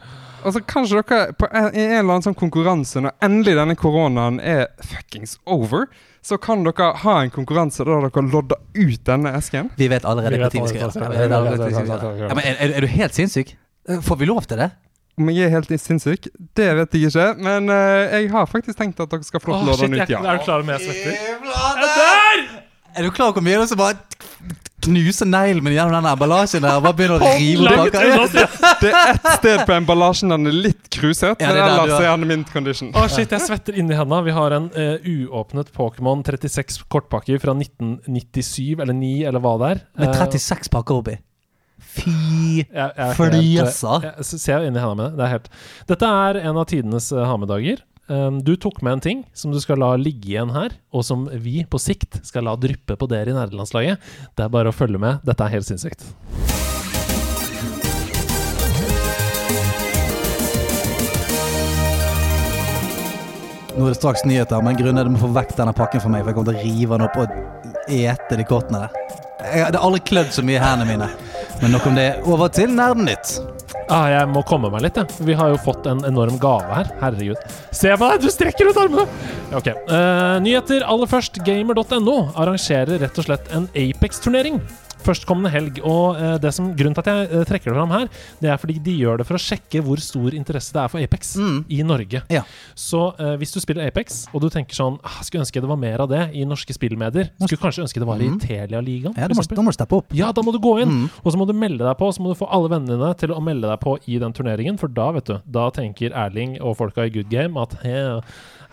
[0.45, 4.39] Altså, kanskje dere på en, i en eller annen sånn konkurranse, når endelig denne koronaen
[4.39, 5.87] er fuckings over,
[6.23, 9.71] så kan dere ha en konkurranse der dere lodder ut denne esken.
[9.79, 12.43] Vi vet allerede hva vi skal gjøre.
[12.43, 13.55] er, du helt sinnssyk?
[13.89, 14.71] Eh, Får vi lov til det?
[15.17, 17.27] Om jeg er helt sinnssyk, det vet jeg ikke.
[17.41, 19.99] Men uh, jeg har faktisk tenkt at dere skal få lov til å lodde den
[20.03, 20.21] ut, ja.
[20.21, 21.17] er du klar med svetter?
[21.81, 22.66] Der!
[22.97, 23.97] Er du klar over hvor mye det er som bare
[24.87, 28.47] knuser neglen min gjennom den emballasjen der og bare begynner å rive pakker?
[28.81, 31.81] Det er ett sted på emballasjen den er litt kruset, Ja, men det er der
[31.83, 32.09] ellers er.
[32.13, 32.91] den mint condition.
[32.97, 34.21] Å shit, jeg svetter inni hendene.
[34.27, 39.71] Vi har en uh, uåpnet Pokémon 36 kortpakker fra 1997 eller 9 eller hva det
[39.75, 39.83] er.
[40.01, 41.17] Med Eh, 36 pakker oppi.
[41.97, 42.11] Fy
[42.63, 45.11] jeg, jeg, eh, jeg ser inni henda mine.
[45.17, 45.49] Det er helt
[45.89, 47.83] Dette er en av tidenes uh, ha-med-dager.
[48.07, 51.25] Um, du tok med en ting som du skal la ligge igjen her, og som
[51.43, 53.99] vi på sikt skal la dryppe på dere i nerdelandslaget.
[54.31, 55.19] Det er bare å følge med.
[55.27, 56.07] Dette er helt sinnssykt.
[63.77, 66.01] Nå er det straks nyheter, men grunnen er at du må få vekk denne pakken
[66.01, 68.87] for meg, for jeg kommer til å rive den opp og ete de kortene.
[69.37, 71.09] Jeg, hadde aldri klødd så mye i hendene mine.
[71.61, 72.07] Men nok om det.
[72.25, 73.37] Over til Nerdenytt.
[73.87, 75.05] Ah, jeg må komme meg litt, Ja.
[75.23, 76.89] Vi har jo fått en enorm gave her.
[77.01, 77.37] Herregud.
[77.71, 79.05] Se på deg, du strekker ut armene!
[79.55, 79.69] Ok.
[79.87, 81.39] Uh, nyheter aller først.
[81.45, 84.59] Gamer.no arrangerer rett og slett en Apex-turnering.
[85.07, 85.79] Førstkommende helg.
[85.87, 88.07] Og eh, det som, grunnen til at jeg eh, trekker det fram her,
[88.41, 91.03] det er fordi de gjør det for å sjekke hvor stor interesse det er for
[91.03, 91.57] Apex Mm.
[91.69, 92.21] i Norge.
[92.33, 92.43] Ja.
[92.77, 95.79] Så eh, hvis du spiller Apex, og du tenker sånn ah, Skulle ønske det var
[95.79, 97.29] mer av det i norske spillmedier.
[97.41, 98.39] Skulle kanskje ønske det var i Mm.
[98.43, 99.13] Telia-ligaen.
[99.17, 100.11] Ja, da må, da må du steppe opp.
[100.17, 101.09] Ja, da må du gå inn, Mm.
[101.23, 102.09] og så må du melde deg på.
[102.13, 104.77] Så må du få alle vennene dine til å melde deg på i den turneringen,
[104.79, 107.95] for da, vet du, da tenker Erling og folka i Good Game at he,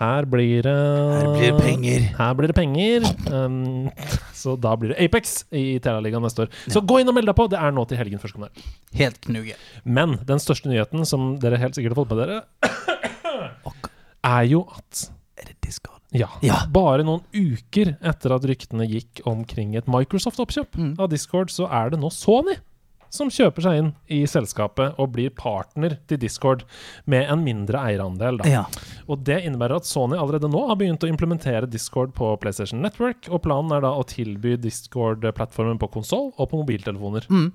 [0.01, 2.01] her blir det Her blir det penger.
[2.19, 3.07] Her blir det penger.
[3.31, 3.91] Um,
[4.35, 6.51] så da blir det Apex i Telia-ligaen neste år.
[6.73, 7.47] Så gå inn og meld deg på.
[7.53, 8.65] Det er nå til helgen førstkommende.
[8.99, 9.55] Helt knuge.
[9.85, 12.43] Men den største nyheten, som dere helt sikkert har fått med dere,
[14.25, 15.07] er jo at
[15.39, 16.01] Er det Discord?
[16.15, 16.61] ja, Ja.
[16.71, 20.95] Bare noen uker etter at ryktene gikk omkring et Microsoft-oppkjøp Mm.
[21.01, 22.55] av Discord, så er det nå Sony
[23.15, 26.65] som kjøper seg inn i selskapet og blir partner til Discord
[27.11, 28.41] med en mindre eierandel.
[28.43, 28.51] Da.
[28.51, 28.65] Ja.
[29.09, 33.29] Og Det innebærer at Sony allerede nå har begynt å implementere Discord på PlayStation Network,
[33.31, 37.29] og planen er da å tilby Discord-plattformen på konsoll og på mobiltelefoner.
[37.31, 37.53] Mm.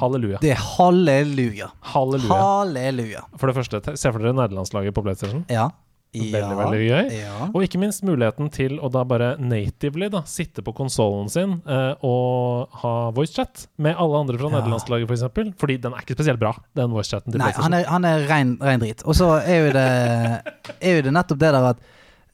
[0.00, 0.38] Halleluja.
[0.38, 1.66] Det er halleluja.
[1.92, 2.36] Halleluja.
[2.38, 3.24] Halleluja.
[3.36, 5.44] For det første, te- se for dere nederlandslaget på PlayStation.
[5.50, 5.68] Ja.
[6.12, 7.10] Veldig, veldig gøy.
[7.20, 7.34] Ja.
[7.54, 11.92] Og ikke minst muligheten til å da bare natively da, sitte på konsollen sin eh,
[12.02, 14.56] og ha voicechat med alle andre fra Ja.
[14.58, 15.20] nederlandslaget, f.eks.
[15.20, 15.52] For eksempel.
[15.60, 18.56] Fordi den er ikke spesielt bra, den voicechatten til Nei, han er, han er rein,
[18.60, 19.04] rein drit.
[19.06, 19.70] Og så er
[20.80, 21.78] Er jo det nettopp det der at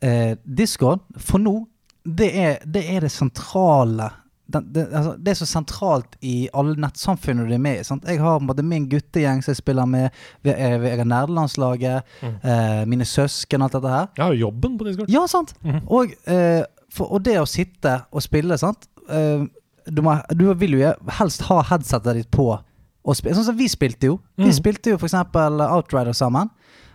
[0.01, 1.67] eh, Discord, for nå,
[2.07, 4.09] det er det, er det sentrale
[4.53, 7.97] den, det, altså, det er så sentralt i alle nettsamfunnene du er med i.
[8.13, 10.11] Jeg har måte, min guttegjeng som jeg spiller med.
[10.47, 12.35] Vi er, vi er nerdelandslaget, Mm.
[12.45, 14.07] Eh, mine søsken, alt dette her.
[14.17, 15.11] Jeg har jo jobben på Discord.
[15.11, 15.55] Ja, sant.
[15.65, 15.81] Mhm.
[15.89, 19.45] og, eh, for, og det å sitte og spille, sant eh,
[19.91, 22.59] du, må, du vil jo helst ha headsetet ditt på.
[23.07, 23.35] Og spille.
[23.37, 24.21] Sånn som vi spilte jo.
[24.37, 24.53] Vi Mhm.
[24.53, 25.15] spilte jo f.eks.
[25.15, 26.49] Outrider sammen.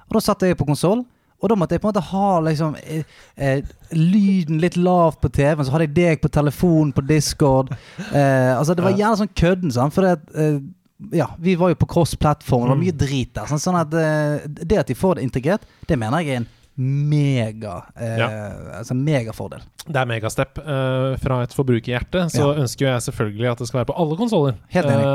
[0.10, 1.06] Og da satt jeg på konsoll.
[1.42, 3.04] Og da måtte jeg på en måte ha liksom eh,
[3.36, 3.64] eh,
[3.98, 7.72] lyden litt lav på TV-en, så hadde jeg deg på telefonen på Discord.
[8.14, 9.94] Eh, altså Det var gjerne sånn kødden, sant.
[9.96, 10.60] For det, eh,
[11.18, 12.86] ja, vi var jo på cross-plattform, og det var Mm.
[12.86, 13.46] mye drit der.
[13.50, 16.48] Sånn, sånn at eh, det at de får det integrert, det mener jeg er en
[16.82, 18.24] mega eh,
[18.80, 19.62] Altså megafordel.
[19.86, 20.60] Det er megastep.
[20.62, 22.60] Eh, fra et forbrukerhjerte så Ja.
[22.64, 24.58] ønsker jeg selvfølgelig at det skal være på alle konsoller.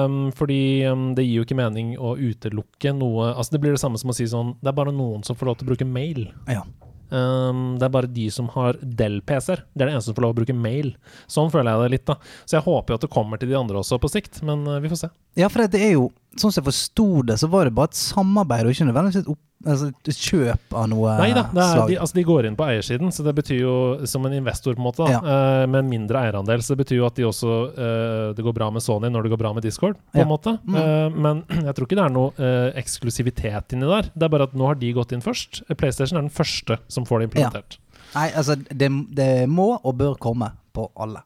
[0.06, 3.80] Um, fordi um, det gir jo ikke mening å utelukke noe Altså Det blir det
[3.82, 5.88] samme som å si sånn Det er bare noen som får lov til å bruke
[5.88, 6.28] mail.
[6.50, 6.62] Ja.
[7.06, 9.62] Um, det er bare de som har Dell-PC-er.
[9.74, 10.88] Det er det eneste som får lov å bruke mail.
[11.30, 12.16] Sånn føler jeg det litt, da.
[12.44, 14.80] Så jeg håper jo at det kommer til de andre også på sikt, men uh,
[14.82, 15.10] vi får se.
[15.38, 16.08] Ja, for det er jo
[16.41, 19.28] sånn som jeg forsto det, så var det bare et samarbeid, og ikke nødvendigvis et,
[19.32, 22.59] opp, altså et kjøp av noe Nei da, det er, de, altså de går inn
[22.59, 23.74] på eiersiden, så det betyr jo
[24.07, 25.20] som en investor, på en måte, Ja.
[25.24, 26.62] uh, med en mindre eierandel.
[26.62, 29.32] Så det betyr jo at de også uh, det går bra med Sony når det
[29.34, 30.26] går bra med Discord, på Ja.
[30.26, 30.57] en måte.
[30.64, 30.76] Mm.
[30.76, 34.11] Uh, men jeg tror ikke det er noe eksklusivitet inni der.
[34.14, 35.64] Det er bare at nå har de gått inn først.
[35.76, 37.79] PlayStation er den første som får det implementert.
[38.14, 41.25] Nei, altså, det, det må og bør komme på alle.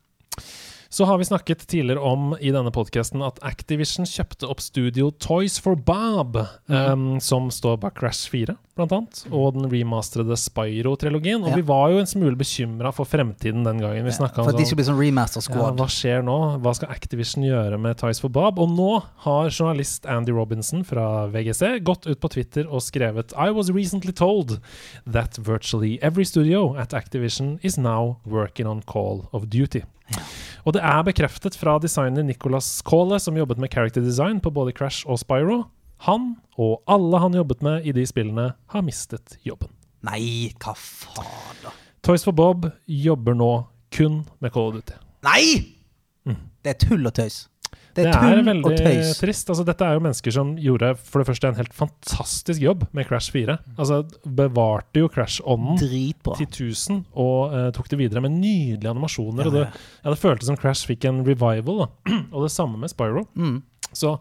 [0.93, 5.61] Så har vi snakket tidligere om i denne podkasten at Activision kjøpte opp studio Toys
[5.62, 6.35] for Bob,
[6.67, 6.75] mm.
[6.75, 11.45] um, som står bak Crash 4, blant annet, og den remasterede Spyro-trilogien.
[11.45, 11.61] Og Ja.
[11.61, 14.03] vi var jo en smule bekymra for fremtiden den gangen.
[14.05, 16.39] Vi snakka For om de sånn skulle bli sånn remaster ja, hva skjer nå?
[16.59, 18.59] Hva skal Activision gjøre med Toys for Bob?
[18.59, 18.91] Og nå
[19.29, 24.11] har journalist Andy Robinson fra VGC gått ut på Twitter og skrevet I was recently
[24.11, 24.59] told
[25.07, 29.85] that virtually every studio at Activision is now working on Call of Duty.
[30.70, 34.70] Og det er bekreftet fra designer Nicolas Kåle, som jobbet med character design på både
[34.70, 35.64] Crash og Spyro.
[36.06, 39.72] Han, og alle han jobbet med i de spillene, har mistet jobben.
[40.06, 41.74] Nei, hva faen, da?
[42.06, 43.51] Toys for Bob jobber nå
[43.90, 45.01] kun med Call of Duty.
[45.26, 45.42] Nei!
[46.30, 46.38] Mm.
[46.62, 47.40] Det er tull og tøys.
[47.95, 49.51] Det Det er er tull veldig trist.
[49.51, 53.09] Altså, dette er jo mennesker som gjorde for det første en helt fantastisk jobb med
[53.09, 53.59] Crash 4.
[53.77, 59.51] Altså, bevarte jo Crash-ånden til 1000 og uh, tok det videre med nydelige animasjoner.
[59.51, 59.67] og det,
[60.05, 61.91] ja, det føltes som Crash fikk en revival, da.
[62.35, 63.27] og det samme med Spyro.
[63.35, 63.61] Mm.
[63.91, 64.17] Så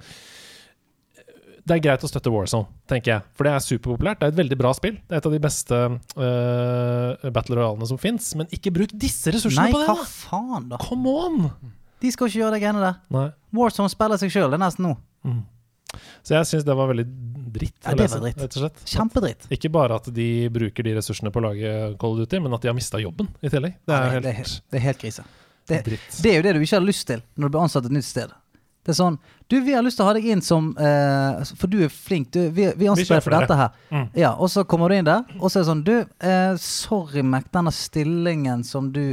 [1.69, 3.25] det er greit å støtte Warzone, tenker jeg.
[3.37, 4.21] For det er superpopulært.
[4.21, 4.95] Det er et veldig bra spill.
[5.05, 8.31] Det er et av de beste uh, battle royalene som fins.
[8.39, 10.79] Men ikke bruk disse ressursene Nei, på det, Nei, hva faen, da?
[10.81, 11.51] Come on!
[11.99, 12.99] De skal ikke gjøre de greiene der.
[13.13, 13.27] Nei.
[13.59, 14.95] Warzone spiller seg sjøl, det er nesten nå.
[16.21, 17.05] Så jeg syns det var veldig
[17.53, 17.77] dritt.
[17.83, 18.57] Ja, det lese, var dritt.
[18.59, 18.83] Slett.
[18.91, 19.47] Kjempedritt.
[19.55, 21.71] Ikke bare at de bruker de ressursene på å lage
[22.01, 23.79] Call of Duty, men at de har mista jobben i tillegg.
[23.87, 25.25] Det er Nei, helt det, er, det er helt krise.
[25.69, 26.21] Det, dritt.
[26.23, 28.07] det er jo det du ikke har lyst til når du blir ansatt et nytt
[28.07, 28.31] sted.
[28.85, 29.17] Det er sånn
[29.51, 32.29] Du, vi har lyst til å ha deg inn som uh, For du er flink.
[32.33, 33.73] Du, vi, vi ansetter deg for dette her.
[33.91, 34.05] Mm.
[34.17, 37.25] Ja, Og så kommer du inn der, og så er det sånn Du, uh, sorry,
[37.25, 39.03] Mac, denne stillingen som du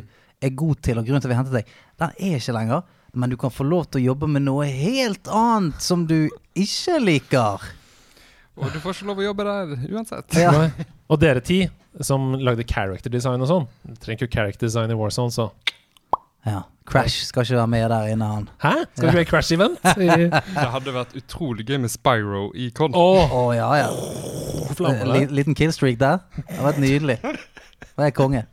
[0.45, 2.85] er god til, og grunnen til at vi hentet deg, den er ikke lenger.
[3.17, 6.27] Men du kan få lov til å jobbe med noe helt annet som du
[6.59, 7.65] ikke liker.
[8.57, 10.37] Og du får ikke lov å jobbe der uansett.
[10.37, 10.53] Ja.
[11.09, 11.63] Og dere ti
[12.05, 13.67] som lagde character design og sånn,
[14.03, 15.49] trenger ikke character design i Warzone, så
[16.47, 16.61] ja.
[16.87, 18.45] Crash skal ikke være med der inne, han.
[18.63, 18.73] Hæ?
[18.95, 19.81] Skal ikke være Crash-event?
[20.61, 22.95] Det hadde vært utrolig gøy med Spyro i Con.
[22.95, 23.35] Å oh.
[23.35, 23.89] oh, ja, ja.
[23.91, 26.21] Oh, Li- Liten killstreak der.
[26.37, 27.19] Det hadde vært nydelig.
[27.25, 28.45] Det er konge.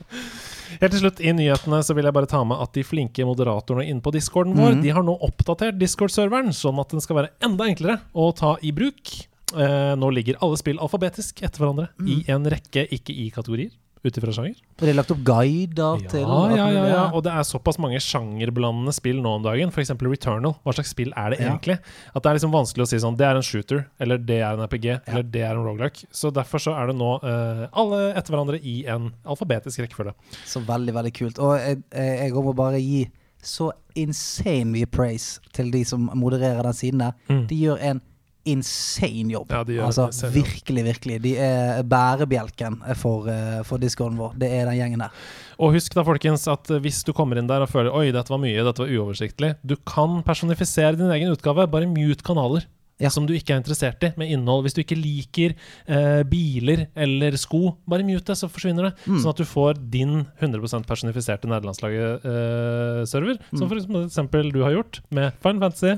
[0.81, 3.85] Helt til slutt, i nyhetene så vil jeg bare ta med at de flinke moderatorene
[3.89, 4.81] inne på discorden vår, mm.
[4.85, 8.73] de har nå oppdatert Discord-serveren, sånn at den skal være enda enklere å ta i
[8.75, 9.13] bruk.
[9.53, 13.73] Eh, nå ligger alle spill alfabetisk etter hverandre i en rekke, ikke i kategorier,
[14.03, 14.57] ut ifra sjanger.
[14.79, 17.03] Det er lagt opp guider til Ja, ja, ja, ja.
[17.15, 19.71] Og det er såpass mange sjangerblandende spill nå om dagen.
[19.71, 19.93] F.eks.
[19.95, 20.55] Returnal.
[20.63, 21.53] Hva slags spill er det Ja.
[21.53, 21.79] egentlig?
[22.13, 24.53] At det er liksom vanskelig å si sånn Det er en shooter, eller det er
[24.53, 26.05] en RPG, eller det er en rogelike.
[26.11, 30.13] Så derfor så er det nå uh, alle etter hverandre i en alfabetisk rekkefølge.
[30.45, 31.39] Så veldig, veldig kult.
[31.39, 33.05] Og jeg, jeg må bare gi
[33.43, 37.15] så insane mye praise til de som modererer den siden der.
[37.29, 37.47] Mm.
[37.49, 38.01] De gjør en
[38.49, 39.51] insane jobb.
[39.53, 41.19] Ja, de altså, insane virkelig, virkelig.
[41.23, 44.35] De er bærebjelken for, eh, for discoen vår.
[44.39, 45.25] Det er den gjengen der.
[45.63, 48.33] Og husk da, folkens, at eh, hvis du kommer inn der og føler Oi, dette
[48.33, 51.69] var mye, dette var uoversiktlig Du kan personifisere din egen utgave.
[51.71, 52.67] Bare mute kanaler.
[53.01, 53.09] Ja.
[53.11, 54.63] Som du ikke er interessert i, med innhold.
[54.65, 58.93] Hvis du ikke liker eh, biler eller sko, bare mute det, så forsvinner det.
[59.07, 59.17] Mm.
[59.23, 63.39] Sånn at du får din 100% personifiserte nederlandslaget-server.
[63.39, 63.57] Mm.
[63.57, 65.95] Som for eksempel du har gjort med Fine Fantasy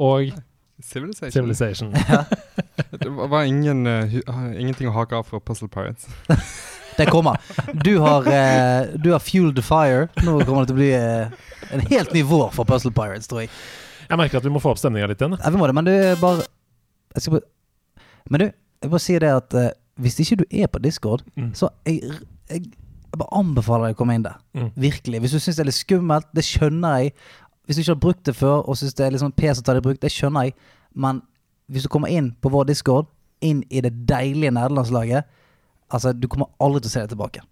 [0.00, 0.30] og
[0.82, 1.32] Civilization.
[1.32, 1.92] Civilization.
[3.00, 4.14] Det var var ingen, uh,
[4.60, 6.06] ingenting å hake av fra Puzzle Pirates.
[6.96, 7.38] Det kommer.
[7.84, 10.08] Du har, uh, du har fueled the fire.
[10.24, 11.30] Nå kommer det til å bli uh,
[11.72, 13.52] en helt ny vår for Puzzle Pirates, tror jeg.
[14.10, 15.38] Jeg merker at vi må få opp stemninga litt igjen.
[15.38, 16.42] Ja, vi må det, men du bare
[17.14, 18.44] jeg skal bare, Men du,
[18.82, 19.68] jeg bare sier det at uh,
[20.00, 21.50] hvis ikke du er på Discord, Mm.
[21.54, 22.00] så jeg,
[22.50, 22.60] jeg,
[23.10, 24.36] jeg bare anbefaler deg å komme inn der.
[24.56, 24.68] Mm.
[24.80, 25.20] Virkelig.
[25.24, 27.14] Hvis du syns det er litt skummelt, det skjønner jeg.
[27.70, 29.76] Hvis du ikke har brukt det før og syns det er liksom pes å ta
[29.76, 30.56] det i bruk, det skjønner jeg.
[30.98, 31.20] Men
[31.70, 33.06] hvis du kommer inn på vår Discord,
[33.46, 35.28] inn i det deilige nederlandslaget,
[35.94, 37.44] altså, du kommer aldri til å se det tilbake.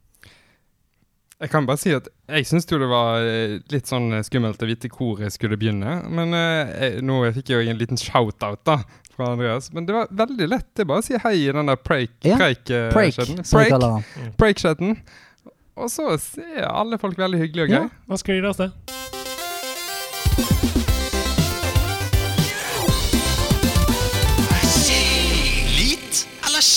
[1.39, 4.59] Jeg kan bare si at jeg syns jo det var eh, litt sånn eh, skummelt
[4.59, 6.01] å vite hvor jeg skulle begynne.
[6.11, 8.81] Men eh, jeg, nå fikk jeg jo en liten shout-out da
[9.15, 9.71] fra Andreas.
[9.71, 10.67] Men det var veldig lett.
[10.75, 14.03] Det er bare å si hei i den der preik, Ja, preik, Preik, chatten.
[14.35, 14.99] Preik-chatten.
[15.79, 16.11] Og så
[16.43, 19.28] er alle folk veldig hyggelige og Ja, hva skal vi av oss Lit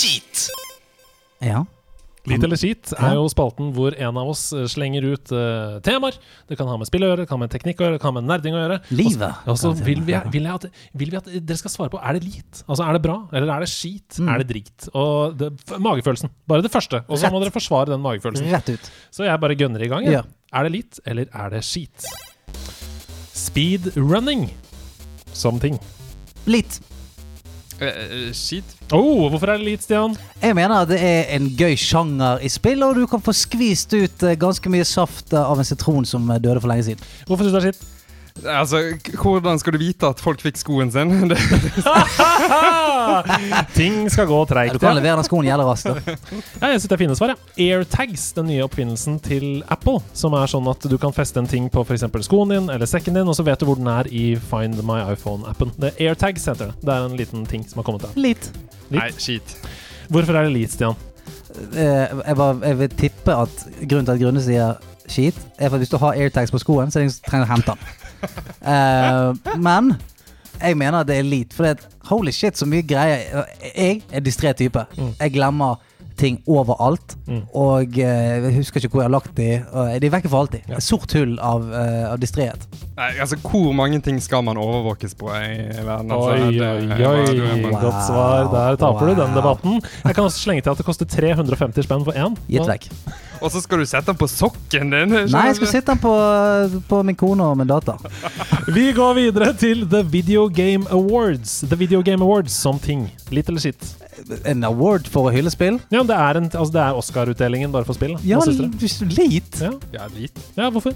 [0.01, 0.49] skit?
[1.41, 1.65] Ja.
[2.29, 6.19] Lit eller skit er jo spalten hvor en av oss eh, slenger ut uh, temaer.
[6.49, 8.01] Det kan ha med spill å gjøre, det kan ha med teknikk å gjøre, det
[8.03, 8.77] kan ha med nerding å gjøre.
[8.93, 9.39] Livet.
[9.49, 10.67] Og så vil vi, vil, jeg at,
[11.01, 12.61] vil vi at dere skal svare på er det lit.
[12.67, 14.19] Altså er det bra, eller er det skit?
[14.21, 14.29] Mm.
[14.35, 14.87] Er det drit?
[14.93, 16.33] Og det, magefølelsen.
[16.51, 17.01] Bare det første.
[17.09, 18.53] Og så må dere forsvare den magefølelsen.
[18.53, 18.93] Rett ut.
[19.09, 20.05] Så jeg bare gønner i gang.
[20.05, 20.21] Ja.
[20.53, 22.05] Er det lit, eller er det skit?
[23.33, 24.51] Speedrunning
[25.33, 25.81] som ting.
[26.45, 26.81] Litt.
[27.81, 28.75] Eh, eh, Skit.
[28.93, 30.13] Oh, hvorfor er det litt, Stian?
[30.41, 33.95] Jeg mener at det er en gøy sjanger i spill, og du kan få skvist
[33.95, 37.09] ut eh, ganske mye saft eh, av en sitron som eh, døde for lenge siden.
[37.25, 37.87] Hvorfor syns du det er skitt?
[38.47, 38.79] Altså,
[39.21, 41.11] hvordan skal du vite at folk fikk skoen sin?
[43.75, 44.73] Ting skal gå Ja, treigt.
[44.73, 45.89] du kan levere den skoen jævla raskt.
[45.91, 45.95] Ja,
[46.71, 47.33] jeg synes det er fine svar.
[47.33, 47.37] Ja.
[47.77, 51.67] AirTags, den nye oppfinnelsen til Apple, som er sånn at du kan feste en ting
[51.73, 52.05] på f.eks.
[52.27, 54.99] skoen din eller sekken din, og så vet du hvor den er i Find My
[55.13, 55.69] iPhone-appen.
[55.81, 56.75] Det er AirTags heter det.
[56.87, 58.13] Det er en liten ting som har kommet der.
[58.21, 58.43] Litt.
[58.91, 59.47] nei, skit.
[60.11, 60.95] Hvorfor er det lit, Stian?
[61.75, 64.79] Eh, jeg, bare, jeg vil tippe at grunnen til at Grunne sier
[65.11, 67.27] skit, er for at hvis du har airtags på skoen, så er det ingen som
[67.27, 67.81] trenger å hente den.
[68.21, 69.95] Eh, men
[70.61, 73.45] jeg mener at det er lite, for det er, holy shit, så mye greier.
[73.73, 74.83] Jeg er distré type.
[74.97, 75.15] Mm.
[75.19, 75.79] Jeg glemmer
[76.21, 77.39] ting overalt, Mm.
[77.55, 79.47] og eh, jeg husker ikke hvor jeg har lagt de.
[79.71, 80.67] og De er vekke for alltid.
[80.69, 80.75] Ja.
[80.77, 82.67] Et sort hull av, uh, av distréhet.
[82.97, 86.11] Nei, altså, hvor mange ting skal man overvåkes på i verden?
[86.11, 87.63] Altså, Oi, oi, oi.
[87.71, 87.79] Wow.
[87.87, 88.51] Godt svar.
[88.53, 89.81] Der taper du den debatten.
[90.05, 92.37] Jeg kan også slenge til at det koster 350 spenn for én.
[92.51, 92.89] Gitt vekk.
[93.41, 95.13] Og så skal du sette den på sokken din!
[95.31, 96.11] Nei, jeg skal sitte den på,
[96.89, 97.97] på min kone og min datter.
[98.75, 101.59] Vi går videre til The Video Game Awards.
[101.65, 103.07] The Video Game Awards som ting.
[103.33, 103.81] Litt eller skitt?
[104.45, 105.79] En award for å hylle spill?
[105.89, 108.13] Ja, det er, en- altså, det er Oscar-utdelingen bare for spill.
[108.19, 108.21] da.
[108.29, 109.15] Ja, Hva syns dere?
[109.17, 109.57] lit.
[109.63, 109.71] Ja.
[109.97, 110.37] Ja, litt.
[110.59, 110.93] ja, hvorfor?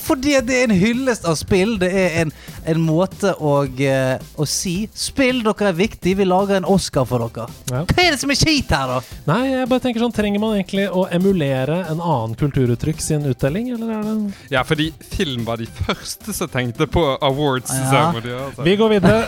[0.00, 1.76] Fordi det er en hyllest av spill.
[1.78, 2.32] Det er en,
[2.72, 6.16] en måte å, eh, å si 'Spill, dere er viktige.
[6.18, 7.46] Vi lager en Oscar for dere'.
[7.70, 7.84] Ja.
[7.84, 9.00] Hva er det som er skit her, da?
[9.28, 13.70] Nei, jeg bare tenker sånn, Trenger man egentlig å emulere en annen kulturuttrykk sin utdeling,
[13.76, 14.16] eller er det
[14.56, 17.70] Ja, fordi film var de første som tenkte på awards.
[17.70, 18.10] Ja.
[18.10, 18.66] altså.
[18.66, 19.24] Vi går videre.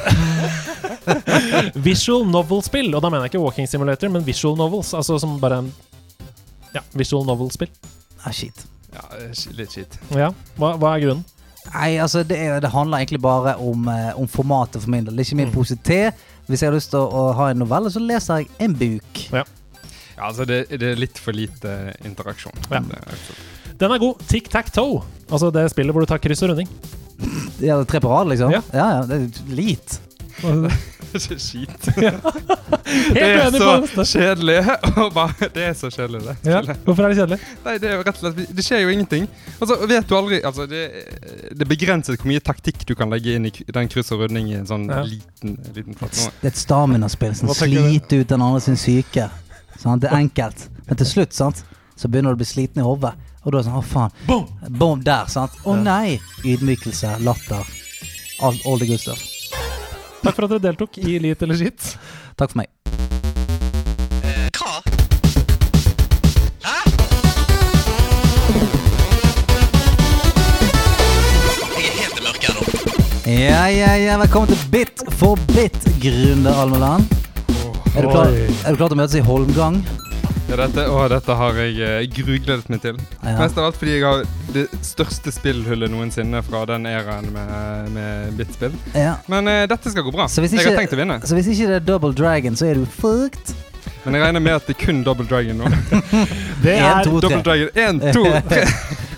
[1.88, 2.90] visual novel-spill.
[2.94, 4.92] Og da mener jeg ikke Walking Simulator, men visual novels.
[4.98, 5.72] Altså som bare en
[6.74, 7.68] Ja, visual novel-spill.
[8.24, 8.66] Ah, shit.
[8.92, 9.04] Ja,
[9.56, 9.98] litt skitt.
[10.12, 11.24] Ja, hva, hva er grunnen?
[11.72, 15.14] Nei, altså, det, er, det handler egentlig bare om, eh, om formatet for min del.
[15.16, 15.54] Det er ikke min Mm.
[15.54, 16.00] pose te.
[16.48, 19.20] Hvis jeg har lyst til å, å ha en novelle, så leser jeg en buk.
[19.32, 19.44] Ja,
[20.18, 22.52] altså, det, det er litt for lite interaksjon.
[22.70, 22.80] Ja.
[22.80, 24.18] Det er altså- Den er god.
[24.28, 25.02] Tic-tac-toe.
[25.30, 26.68] Altså det spillet hvor du tar kryss og runding.
[27.60, 28.50] Det er tre på rad, liksom?
[28.50, 28.60] Ja.
[28.74, 30.00] ja, ja det er lit.
[31.42, 31.86] Skit.
[31.96, 34.56] Helt Det er enig på så det så kjedelig.
[35.56, 36.34] Det er så kjedelig, det.
[36.50, 36.60] Ja.
[36.84, 37.38] Hvorfor er det kjedelig?
[37.64, 39.26] Nei, det er jo rett og slett Det skjer jo ingenting.
[39.58, 40.82] Altså, vet du aldri altså, det,
[41.52, 44.50] det er begrenset hvor mye taktikk du kan legge inn i den kryss og runding
[44.52, 45.02] i en sånn Ja.
[45.06, 46.26] liten, liten plass.
[46.40, 47.54] Det er et staminaspill som du?
[47.56, 49.28] sliter ut den andre sin syke.
[49.78, 50.68] Sånn, Det er enkelt.
[50.88, 51.64] Men til slutt sant?
[51.96, 53.12] så begynner du å bli sliten i hodet.
[53.44, 54.16] Og da er det sånn Å, faen.
[54.26, 54.46] Boom!
[54.80, 55.54] Boom der, sant?
[55.66, 56.18] Å nei!
[56.46, 57.62] Ydmykelse, latter.
[58.42, 59.22] All, all the good stuff.
[60.22, 61.96] Takk for at dere deltok i Lit eller skitt.
[62.38, 62.70] Takk for meg.
[73.22, 74.18] Ja, ja, ja.
[74.20, 77.10] Velkommen til Bit for bit, Grunde Almeland.
[77.96, 79.82] Er du, klar, er du klar til å møtes i Holmgang?
[80.52, 82.98] Ja, dette, å, dette har jeg eh, grugledet meg til.
[83.22, 83.38] Ja.
[83.38, 88.34] Mest av alt fordi jeg har det største spillhullet noensinne fra den æraen med, med
[88.36, 88.74] bitspill.
[88.92, 89.14] ja.
[89.32, 90.26] Men uh, dette skal gå bra.
[90.28, 91.16] Så hvis Jeg har tenkt å vinne.
[91.24, 93.54] Så hvis ikke det er Double Dragon, så er du fucked.
[94.04, 95.72] Men jeg regner med at det er kun Double Dragon nå.
[96.66, 97.30] Det, En, er, to, tre.
[97.30, 98.66] Double Dragon, Én, to, tre.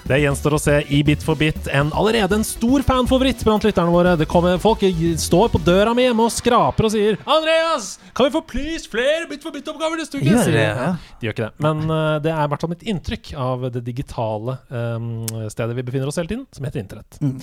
[0.05, 3.93] Det gjenstår å se i Bit for bit en allerede en stor fanfavoritt blant lytterne
[3.93, 4.13] våre.
[4.21, 4.83] Det kommer, folk
[5.21, 9.25] står på døra mi hjemme og skraper og sier 'Andreas, kan vi få please flere
[9.31, 10.67] Bit for bit-oppgaver neste uke?' Gjør det, de.
[10.67, 10.91] ja.
[11.21, 11.65] De gjør ikke det.
[11.65, 15.09] Men uh, det er i hvert fall mitt inntrykk av det digitale um,
[15.49, 17.19] stedet vi befinner oss hele tiden, som heter Internett.
[17.25, 17.41] Mm.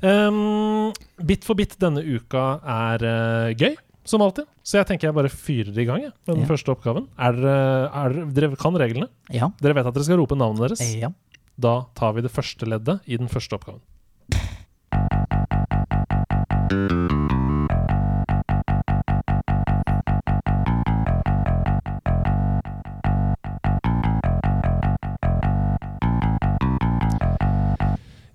[0.00, 0.92] Um,
[1.26, 3.76] bit for bit denne uka er uh, gøy,
[4.08, 4.48] som alltid.
[4.64, 6.48] Så jeg tenker jeg bare fyrer i gang jeg, med den Ja.
[6.48, 7.10] første oppgaven.
[7.20, 9.10] Er er, dere kan reglene?
[9.28, 9.50] Ja.
[9.60, 10.80] Dere vet at dere skal rope navnet deres?
[10.96, 11.12] ja.
[11.60, 13.84] Da tar vi det første leddet i den første oppgaven.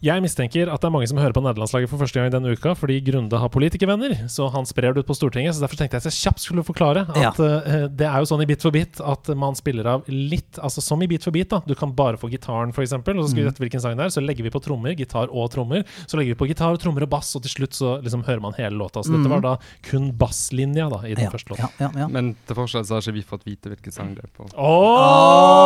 [0.05, 2.75] Jeg mistenker at det er mange som hører på nederlandslaget for første gang denne uka,
[2.77, 5.55] fordi Grunde har politikervenner, så han sprer det ut på Stortinget.
[5.57, 7.31] Så derfor tenkte jeg at jeg kjapt skulle forklare at Ja.
[7.33, 10.81] uh, det er jo sånn i Bit for bit at man spiller av litt Altså
[10.85, 11.59] som i Bit for bit, da.
[11.65, 14.13] Du kan bare få gitaren, f.eks., og så skal vi gjette hvilken sang det er.
[14.13, 15.81] Så legger vi på trommer, gitar og trommer.
[16.05, 18.53] Så legger vi på gitar, trommer og bass, og til slutt så liksom hører man
[18.59, 19.01] hele låta.
[19.03, 19.55] Så dette var da
[19.89, 21.69] kun basslinja da i den Ja, første låta.
[21.79, 22.07] ja, ja, ja.
[22.13, 24.45] Men til forskjell så har ikke vi fått vite hvilken sang det er på.
[24.53, 25.65] Åh!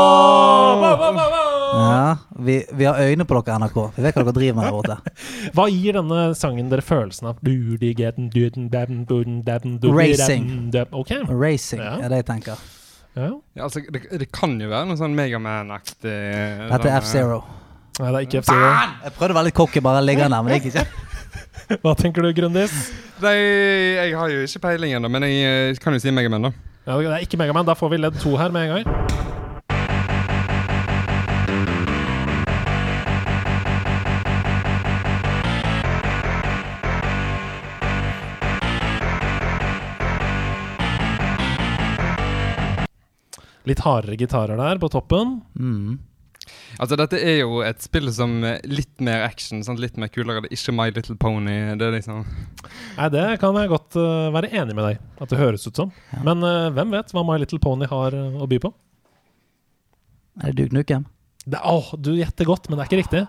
[1.70, 3.78] Ja, vi, vi har øyne på dere, NRK.
[3.98, 4.98] Vi vet hva dere driver med der borte.
[5.56, 7.40] Hva gir denne sangen dere følelsen av?
[9.96, 10.50] Racing.
[10.98, 11.14] Ok.
[11.30, 11.96] Racing Ja.
[12.04, 12.62] er det jeg tenker.
[13.18, 13.30] Ja.
[13.58, 17.40] Ja, altså, det, det kan jo være noe sånn Megaman-aktig eh, Dette sånn, er F-Zero.
[18.00, 18.70] Nei, det er ikke F-Zero.
[19.04, 21.80] Jeg prøvde å være litt cocky, bare ligge der, men det gikk ikke.
[21.84, 22.74] Hva tenker du, Grundis?
[23.22, 23.36] Nei,
[24.00, 25.44] jeg har jo ikke peiling ennå, men jeg
[25.74, 26.54] eh, kan jo si Megaman, da.
[26.88, 27.68] Ja, det er ikke Megaman.
[27.68, 29.39] Da får vi ledd to her med en gang.
[43.70, 45.40] Litt hardere gitarer der på toppen.
[45.60, 46.00] Mm.
[46.82, 49.82] Altså, dette er jo et spill som litt mer action, sant?
[49.82, 50.42] litt mer kulere.
[50.42, 51.58] Det er ikke My Little Pony.
[51.78, 55.68] Det liksom Nei, det kan jeg godt uh, være enig med deg at det høres
[55.68, 55.94] ut som.
[56.26, 58.74] Men uh, hvem vet hva My Little Pony har uh, å by på?
[60.40, 61.08] Er det Duke Nukem?
[61.46, 63.24] Det, åh, du gjetter godt, men det er ikke riktig.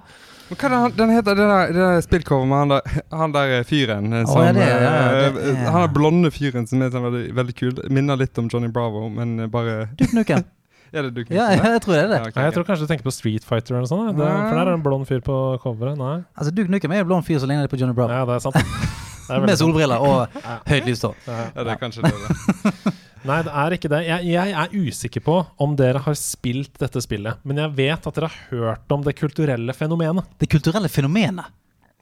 [0.50, 2.94] Men Hva er det han, den heter det der, det der spillcover med han der,
[3.14, 4.12] han der eh, fyren?
[4.12, 4.94] eh, som, ja, det, ja, ja,
[5.28, 7.76] eh, det er- Han der blonde fyren som er sånn veldig, veldig kul.
[7.88, 10.40] Minner litt om Johnny Bravo, men eh, bare Duke.
[10.90, 12.16] Er det du Ja, jeg tror det er det.
[12.18, 14.16] Ja, okay, Nei, jeg tror kanskje du tenker på Street Fighter eller noe sånt.
[14.18, 15.94] Det, for der er det en blond fyr på coveret.
[16.00, 18.10] Nei, Altså, Duke Nukem er jo blond fyr som ligner litt på Johnny Bravo.
[18.10, 18.58] ja, det er sant.
[18.58, 20.34] Det er Med solbriller og
[20.72, 21.14] høyt lyst hår.
[21.30, 21.36] Ja.
[21.54, 22.10] Ja, det er kanskje det.
[22.10, 22.92] da.
[23.28, 24.00] Nei, det er ikke det.
[24.08, 28.16] Jeg, jeg er usikker på om dere har spilt dette spillet, men jeg vet at
[28.16, 30.28] dere har hørt om det kulturelle fenomenet.
[30.40, 31.52] Det kulturelle fenomenet.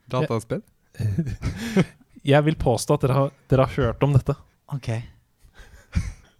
[0.09, 0.63] Dataspill?
[2.29, 4.33] Jeg vil påstå at dere har, dere har hørt om dette.
[4.75, 4.89] Ok.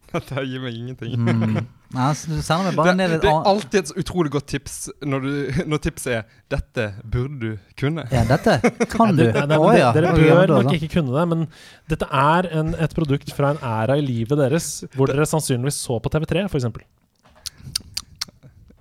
[0.14, 1.14] Dette gir meg ingenting.
[1.22, 1.58] Mm.
[1.94, 4.76] Nei, altså, du sender meg bare Det, ned det er alltid et utrolig godt tips
[5.06, 5.32] når, du,
[5.72, 8.06] når tipset er 'dette burde du kunne'.
[8.14, 8.58] Ja, dette
[8.94, 9.24] kan du.
[9.26, 9.92] Ja, det- det, men ja.
[9.94, 11.48] Dere bør nok ikke kunne det, men
[11.90, 16.00] dette er en, et produkt fra en æra i livet deres hvor dere sannsynligvis så
[16.02, 16.66] på TV3, f.eks.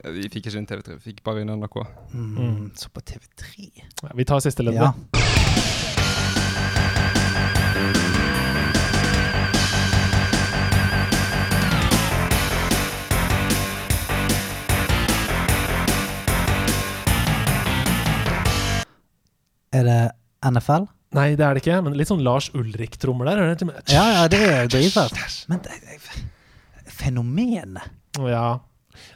[0.09, 1.83] Vi fikk ikke inn TV3, vi fikk bare inn NRK.
[2.15, 3.69] Mm, så på TV3.
[4.17, 4.89] Vi tar siste leddet.
[4.89, 4.95] Ja.
[19.75, 19.99] Er det
[20.49, 20.89] NFL?
[21.17, 23.41] Nei, det er det ikke, men litt sånn Lars Ulrik-trommer der.
[23.41, 23.95] Hører det ikke?
[23.95, 25.39] Ja, ja, det er dritfett.
[25.49, 26.25] Men det, det,
[26.99, 27.89] fenomenet
[28.29, 28.61] Ja,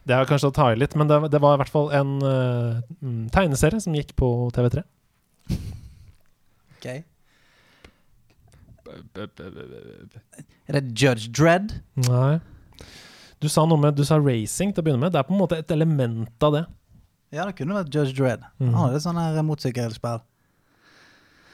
[0.06, 2.14] det er kanskje å ta i litt, men det, det var i hvert fall en
[2.22, 4.84] mm, tegneserie som gikk på TV3.
[6.78, 7.02] okay.
[10.68, 11.76] Er det Judge Dredd?
[12.08, 12.40] Nei.
[13.42, 15.14] Du sa noe med Du sa racing til å begynne med.
[15.14, 16.64] Det er på en måte et element av det.
[17.32, 18.44] Ja, det kunne vært Judge Dredd.
[18.60, 20.22] Han Ah, det er sånn her motorsykkelspill.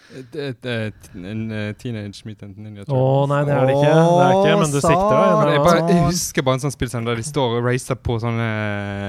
[0.08, 3.90] Et, et, et, en eh, Teenage Mutant Ninja Å nei, det er det ikke.
[3.92, 7.10] Det er ikke men du sikter jo Jeg, bare, jeg husker bare en sånn spillscene
[7.10, 8.46] der de står og racer på sånne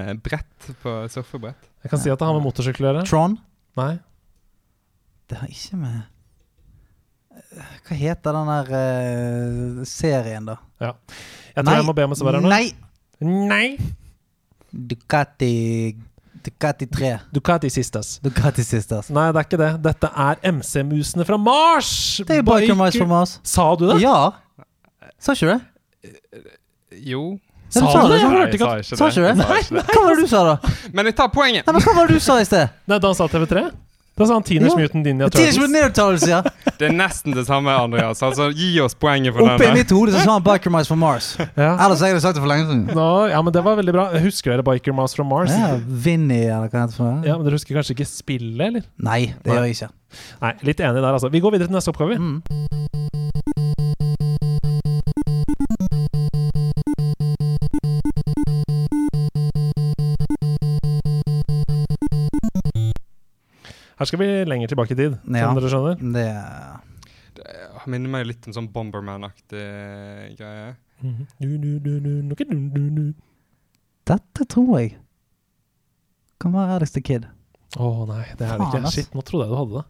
[0.09, 0.67] eh, brett.
[0.83, 1.69] På surfebrett.
[1.85, 3.05] Jeg kan si at det har med motorsykkel å gjøre.
[3.07, 3.37] Tron?
[3.79, 3.93] Nei.
[5.29, 6.01] Det har ikke med
[7.87, 10.57] Hva heter den der uh, serien, da?
[10.83, 10.93] Ja.
[11.55, 12.51] Jeg tror jeg må be om et svar her nå.
[12.51, 12.73] Nei!
[13.23, 13.77] Nei!
[14.69, 15.53] Ducati
[16.45, 17.11] Ducati 3.
[17.35, 18.19] Ducati Sisters.
[18.23, 19.09] Ducati Sisters.
[19.13, 19.71] Nei, det er ikke det.
[19.83, 21.91] Dette er MC-musene fra Mars!
[22.27, 23.35] Det er Biker Mice fra Mars.
[23.43, 23.99] Sa du det?
[24.03, 24.31] Ja!
[25.19, 25.61] Sa ikke du det?
[27.11, 27.23] Jo.
[27.69, 28.21] Sa sa du det.
[28.23, 29.35] Nei, hørte ikke jeg at sa ikke du det?
[29.43, 29.85] Sa ikke det.
[29.93, 30.73] Hva var det du sa, da?
[30.95, 31.67] Men jeg tar poenget!
[31.67, 32.71] Nei, men Hva var det du sa i sted?
[32.89, 33.67] Nei, da sa TV3?
[34.19, 36.41] Da er sånn Teenage Mutant Ninja Teenage Mutant Ninja Turtles, ja.
[36.79, 38.19] Det er nesten det samme, Andreas.
[38.25, 40.91] Altså, Gi oss poenget for Oppe i Oppi mitt hode så sa han Biker Mice
[40.91, 41.29] from Mars.
[41.55, 41.71] Ja.
[41.85, 42.83] Ellers har jeg sagt det for lenge siden.
[42.97, 44.05] Nå, ja, men det var veldig bra.
[44.19, 45.55] Husker dere Biker Mouse from Mars?
[45.55, 47.23] Ja, Vinny, eller hva heter det for noe?
[47.27, 48.83] Ja, men Dere husker kanskje ikke spillet, eller?
[48.99, 49.55] Nei, det Nei.
[49.55, 49.91] gjør jeg ikke.
[50.43, 51.31] Nei, litt enig der, altså.
[51.31, 52.19] Vi går videre til neste oppgave.
[52.19, 53.08] Mm.
[63.99, 65.49] Her skal vi lenger tilbake i tid, Ja.
[65.53, 65.99] dere skjønner.
[65.99, 66.27] Det
[67.39, 69.63] Det minner meg litt om sånn Bomberman-aktig
[70.39, 70.75] greie.
[71.01, 71.27] Mhm.
[71.39, 73.13] Du, du, du, du, nukke, du, du, du.
[74.09, 74.95] Dette tror jeg
[76.39, 77.27] kan være Alex the Kid.
[77.77, 78.81] Å nei, det er det ikke.
[78.87, 78.95] ass.
[78.95, 79.85] Shit, nå trodde jeg du hadde det.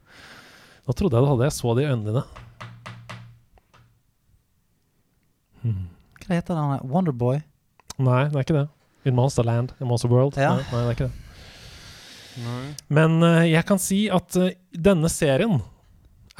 [0.86, 1.48] Nå trodde jeg du hadde det.
[1.50, 2.24] Jeg så det i øynene dine.
[5.62, 5.88] Hmm.
[6.24, 6.90] Hva heter den?
[6.90, 7.40] Wonderboy?
[8.00, 8.66] Nei, det er ikke det.
[9.08, 9.74] In Monsterland.
[9.80, 10.36] In Monster World.
[10.40, 10.54] Ja.
[10.56, 11.26] Nei, nei, det er ikke det.
[12.38, 12.74] Nei.
[12.88, 15.60] Men eh, jeg kan si at eh, denne serien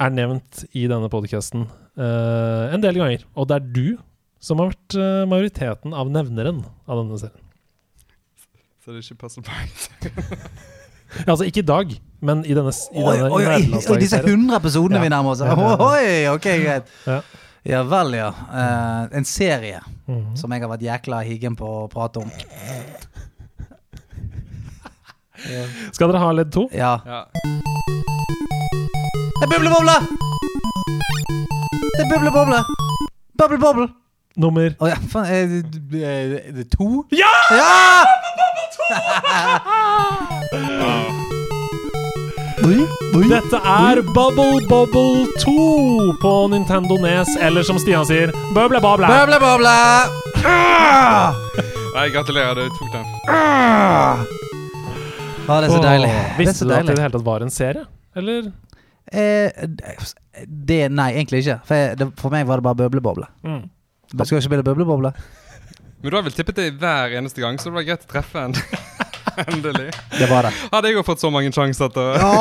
[0.01, 3.25] er nevnt i denne podcasten eh, en del ganger.
[3.35, 3.97] Og det er du
[4.41, 7.47] som har vært eh, majoriteten av nevneren av denne serien.
[8.81, 11.91] Så det er ikke Puzzle ja, Altså ikke i dag,
[12.23, 14.47] men i denne, s- i Oi, denne oi, oi, oi, disse nederlandslagsserien.
[14.47, 15.03] 100 episodene Ja.
[15.03, 15.41] vi nærmer oss.
[15.43, 15.87] Ja, ja, ja.
[15.91, 16.93] Oi, ok, greit.
[17.05, 17.17] Ja.
[17.67, 18.29] Ja vel, ja.
[18.49, 20.31] Eh, en serie Mhm.
[20.39, 22.31] som jeg har vært jækla higen på å prate om.
[25.91, 26.67] Skal dere ha ledd to?
[26.75, 26.99] Ja.
[27.05, 27.23] Ja.
[29.39, 29.97] Det er bubleboble!
[31.97, 32.63] Det er bubleboble!
[33.41, 33.87] Bubble-boble!
[34.37, 35.25] Nummer Å ja, faen.
[35.27, 35.47] Er
[35.91, 37.03] det, er det to?
[37.11, 37.31] Ja!
[37.51, 38.05] Ja!
[43.31, 49.07] Dette er Bubble Bubble 2 på Nintendo Nes, eller som Stian sier, Bøble Bable.
[49.07, 49.75] Bøble Bable!
[50.43, 51.31] Ah!
[51.95, 53.07] Nei, gratulerer, du tok den.
[53.31, 54.40] Ah!
[55.51, 56.11] Å, det er så Åh, deilig.
[56.15, 57.83] Det er Visste så du at det i det hele tatt var en serie?
[58.21, 58.49] Eller?
[59.11, 59.67] Eh,
[60.47, 61.59] det Nei, egentlig ikke.
[61.67, 63.27] For, jeg, det, for meg var det bare bøbleboble.
[63.43, 63.61] Mm.
[64.11, 65.13] Det skal ikke spille bøbleboble.
[66.01, 68.47] Men du har vel tippet det hver eneste gang, så det var greit å treffe
[68.47, 68.55] en.
[69.47, 69.89] Endelig.
[70.17, 70.51] Det var det.
[70.71, 72.31] Hadde jeg jo fått så mange sjanser til å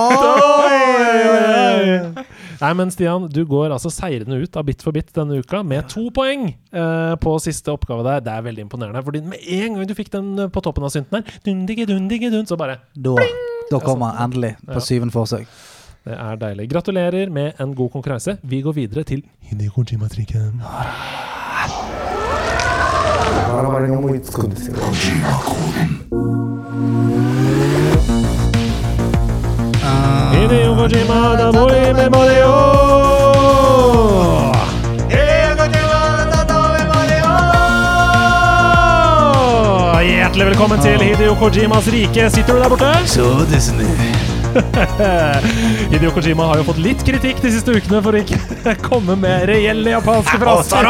[2.61, 5.87] Nei, men Stian, du går altså seirende ut av Bit for bit denne uka med
[5.89, 8.21] to poeng eh, på siste oppgave der.
[8.27, 9.01] Det er veldig imponerende.
[9.07, 12.29] Fordi med en gang du fikk den eh, på toppen av synten her, dundige, dundige,
[12.35, 13.17] dun, så bare Da,
[13.73, 14.85] da kommer han endelig på Ja.
[14.85, 15.49] syvende forsøk.
[16.05, 16.69] Det er deilig.
[16.73, 18.37] Gratulerer med en god konkurranse.
[18.45, 20.61] Vi går videre til Hideo Kojima-trikken.
[40.31, 42.31] Hjertelig velkommen til Hideo Kojimas rike.
[42.31, 42.93] Sitter du der borte?
[43.05, 44.30] Så Disney.
[45.93, 49.47] Hideo Kojima har jo fått litt kritikk de siste ukene for å ikke komme med
[49.51, 50.89] reelle japanske fraser.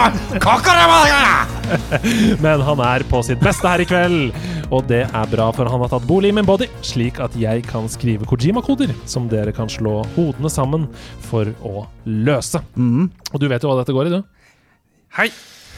[2.44, 4.40] Men han er på sitt beste her i kveld,
[4.72, 7.66] og det er bra, for han har tatt bolig i min body, slik at jeg
[7.68, 10.88] kan skrive Kojima-koder som dere kan slå hodene sammen
[11.28, 12.62] for å løse.
[12.76, 13.10] Mm.
[13.32, 14.20] Og du vet jo hva dette går i, du?
[15.20, 15.30] Hei!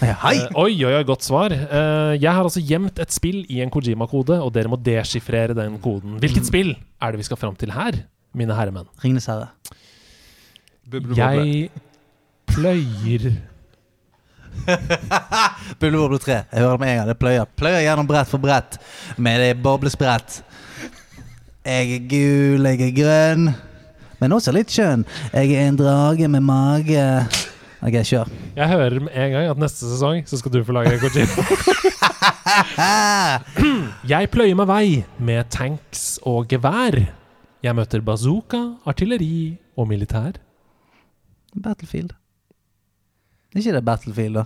[0.03, 0.35] Ja, Hei!
[0.51, 1.53] Uh, oi, oi, oi, godt svar.
[1.55, 5.77] Uh, jeg har altså gjemt et spill i en Kojima-kode, og dere må deschiffrere den
[5.83, 6.17] koden.
[6.23, 8.01] Hvilket spill er det vi skal fram til her,
[8.35, 8.89] mine herremenn?
[9.05, 9.53] Ringenes herre.
[11.15, 11.71] Jeg
[12.51, 13.31] pløyer
[15.81, 16.33] Bubleboble 3.
[16.33, 17.09] Jeg hører det med en gang.
[17.09, 17.47] Det pløyer.
[17.57, 18.81] Pløyer gjennom brett for brett
[19.17, 20.43] med det boblesprett.
[21.63, 23.53] Jeg er gul, jeg er grønn,
[24.19, 25.07] men også litt skjønn.
[25.31, 27.07] Jeg er en drage med mage.
[27.83, 28.29] Ok, kjør.
[28.55, 31.43] Jeg hører med en gang at neste sesong så skal du få lage Kojima.
[34.13, 34.87] Jeg pløyer meg vei
[35.19, 36.95] med tanks og gevær.
[37.63, 40.39] Jeg møter bazooka, artilleri og militær.
[41.59, 42.15] Battlefield.
[43.55, 44.45] Ikke det Battlefield, da.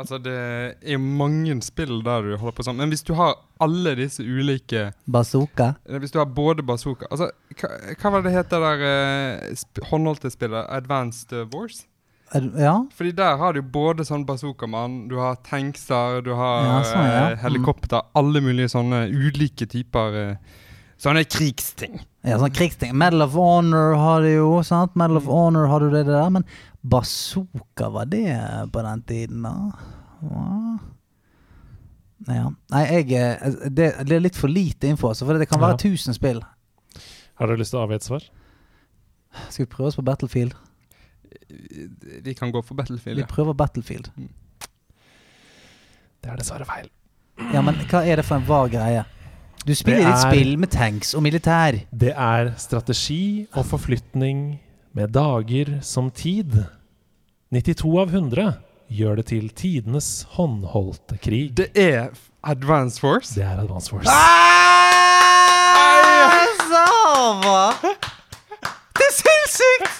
[0.00, 3.34] Altså, det er jo mange spill der du holder på sånn, men hvis du har
[3.60, 5.74] alle disse ulike Bazooka.
[6.00, 7.28] Hvis du har både bazooka Altså,
[7.60, 7.70] hva,
[8.00, 10.64] hva var det het det der uh, sp håndholdte spillet?
[10.72, 11.84] Advanced eh, Wars?
[12.32, 12.76] Ad Ja?
[12.96, 17.22] Fordi der har du både sånn bazookamann, du har tankser, du har Ja, sånn, ja.
[17.34, 20.58] uh, helikopter, alle mulige sånne ulike typer uh,
[21.00, 21.94] Sånne krigsting.
[22.28, 22.90] Ja, sånn krigsting.
[23.00, 24.92] Medal of Honor har du jo, sant?
[25.00, 26.44] Medal of Honor har du det der, men
[26.82, 28.26] bazooka, var det
[28.72, 29.52] på den tiden, da?
[30.20, 30.78] Hva?
[32.28, 32.46] Ja.
[32.70, 35.76] Nei, jeg eh, det, det er litt for lite info, altså, for det kan være
[35.80, 35.90] Ja.
[35.94, 36.42] 1000 spill.
[37.40, 38.26] Har du lyst til å avgi et svar?
[39.48, 40.52] Skal vi prøve oss på Battlefield?
[42.24, 43.26] Vi kan gå for Battlefield, Vi ja.
[43.30, 44.10] prøver Battlefield.
[46.20, 46.90] Det er dessverre feil.
[47.54, 49.04] Ja, men hva er det for en vag greie?
[49.66, 51.78] Du spiller er, er- spill med tanks og militær.
[51.92, 54.58] Det er strategi og forflytning
[54.92, 56.64] med dager som tid.
[57.50, 58.52] 92 av 100
[58.90, 61.52] gjør det til tidenes håndholdte krig.
[61.58, 62.10] Det er
[62.42, 63.34] Advance Force.
[63.34, 64.10] Det er Advance Force.
[64.10, 64.50] Ah!
[68.96, 69.94] Det er sinnssykt!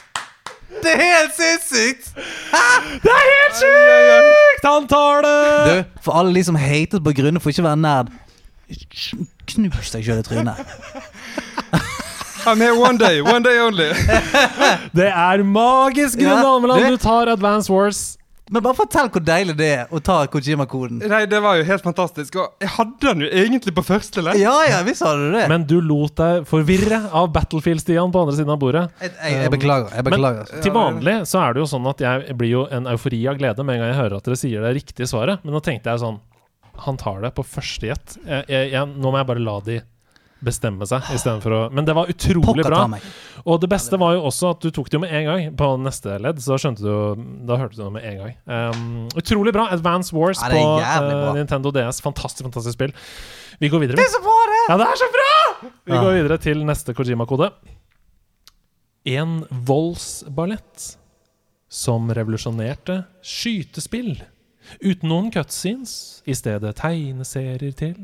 [0.80, 2.10] Det er helt sinnssykt!
[3.02, 4.64] Det er helt sjukt!
[4.64, 5.38] Han tar det!
[5.66, 8.12] Du, for alle de som hatet på grunn for ikke å være nerd,
[9.50, 10.62] knus deg sjøl i trynet.
[12.46, 13.90] I'm here one day, one day only.
[14.96, 16.86] Det er magisk, Grunde Ja, Almeland.
[16.88, 18.16] Du tar Advance Wars.
[18.50, 20.98] Men bare fortell hvor deilig det er å ta Kojima-koden.
[21.06, 22.34] Nei, det var jo helt fantastisk.
[22.42, 24.40] Og jeg hadde den jo egentlig på første lett.
[24.42, 25.44] Ja ja, visst hadde du det.
[25.52, 28.82] Men du lot deg forvirre av Battlefield-Stian på andre siden av bordet.
[29.04, 29.94] Jeg, jeg, jeg beklager.
[29.94, 33.22] jeg beklager Til vanlig så er det jo sånn at jeg blir jo en eufori
[33.30, 35.46] av glede med en gang jeg hører at dere sier det riktige svaret.
[35.46, 36.18] Men nå tenkte jeg sånn
[36.88, 38.18] Han tar det på første gjett.
[38.26, 39.78] Nå må jeg bare la de
[40.44, 42.82] bestemme seg istedenfor å Men det var utrolig bra.
[43.44, 45.68] Og det beste var jo også at du tok det jo med en gang på
[45.80, 46.40] neste ledd.
[46.44, 48.34] Så skjønte du Da hørte du det med en gang.
[48.44, 49.68] Um, utrolig bra.
[49.72, 51.34] Advance Wars Ja, på eh.
[51.38, 52.00] Nintendo DS.
[52.04, 52.94] Fantastisk, fantastisk spill.
[53.60, 53.96] Vi går videre.
[54.00, 54.60] Det er så bra, det!
[54.70, 55.28] Ja, det er så bra!
[55.84, 56.00] Vi Ja.
[56.00, 57.50] går videre til neste Kojima-kode.
[59.04, 60.96] En voldsballett
[61.68, 64.22] som revolusjonerte skytespill.
[64.80, 67.94] Uten noen cutscenes, i stedet tegneserier til.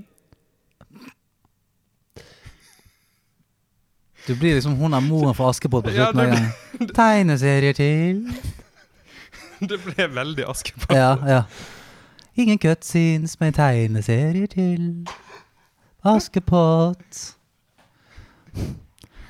[4.27, 6.53] Du blir liksom hun er moren fra Askepott på slutten av det gangen.
[6.97, 8.15] Tegneserier til
[9.71, 10.97] Det ble veldig Askepott.
[10.97, 11.43] Ja, ja.
[12.37, 15.07] Ingen cutscenes med tegneserier til
[16.05, 17.23] Askepott.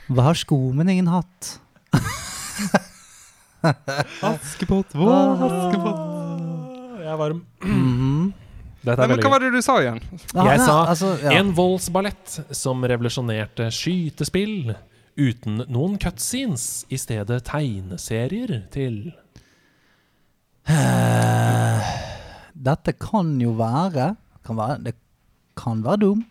[0.09, 1.61] Hva har sko, men ingen hatt?
[4.27, 5.03] Askepott, Jeg
[7.13, 7.41] er varm.
[7.63, 8.16] Mm Mhm.
[8.87, 10.01] Dette Nei, er men hva var det du sa igjen?
[10.31, 11.33] Ja, Jeg sa altså, ja.
[11.41, 14.77] En voldsballett som revolusjonerte skytespill
[15.17, 19.15] uten noen cutscenes, i stedet tegneserier til
[20.67, 21.91] Eh,
[22.67, 24.95] Dette kan jo være, kan være Det
[25.57, 26.25] kan være dum.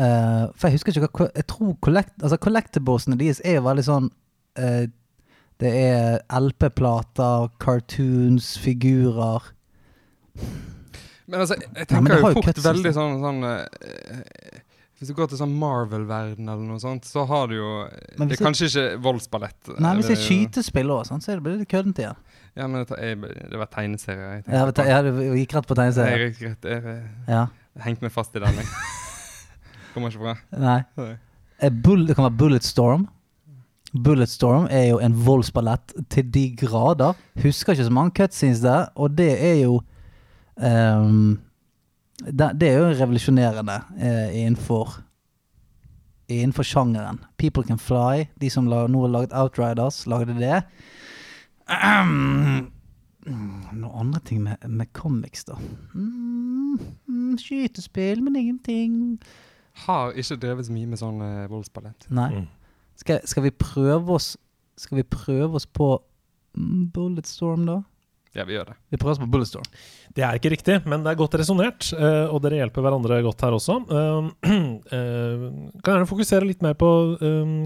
[0.00, 3.82] Uh, for jeg husker ikke hva Jeg tror collect, altså collectiblesene deres er jo veldig
[3.84, 4.06] sånn
[4.56, 4.86] uh,
[5.60, 9.50] Det er LP-plater, cartoons, figurer.
[11.30, 14.62] Men altså, jeg tenker det jo fort cutscenes, veldig sånn, sånn eh,
[14.98, 17.70] Hvis du går til sånn Marvel-verden eller noe sånt, så har du jo
[18.18, 19.72] Det er kanskje ikke voldsballett.
[19.78, 22.18] Nei, hvis det er skytespill òg, så det blir det køddent igjen.
[22.58, 23.20] Ja, men det, jeg,
[23.52, 26.26] det var tegneserier jeg Ja, vet ja, du gikk rett på tegneserier.
[26.26, 26.98] Jeg, jeg, jeg,
[27.30, 27.46] Ja.
[27.86, 28.58] hengte meg fast i den.
[29.94, 30.34] Kommer ikke fra.
[30.58, 30.80] Nei.
[31.60, 33.06] Eh, Bull, det kan være Bulletstorm.
[33.90, 37.16] Bulletstorm er jo en voldsballett til de grader.
[37.42, 39.80] Husker ikke så mange cutscenes der, og det er jo
[40.60, 44.98] det, det er jo revolusjonerende eh, innenfor
[46.30, 47.18] Innenfor sjangeren.
[47.42, 50.60] People Can Fly, de som nå har laget Outriders, lagde det.
[51.66, 52.68] Mm,
[53.26, 55.56] Noen andre ting med, med comics, da.
[55.94, 59.18] Mm, skytespill, men ingenting.
[59.86, 62.06] Har ikke drevet så mye med sånn uh, voldsballett.
[62.14, 62.30] Nei.
[62.30, 62.46] Mm.
[63.00, 64.34] Skal, skal vi prøve oss
[64.76, 65.86] Skal vi prøve oss på
[66.56, 67.80] mm, Bulletstorm, da?
[68.36, 68.76] Ja, vi gjør det.
[68.92, 69.66] Vi prøver oss på Bulletstorm.
[70.14, 73.42] Det er ikke riktig, men det er godt resonnert, eh, og dere hjelper hverandre godt
[73.42, 73.78] her også.
[73.90, 74.28] Eh,
[74.98, 75.46] eh,
[75.82, 76.90] kan gjerne fokusere litt mer på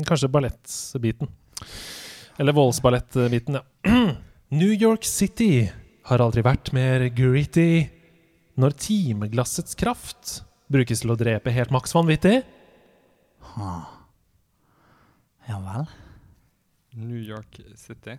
[0.09, 1.29] kanskje ballettbiten.
[2.41, 3.65] Eller voldsballettbiten, ja.
[4.55, 5.67] New York City
[6.09, 7.85] har aldri vært mer gritty.
[8.61, 10.39] Når timeglassets kraft
[10.73, 12.39] brukes til å drepe helt maks vanvittig
[15.49, 15.89] Ja vel.
[16.95, 18.17] New York City.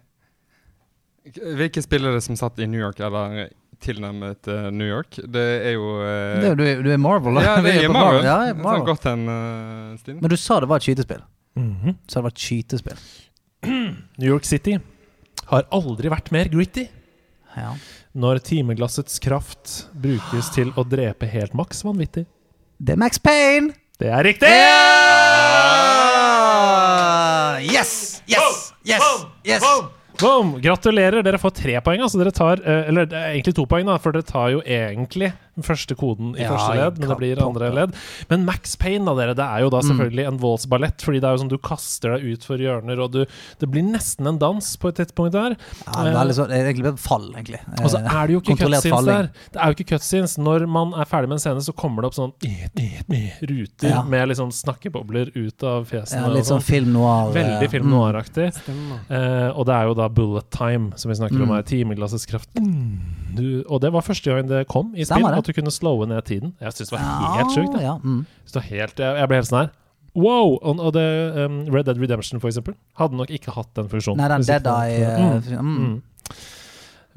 [1.34, 3.48] Hvilke spillere som satt i New York, eller
[3.82, 5.18] tilnærmet uh, New York?
[5.26, 7.46] Det er jo uh, Det er, du, er, du er Marvel, da.
[7.48, 8.22] Ja, det er, er Marvel.
[8.22, 8.28] Marvel.
[8.28, 8.60] Ja, er Marvel.
[8.60, 8.86] Sånn Marvel.
[8.92, 10.20] Gotham-stil.
[10.22, 11.24] Men du sa det var et skytespill.
[11.60, 11.96] Mhm.
[12.06, 13.02] Så det var et skytespill.
[14.22, 14.78] New York City
[15.50, 16.86] har aldri vært mer gritty.
[17.56, 17.74] Ja.
[18.16, 22.26] Når timeglassets kraft brukes til å drepe helt maks vanvittig.
[22.78, 23.74] Det er Max Payne!
[23.96, 24.52] Det er riktig!
[27.72, 28.22] Yes!
[28.28, 28.74] Yes!
[28.84, 29.06] Yes!
[29.48, 29.64] Yes!
[30.20, 30.56] Boom!
[30.64, 32.04] Gratulerer, dere får tre poeng.
[32.06, 35.34] Altså dere tar, eh, eller er egentlig to poeng, da, for dere tar jo egentlig
[35.56, 37.94] den første koden i Ja, første ledd, men det blir andre ledd.
[38.30, 39.90] Men Max Payne, da, dere, det er jo da Mm.
[39.92, 43.12] selvfølgelig en voldsballett, fordi det er jo sånn du kaster deg ut for hjørner, og
[43.12, 43.26] du
[43.60, 45.56] Det blir nesten en dans på et tidspunkt der.
[45.88, 47.60] Ja, det er det er egentlig et fall, egentlig.
[47.84, 49.06] Og så Eh, er det jo ikke cutscenes falling.
[49.06, 49.30] der.
[49.54, 50.38] Det er jo ikke cutscenes.
[50.38, 52.34] Når man er ferdig med en scene, så kommer det opp sånn
[53.42, 54.02] ruter Ja.
[54.04, 56.22] med liksom snakkebobler ut av fjesene.
[56.22, 56.64] Ja, litt sånn sånn.
[56.64, 57.30] film noir.
[57.36, 57.92] eh, Veldig film mm.
[57.92, 58.48] noir-aktig.
[59.10, 61.56] Uh, og det er jo da bullet time, som vi snakker om Mm.
[61.56, 61.62] her.
[61.64, 62.50] Timeglassets kraft.
[62.56, 63.00] Mm.
[63.36, 65.24] Du, og det var første gang det kom i spill.
[65.46, 66.56] At du kunne slowe ned tiden.
[66.62, 67.78] Jeg syns det var helt sjukt.
[67.82, 68.22] Ja, mm.
[68.26, 69.70] Jeg, det var helt, jeg, ble helt sånn her.
[70.16, 70.56] Wow!
[70.64, 71.06] Og, og det,
[71.44, 74.22] um, Red Dead Redemption, for eksempel, hadde nok ikke hatt den funksjonen.
[74.24, 75.34] Nei, den Dead Eye Mm.
[75.36, 75.78] eh, mm.
[75.86, 75.98] Mm.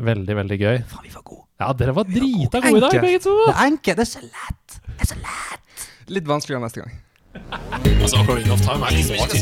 [0.08, 0.76] Veldig, veldig gøy.
[0.86, 1.44] Faen, vi var gode.
[1.58, 3.34] Ja, dere var drita gode i dag, begge to!
[3.48, 4.80] Det er enkelt, det er så lett.
[4.86, 5.86] Det er så lett.
[6.18, 6.92] Litt vanskeligere neste gang.
[8.02, 9.38] Altså, Ocarina of Time er liksom ikke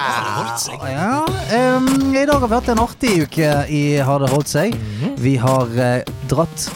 [0.00, 1.26] Ja,
[1.76, 4.76] um, I dag har vi hatt en artig uke i Har det holdt seg.
[5.20, 6.66] Vi har eh, dratt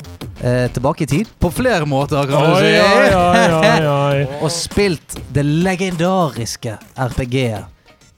[0.43, 1.31] eh, tilbake i tid.
[1.41, 2.73] På flere måter, kan du Oi, si.
[2.81, 4.27] oi, oi, oi, oi.
[4.45, 7.74] Og spilt det legendariske RPG-et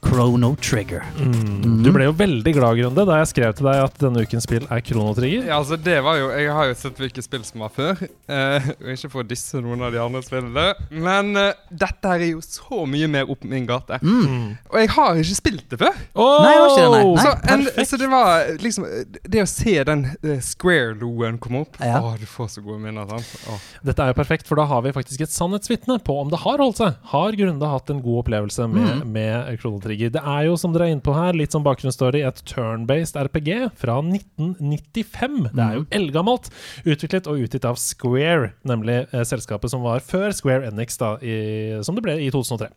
[0.07, 1.03] Chrono Trigger.
[1.19, 1.83] Mm.
[1.83, 4.65] Du ble jo veldig glad, Grunde, da jeg skrev til deg at denne ukens spill
[4.73, 5.47] er Chrono Trigger.
[5.49, 7.99] Ja, altså det var jo Jeg har jo sett hvilke spill som var før.
[8.05, 12.23] Eh, og ikke for å disse noen av de andre spillene, men eh, dette her
[12.29, 13.99] er jo så mye mer opp min gate.
[14.03, 14.55] Mm.
[14.71, 15.99] Og jeg har ikke spilt det før.
[16.15, 16.39] Oh!
[16.47, 17.03] Nei, det det, nei.
[17.03, 17.27] Nei.
[17.27, 18.87] så, en, så det var liksom
[19.27, 21.99] Det å se den uh, Square-loen komme opp Ja.
[22.05, 23.09] Å, du får så gode minner.
[23.11, 23.67] sant?
[23.87, 26.63] Dette er jo perfekt, for da har vi faktisk et sannhetsvitne på om det har
[26.63, 26.97] holdt seg.
[27.13, 29.09] Har Grunde hatt en god opplevelse med, Mm.
[29.13, 29.96] med Chrono Trigger?
[29.97, 30.13] Ligger.
[30.15, 33.51] Det er jo, som dere er inne på her, litt som bakgrunnsstory, et turn-based RPG
[33.81, 35.51] fra 1995.
[35.53, 36.51] Det er jo eldgammelt.
[36.87, 41.81] Utviklet og utgitt av Square, nemlig eh, selskapet som var før Square Enix, da, i,
[41.87, 42.71] som det ble i 2003.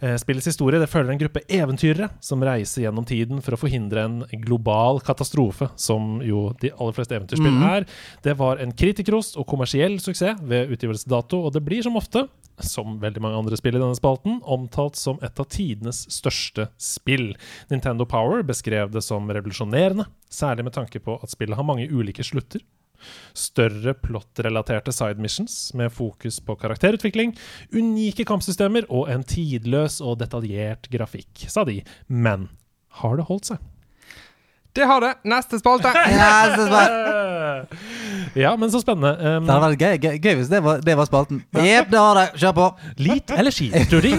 [0.00, 4.06] Eh, spillets historie det følger en gruppe eventyrere som reiser gjennom tiden for å forhindre
[4.06, 7.66] en global katastrofe, som jo de aller fleste eventyrspill mm.
[7.70, 7.88] er.
[8.24, 12.26] Det var en kritikerost og kommersiell suksess ved utgivelsesdato, og det blir som ofte,
[12.66, 17.32] som veldig mange andre spill i denne spalten, omtalt som et av tidenes største spill.
[17.70, 22.24] Nintendo Power beskrev det som revolusjonerende, særlig med tanke på at spillet har mange ulike
[22.26, 22.62] slutter.
[23.32, 27.32] Større plot-relaterte side missions med fokus på karakterutvikling,
[27.72, 31.78] unike kampsystemer og en tidløs og detaljert grafikk, sa de.
[32.08, 32.50] Men
[33.00, 33.62] har det holdt seg?
[34.76, 35.14] Det har det.
[35.26, 35.90] Neste spalte.
[36.20, 37.80] Neste så bare-
[38.38, 39.12] Ja, men så spennende.
[39.18, 41.42] Um, Det hadde vært gøy, gøy, gøy hvis det var, det var spalten.
[41.56, 42.26] Jepp, det har det.
[42.40, 42.66] Kjør på.
[43.02, 44.14] Lit eller ski, tror de?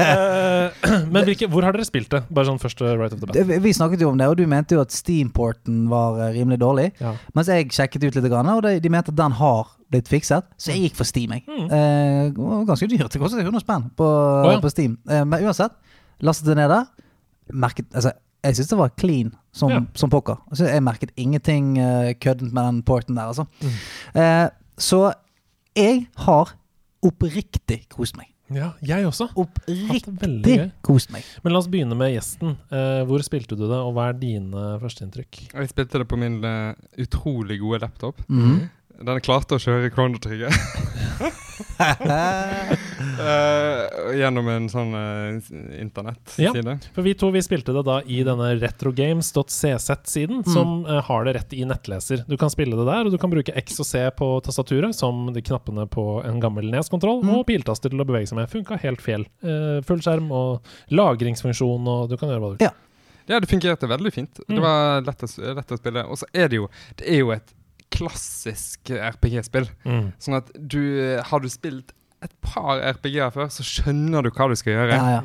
[0.00, 2.20] Eh, men hvilke, hvor har dere spilt det?
[2.32, 3.60] Bare sånn første right of the bat.
[3.62, 6.88] Vi snakket jo om det, og du mente jo at Steam-porten var eh, rimelig dårlig.
[7.00, 7.12] Ja.
[7.36, 10.46] Mens jeg sjekket ut litt, og de, de mente at den har blitt fikset.
[10.60, 11.34] Så jeg gikk for Steam.
[11.36, 11.44] Jeg.
[11.46, 11.68] Mm.
[11.76, 13.10] Eh, ganske dyrt.
[13.12, 14.08] Det kostet 100 spenn på,
[14.48, 14.58] ja.
[14.62, 14.96] på Steam.
[15.10, 15.76] Eh, men uansett,
[16.24, 16.88] lastet det ned der.
[17.50, 19.80] Merket, altså, jeg syns det var clean som, Ja.
[19.94, 20.38] som pokker.
[20.50, 23.44] Altså, jeg merket ingenting uh, køddent med den porten der, altså.
[23.60, 23.78] Mm.
[24.14, 24.48] Uh,
[24.80, 25.00] så
[25.76, 26.54] jeg har
[27.04, 28.26] oppriktig kost meg.
[28.50, 29.28] Ja, jeg også.
[29.38, 31.22] Oppriktig kost meg.
[31.44, 32.56] Men la oss begynne med gjesten.
[32.72, 35.38] Uh, hvor spilte du det, og hva er dine førsteinntrykk?
[35.52, 38.22] Jeg spilte det på min eh, utrolig gode laptop.
[38.28, 38.68] Mhm.
[39.00, 40.52] Den er klar til å kjøre i Trigger
[43.20, 45.38] uh, gjennom en sånn uh,
[45.80, 46.74] internettside.
[46.94, 50.52] For vi to vi spilte det da i denne retrogames.cz-siden, Mm.
[50.52, 52.24] som uh, har det rett i nettleser.
[52.28, 55.32] Du kan spille det der, og du kan bruke X og C på tastaturet, som
[55.34, 57.34] de knappene på en gammel Nes-kontroll, Mm.
[57.38, 58.50] og piltaster til å bevege seg med.
[58.52, 59.24] Funka helt fjell.
[59.44, 60.60] Uh, full skjerm og
[60.92, 62.68] lagringsfunksjon, og du kan gjøre hva du vil.
[62.68, 62.74] Ja.
[63.30, 64.40] Ja, det fungerte veldig fint.
[64.48, 64.56] Mm.
[64.56, 66.02] Det var lett å, lett å spille.
[66.10, 66.68] Og så er det jo
[66.98, 67.52] Det er jo et
[67.90, 69.68] klassisk RPG-spill.
[69.84, 70.10] Mm.
[70.22, 70.80] Sånn at du
[71.30, 71.92] Har du spilt
[72.22, 74.98] et par RPG-er før, så skjønner du hva du skal gjøre.
[74.98, 75.22] Ja, ja.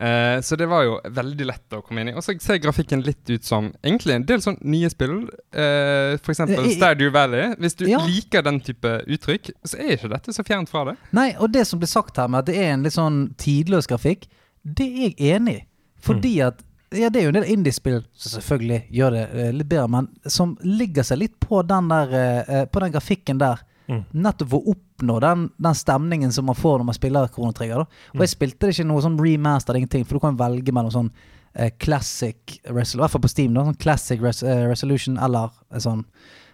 [0.00, 2.14] Uh, så det var jo veldig lett å komme inn i.
[2.16, 5.26] Og så ser grafikken litt ut som egentlig en del sånn nye spill.
[5.52, 7.50] Uh, eksempel I- i- Valley.
[7.60, 7.98] Hvis du Ja.
[8.06, 10.96] liker den type uttrykk, så er ikke dette så fjernt fra det.
[11.12, 13.86] Nei, og det som blir sagt her med at det er en litt sånn tidløs
[13.86, 14.24] grafikk,
[14.64, 15.66] det er jeg enig i.
[16.00, 16.62] Fordi at
[16.92, 20.08] ja, det er jo en del indiespill som selvfølgelig gjør det eh, litt bedre, men
[20.26, 23.60] som ligger seg litt på den der eh, eh, På den grafikken der.
[23.90, 24.04] Mm.
[24.22, 27.82] Nettopp for å oppnå den, den stemningen som man får når man spiller Kronetrigger.
[27.82, 28.02] Da.
[28.14, 31.08] Og jeg spilte det ikke noe sånn remaster, ingenting, for du kan velge mellom sånn
[31.54, 33.64] eh, classic resol- I hvert fall på Steam, da.
[33.66, 36.04] Sånn classic res eh, resolution eller en sånn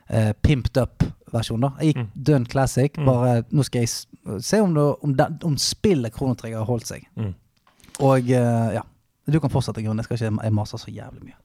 [0.08, 1.60] eh, pimped up-versjon.
[1.60, 2.10] da Jeg gikk Mm.
[2.30, 2.96] dønn classic.
[2.96, 3.04] Mm.
[3.12, 7.04] Bare nå skal jeg se om, det, om, den, om spillet Kronetrigger har holdt seg.
[7.20, 7.34] Mm.
[8.00, 8.82] Og eh, ja.
[9.26, 9.98] Du kan fortsette, Grunn.
[9.98, 11.38] Jeg skal ikke jeg maser så jævlig mye.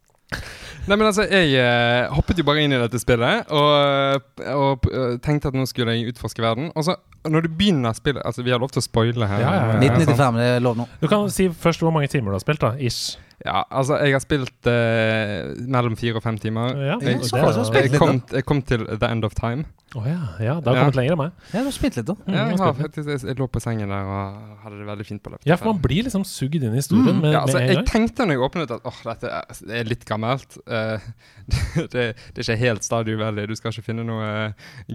[0.88, 5.18] Nei, men altså, Jeg eh, hoppet jo bare inn i dette spillet og, og og
[5.22, 6.72] tenkte at nå skulle jeg utforske verden.
[6.76, 6.96] Og så,
[7.30, 9.40] når du begynner spillet Altså, vi har lov til å spoile her.
[9.44, 9.82] Ja, ja, ja.
[9.82, 10.88] eh, 1995, det er lov nå.
[11.02, 12.74] Du kan si først hvor mange timer du har spilt, da.
[12.80, 13.18] Ish.
[13.42, 16.76] Ja, altså, jeg har spilt eh, mellom fire og fem timer.
[16.78, 19.66] Ja, Ja, og så det- har Jeg kom, jeg kom til The End of Time.
[19.92, 20.82] Å ja, ja, det har Ja.
[20.86, 21.32] kommet lenger enn meg.
[21.52, 22.14] Ja, du har spilt litt, da.
[22.14, 24.86] Mm, Ja, jeg jeg, har faktisk, jeg, jeg lå på sengen der og hadde det
[24.88, 25.46] veldig fint på løpet.
[25.46, 27.22] Ja, for man blir liksom sugd inn i historien Mm.
[27.22, 29.76] med, ja, altså, med en jeg tenkte når jeg åpnet at åh, dette er, det
[29.82, 30.58] er litt gammelt.
[30.70, 31.00] Uh,
[31.92, 33.46] det, det er ikke helt Stadio Valley.
[33.48, 34.54] Du skal ikke finne noe uh,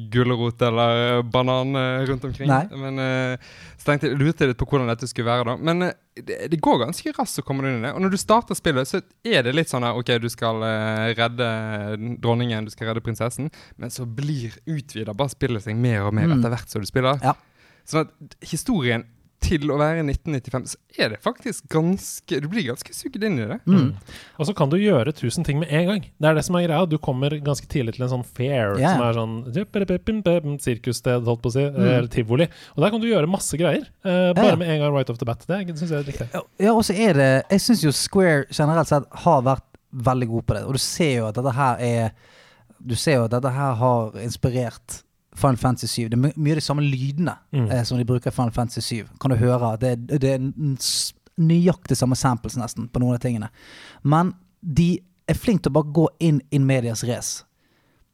[0.08, 2.48] gulrot eller banan eh, rundt omkring.
[2.50, 2.64] Nei.
[2.80, 5.46] Men uh, så tenkte jeg, lurte litt på hvordan dette skulle være.
[5.52, 7.92] da Men uh, det, det går ganske raskt å komme inn i det.
[7.94, 11.12] Og når du starter spillet, så er det litt sånn her OK, du skal uh,
[11.18, 11.48] redde
[12.24, 16.26] dronningen, du skal redde prinsessen, men så blir utvida bare spillet seg mer og mer
[16.26, 16.38] Mm.
[16.40, 17.20] etter hvert som du spiller.
[17.22, 17.36] Ja.
[17.86, 19.04] Sånn at historien
[19.40, 23.46] til å være 1995, så er det faktisk ganske Du blir ganske sugd inn i
[23.46, 23.58] det.
[23.68, 23.90] Mm.
[24.40, 26.00] Og så kan du gjøre tusen ting med en gang.
[26.18, 26.86] Det er det som er greia.
[26.88, 28.94] Du kommer ganske tidlig til en sånn fair, ja.
[28.96, 31.82] som er sånn sirkussted, holdt på å si, Mm.
[31.86, 32.48] eller tivoli.
[32.76, 33.86] Og der kan du gjøre masse greier.
[34.04, 35.44] eh, bare Ja, med en gang right off the bat.
[35.46, 36.28] Det syns jeg er riktig.
[36.32, 39.62] Ja, Ja, og så er det Jeg syns jo Square generelt sett har vært
[39.94, 40.64] veldig god på det.
[40.64, 42.10] Og du ser jo at dette her er
[42.84, 45.02] Du ser jo at dette her har inspirert
[45.36, 46.08] Final Fantasy 7.
[46.10, 47.70] Det er my mye de samme lydene Mm.
[47.70, 49.06] eh, som de bruker i Final Fantasy 7.
[49.20, 50.38] Kan du høre det, er- det er
[51.38, 53.50] nøyaktig samme samples nesten på noen av tingene.
[54.02, 54.32] Men
[54.62, 57.44] de er flinke til å bare gå inn in medias race.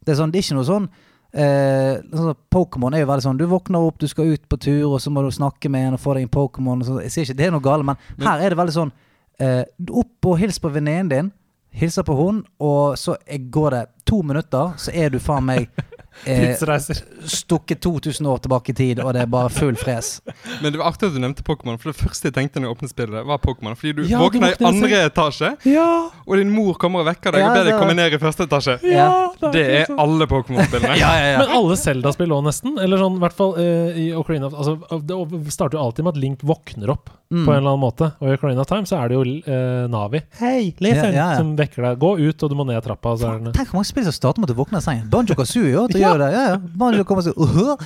[0.05, 0.89] Det er, sånn, det er ikke noe sånn
[1.33, 4.89] eh, sånn Pokémon er jo veldig sånn Du våkner opp, du skal ut på tur,
[4.93, 6.83] og så må du snakke med en og få deg en Pokémon.
[7.03, 8.93] Jeg sier ikke det er noe galt, men her er det veldig sånn
[9.41, 11.31] eh, Opp og hils på venninnen din.
[11.73, 13.15] Hilser på hun, og så
[13.51, 15.71] går det to minutter, så er du faen meg
[16.25, 17.01] eh, Tidsreiser.
[17.27, 20.21] stukket 2000 år tilbake i tid, og det er bare full fres.
[20.63, 22.77] Men det var artig at du nevnte Pokémon, for det første jeg tenkte når jeg
[22.77, 23.77] åpnet spillet, var Pokémon.
[23.79, 25.89] Fordi du Ja, våkner i andre etasje, Ja!
[26.27, 28.19] og din mor kommer og vekker deg Ja, og ber det deg komme ned i
[28.23, 28.79] første etasje.
[28.87, 29.09] Ja.
[29.53, 30.99] Det er alle Pokémon-spillene.
[31.43, 32.79] Men alle Zelda-spill òg, nesten.
[32.83, 36.17] Eller sånn, i hvert fall eh, i Ocarina of altså, Det starter jo alltid med
[36.17, 37.47] at Link våkner opp Mm.
[37.47, 38.07] på en eller annen måte.
[38.21, 40.75] Og i Ocarina of Time så er det jo eh, Navi Hei!
[40.85, 41.29] Ja, ja, ja.
[41.39, 41.95] som vekker deg.
[42.03, 43.15] Gå ut, og du må ned trappa.
[43.17, 45.07] Så er den Tenk hvor mange spill som starter med at du våkner i sengen.
[45.09, 45.73] Banjo Kazooie
[46.03, 46.13] òg, Ja.
[46.13, 46.33] gjør det.
[46.35, 47.77] Ja, ja.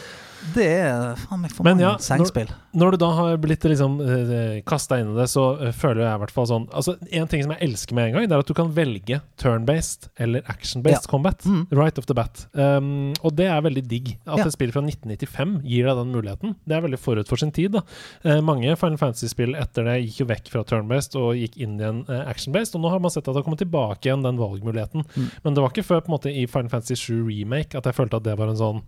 [0.55, 2.51] Det er faen meg for Men mange ja, sengespill.
[2.77, 6.19] Når du da har blitt liksom uh, kasta inn i det, så eh, føler jeg
[6.19, 8.45] i hvert fall sånn Altså, En ting som jeg elsker med en gang, det er
[8.45, 11.11] at du kan velge turn-based eller action-based Ja.
[11.11, 11.43] combat.
[11.49, 11.65] Mm.
[11.73, 12.45] Right off the bat.
[12.55, 14.13] Um, og det er veldig digg.
[14.27, 14.47] At Ja.
[14.47, 16.55] et spill fra 1995 gir deg den muligheten.
[16.69, 17.73] Det er veldig forut for sin tid.
[17.73, 17.83] da
[18.25, 21.85] Uh, Mange Final Fantasy-spill etter det gikk jo vekk fra turn-based og gikk inn i
[21.89, 22.75] en uh, action-based.
[22.77, 25.05] Og nå har man sett at det har kommet tilbake igjen, den valgmuligheten.
[25.17, 25.31] Mm.
[25.45, 27.95] Men det var ikke før på en måte i Final Fantasy 7 Remake at jeg
[27.97, 28.83] følte at det var en sånn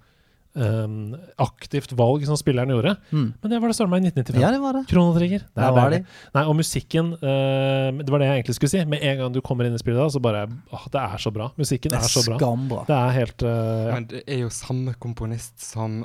[0.59, 2.95] um, aktivt valg som spilleren gjorde.
[3.11, 3.29] Mm.
[3.41, 4.43] Men det var det storma i 1995.
[4.43, 4.85] Ja, det var det.
[4.91, 5.45] Kronotrigger.
[5.47, 6.03] Det Der er var det
[6.35, 8.85] Nei, og musikken uh, Det var det jeg egentlig skulle si.
[8.89, 11.33] Med en gang du kommer inn i spillet, da, så bare åh, Det er så
[11.35, 11.51] bra.
[11.59, 12.39] Musikken er er så bra.
[12.39, 12.85] skambra.
[12.89, 13.97] Det er helt uh, ja.
[13.97, 16.05] Men det er jo samme komponist som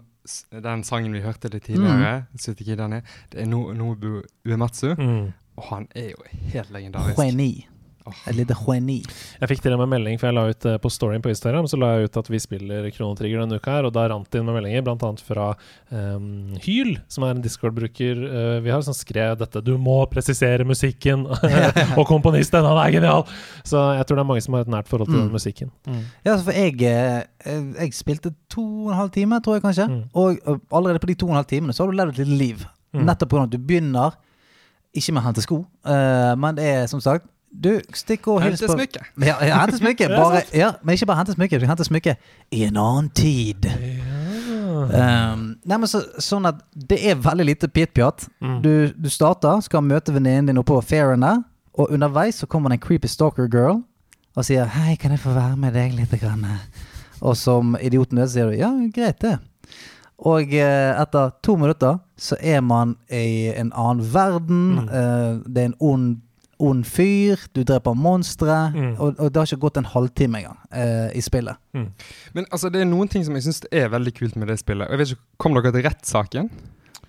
[0.52, 2.24] den sangen vi hørte litt tidligere.
[2.32, 3.02] Mm.
[3.32, 5.26] Det er no Nobu Uematsu, mm.
[5.60, 6.24] og han er jo
[6.54, 7.20] helt legendarisk.
[7.20, 7.68] Geni.
[8.28, 8.98] Et lite geni.
[9.40, 11.68] Jeg fikk til og med melding, for jeg la ut eh, på storyen på Instagram
[11.72, 14.42] Så la jeg ut at vi spiller Kronotrigger denne uka her, og da rant det
[14.42, 15.50] inn med meldinger, annet fra
[15.90, 20.66] um, Hyl, som er en Discord-bruker uh, vi har, som skrev dette 'Du må presisere
[20.68, 21.26] musikken',
[22.00, 23.24] og komponisten, han er genial!
[23.64, 25.22] Så jeg tror det er mange som har et nært forhold til Mm.
[25.28, 25.72] den musikken.
[26.26, 27.24] Ja, altså, for jeg, eh,
[27.80, 29.88] jeg spilte to og en halv time, tror jeg kanskje.
[29.88, 30.04] Mm.
[30.14, 32.28] Og ø, allerede på de to og en halv timene så har du levd et
[32.28, 32.66] lite liv.
[32.94, 33.06] Mm.
[33.06, 33.44] Nettopp pga.
[33.44, 34.16] at du begynner
[34.94, 38.60] ikke med å hente sko, uh, men det er som sagt Du, stikk og hils
[38.60, 39.04] Hente på smykke.
[39.30, 40.10] Ja, ja, hente smykket.
[40.14, 41.62] Ja, Bare, ja, men ikke bare hente smykket.
[41.62, 42.18] Du kan hente smykket
[42.52, 43.70] i en annen tid.
[43.70, 44.20] Ja.
[44.84, 48.28] Um, nei, men så, sånn at Det er veldig lite pit-pjatt.
[48.44, 48.58] Mm.
[48.66, 51.44] Du, du starter, skal møte venninnen din oppå på fairen der,
[51.78, 53.82] og underveis så kommer det en creepy stalker girl
[54.34, 56.46] og sier 'Hei, kan jeg få være med deg litt?' Grann?
[57.22, 59.38] Og som idioten du sier du 'Ja, greit, det'.
[60.24, 64.62] Og eh, etter to minutter så er man i en annen verden.
[64.80, 64.90] Mm.
[64.90, 66.18] eh, det er en ond,
[66.64, 67.42] ond fyr.
[67.56, 68.58] Du dreper monstre.
[68.74, 68.92] Mm.
[68.98, 71.60] Og, og det har ikke gått en halvtime engang eh, i spillet.
[71.74, 74.92] Men altså, det er noen ting som jeg syns er veldig kult med det spillet.
[74.92, 76.52] Jeg vet ikke, Kom dere til rettssaken?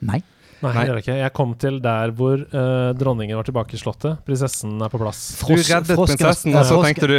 [0.04, 0.22] Nei.
[0.64, 0.84] Nei, Nei.
[0.88, 1.18] det ikke.
[1.18, 4.22] Jeg kom til der hvor uh, dronningen var tilbake i slottet.
[4.24, 5.20] Prinsessen er på plass.
[5.44, 7.18] Du reddet prinsessen, og så tenkte du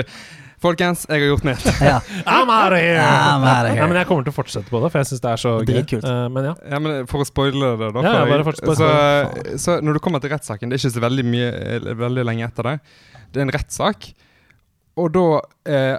[0.64, 1.66] Folkens, jeg har gjort mitt.
[1.86, 1.98] Ja.
[2.26, 3.02] I'm out of here!
[3.02, 3.82] I'm outta here.
[3.82, 5.54] Nei, men jeg kommer til å fortsette på det, for jeg syns det er så
[5.60, 5.68] gøy.
[5.70, 6.08] Dritkult.
[6.08, 6.54] Eh, men ja.
[6.72, 8.04] Ja, men For å spoile det, da.
[8.06, 8.90] Ja, ja, bare fortsett, så,
[9.62, 12.70] så når du kommer til rettssaken, det er ikke så veldig, mye, veldig lenge etter
[12.72, 12.76] det.
[13.36, 14.10] Det er en rettssak,
[15.04, 15.26] og da
[15.68, 15.98] eh,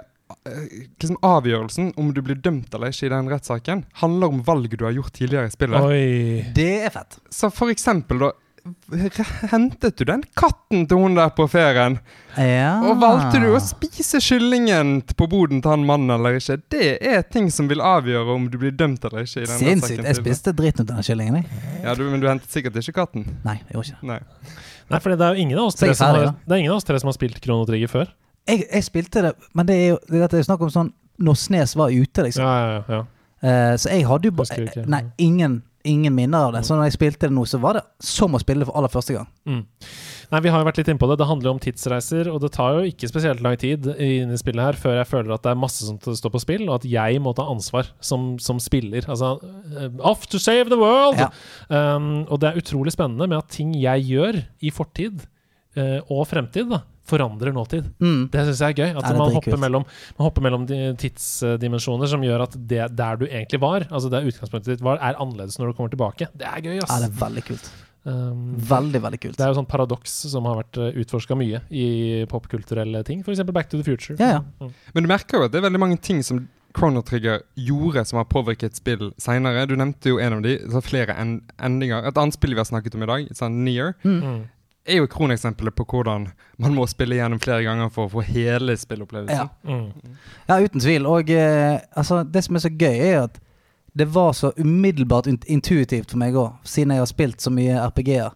[0.49, 0.65] eh,
[0.97, 4.87] liksom Avgjørelsen om du blir dømt eller ikke i den rettssaken, handler om valg du
[4.87, 5.85] har gjort tidligere i spillet.
[5.85, 6.51] Oi.
[6.57, 7.19] Det er fett.
[7.29, 8.33] Så for eksempel, da
[9.51, 11.97] Hentet du den katten til hun der på ferien?
[12.37, 12.77] Ja.
[12.85, 16.59] Og valgte du å spise kyllingen på boden til han mannen eller ikke?
[16.73, 19.43] Det er ting som vil avgjøre om du blir dømt eller ikke.
[19.43, 20.05] i den Sinnssykt.
[20.05, 21.41] Jeg spiste dritten ut av den kyllingen.
[21.41, 21.63] jeg.
[21.83, 23.27] Ja, du, Men du hentet sikkert ikke katten?
[23.47, 24.13] Nei, jeg gjorde ikke det.
[24.13, 24.55] Nei.
[24.87, 26.79] Nei, for det er jo ingen av oss tre som har, det er ingen av
[26.79, 28.15] oss tre som har spilt Krono Trigger før.
[28.47, 31.73] Jeg, jeg spilte det, men det er jo det er snakk om sånn når Snes
[31.75, 32.45] var ute, liksom.
[32.45, 33.03] Ja, ja, ja.
[33.37, 34.85] Uh, så jeg hadde jo bare.
[34.89, 36.63] Nei, ingen, ingen minner av det.
[36.67, 38.91] Så når jeg spilte det nå, så var det som å spille det for aller
[38.91, 39.29] første gang.
[39.47, 39.61] Mm.
[40.31, 41.17] Nei, Vi har jo vært litt inne på det.
[41.21, 44.39] Det handler jo om tidsreiser, og det tar jo ikke spesielt lang tid inn i
[44.39, 46.89] spillet her før jeg føler at det er masse som står på spill, og at
[46.89, 49.07] jeg må ta ansvar som, som spiller.
[49.07, 49.37] Altså
[49.77, 51.21] eh, Off to save the world!
[51.21, 51.31] Ja.
[51.71, 55.23] Um, og det er utrolig spennende med at ting jeg gjør i fortid
[55.79, 57.87] uh, og fremtid, da, forandrer nåtid.
[58.03, 58.27] Mm.
[58.33, 58.89] Det syns jeg er gøy.
[58.99, 59.85] At er man, hopper mellom,
[60.17, 64.75] man hopper mellom tidsdimensjoner som gjør at det der du egentlig var, altså der utgangspunktet
[64.77, 66.29] ditt var, er annerledes når du kommer tilbake.
[66.37, 67.01] Det er gøy, Ja, ass.
[67.05, 67.69] det er veldig kult.
[68.07, 69.35] Um, Veldig, veldig kult.
[69.35, 71.87] det er jo sånn paradoks som har vært utforska mye i
[72.31, 73.19] popkulturelle ting.
[73.25, 73.41] F.eks.
[73.51, 74.15] Back to the Future.
[74.21, 74.43] Ja, ja.
[74.63, 74.69] Mm.
[74.95, 76.45] Men du merker jo at det er veldig mange ting som
[76.77, 79.65] Chrono Trigger gjorde som har påvirket spill seinere.
[79.67, 82.05] Du nevnte jo en av de, så flere en endinger.
[82.07, 84.45] Et annet spill vi har snakket om i dag, sånn Near, Mm.
[84.87, 86.29] Er jo kroneksempelet på hvordan
[86.63, 89.35] man må spille gjennom flere ganger for å få hele spillopplevelsen.
[89.35, 89.47] Ja.
[89.67, 90.17] Mm.
[90.47, 91.07] Ja, uten tvil.
[91.09, 93.39] Og eh, altså, det som er så gøy, er at
[93.97, 98.35] det var så umiddelbart intuitivt for meg òg, siden jeg har spilt så mye RPG-er.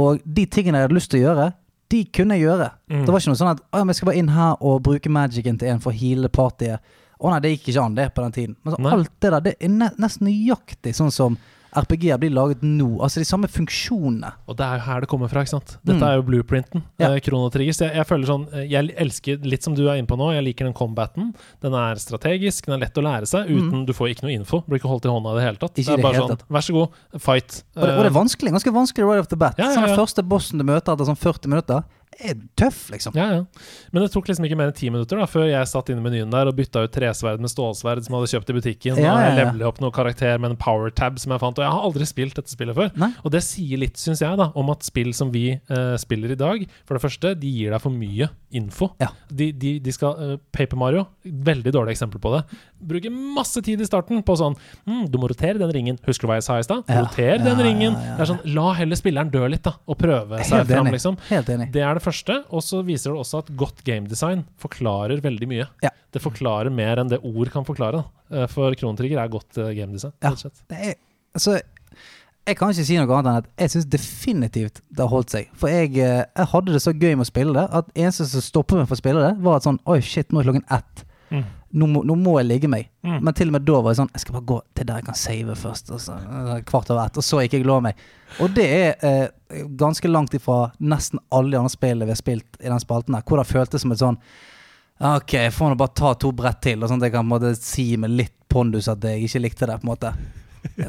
[0.00, 1.48] Og de tingene jeg hadde lyst til å gjøre,
[1.92, 2.68] de kunne jeg gjøre.
[2.90, 3.02] Mm.
[3.04, 4.80] Det var ikke noe sånn at «Å, ja, men jeg skal bare inn her og
[4.86, 6.94] bruke magicen til en for å heale partyet.
[7.20, 8.56] Å nei, det gikk ikke an, det, på den tiden.
[8.64, 11.36] Men så alt det der, det er ne nesten nøyaktig sånn som
[11.74, 13.00] RPG-er blir laget nå.
[13.02, 14.30] Altså de samme funksjonene.
[14.48, 15.76] Og det er jo her det kommer fra, ikke sant?
[15.84, 16.08] Dette Mm.
[16.08, 16.82] er jo blueprinten.
[16.98, 17.10] Ja.
[17.14, 20.16] Eh, Så jeg, jeg føler sånn eh, Jeg elsker, litt som du er inne på
[20.16, 21.34] nå, jeg liker den combaten.
[21.60, 23.48] Den er strategisk, den er lett å lære seg.
[23.50, 24.62] Uten Du får ikke noe info.
[24.68, 25.74] Blir ikke holdt i hånda i det hele tatt.
[25.74, 25.80] Mm.
[25.82, 26.44] Ikke det er bare sånn tatt.
[26.48, 26.88] Vær så god,
[27.20, 27.62] fight.
[27.76, 28.50] Og det, og det Eh, er vanskelig.
[28.54, 29.54] Ganske vanskelig right off the bat.
[29.58, 29.94] Ja, ja, Sånn ja.
[29.94, 31.84] Den første bossen du møter etter sånn 40 minutter,
[32.18, 33.16] er tøff, liksom.
[33.18, 33.68] Ja, ja.
[33.92, 36.06] Men det tok liksom ikke mer enn ti minutter da før jeg satt inne i
[36.08, 39.00] menyen der og bytta ut tresverd med stålsverd som jeg hadde kjøpt i butikken.
[39.00, 39.38] Ja, og jeg ja, ja.
[39.42, 41.58] levelet opp noen karakter med en power tab som jeg fant.
[41.60, 42.92] Og jeg har aldri spilt dette spillet før.
[43.00, 43.10] Nei.
[43.24, 46.38] Og det sier litt, syns jeg, da om at spill som vi uh, spiller i
[46.38, 48.90] dag, for det første, de gir deg for mye info.
[49.02, 49.10] Ja.
[49.30, 52.44] De, de, de skal uh, Paper Mario, veldig dårlig eksempel på det.
[52.84, 54.54] Bruker masse tid i starten på sånn
[54.84, 55.98] mm, Du må rotere den ringen.
[56.04, 56.84] Husker du hva jeg sa i stad?
[56.90, 57.02] Ja.
[57.06, 57.96] Roter den Ja, ringen.
[57.96, 60.90] ja, ja, Det er sånn, La heller spilleren dø litt, da, og prøve seg fram,
[60.92, 61.18] liksom.
[61.30, 61.70] Helt enig.
[61.74, 65.68] Det er det første, og så viser det også at godt gamedesign forklarer veldig mye.
[65.84, 65.90] Ja.
[66.14, 68.02] Det forklarer mer enn det ord kan forklare.
[68.04, 68.42] da.
[68.42, 70.14] Eh, For Krontrigger er godt eh, gamedesign.
[70.22, 70.34] Ja.
[70.76, 70.94] er,
[71.34, 71.58] altså,
[72.44, 75.50] jeg kan ikke si noe annet enn at jeg syns definitivt det har holdt seg.
[75.58, 78.44] For jeg, eh, jeg hadde det så gøy med å spille det at eneste som
[78.44, 81.04] stoppet meg for å spille det, var at sånn Oi, shit, nå er klokken ett.
[81.32, 81.46] Mm.
[81.74, 82.86] Nå må, nå må jeg ligge meg.
[83.02, 83.18] Mm.
[83.26, 85.06] Men til og med da var jeg sånn Jeg skal bare gå til der jeg
[85.08, 85.90] kan save først.
[85.96, 86.18] Altså,
[86.68, 87.18] kvart over ett.
[87.18, 88.04] Og så gikk jeg glad meg.
[88.44, 92.60] Og det er eh, ganske langt ifra nesten alle de andre spillene vi har spilt
[92.60, 94.20] i den spalten her, hvor det føltes som et sånn
[95.04, 97.26] Ok, jeg får nå bare ta to brett til, og sånn at jeg kan på
[97.26, 99.80] en måte si med litt pondus at jeg ikke likte det.
[99.82, 100.12] på en måte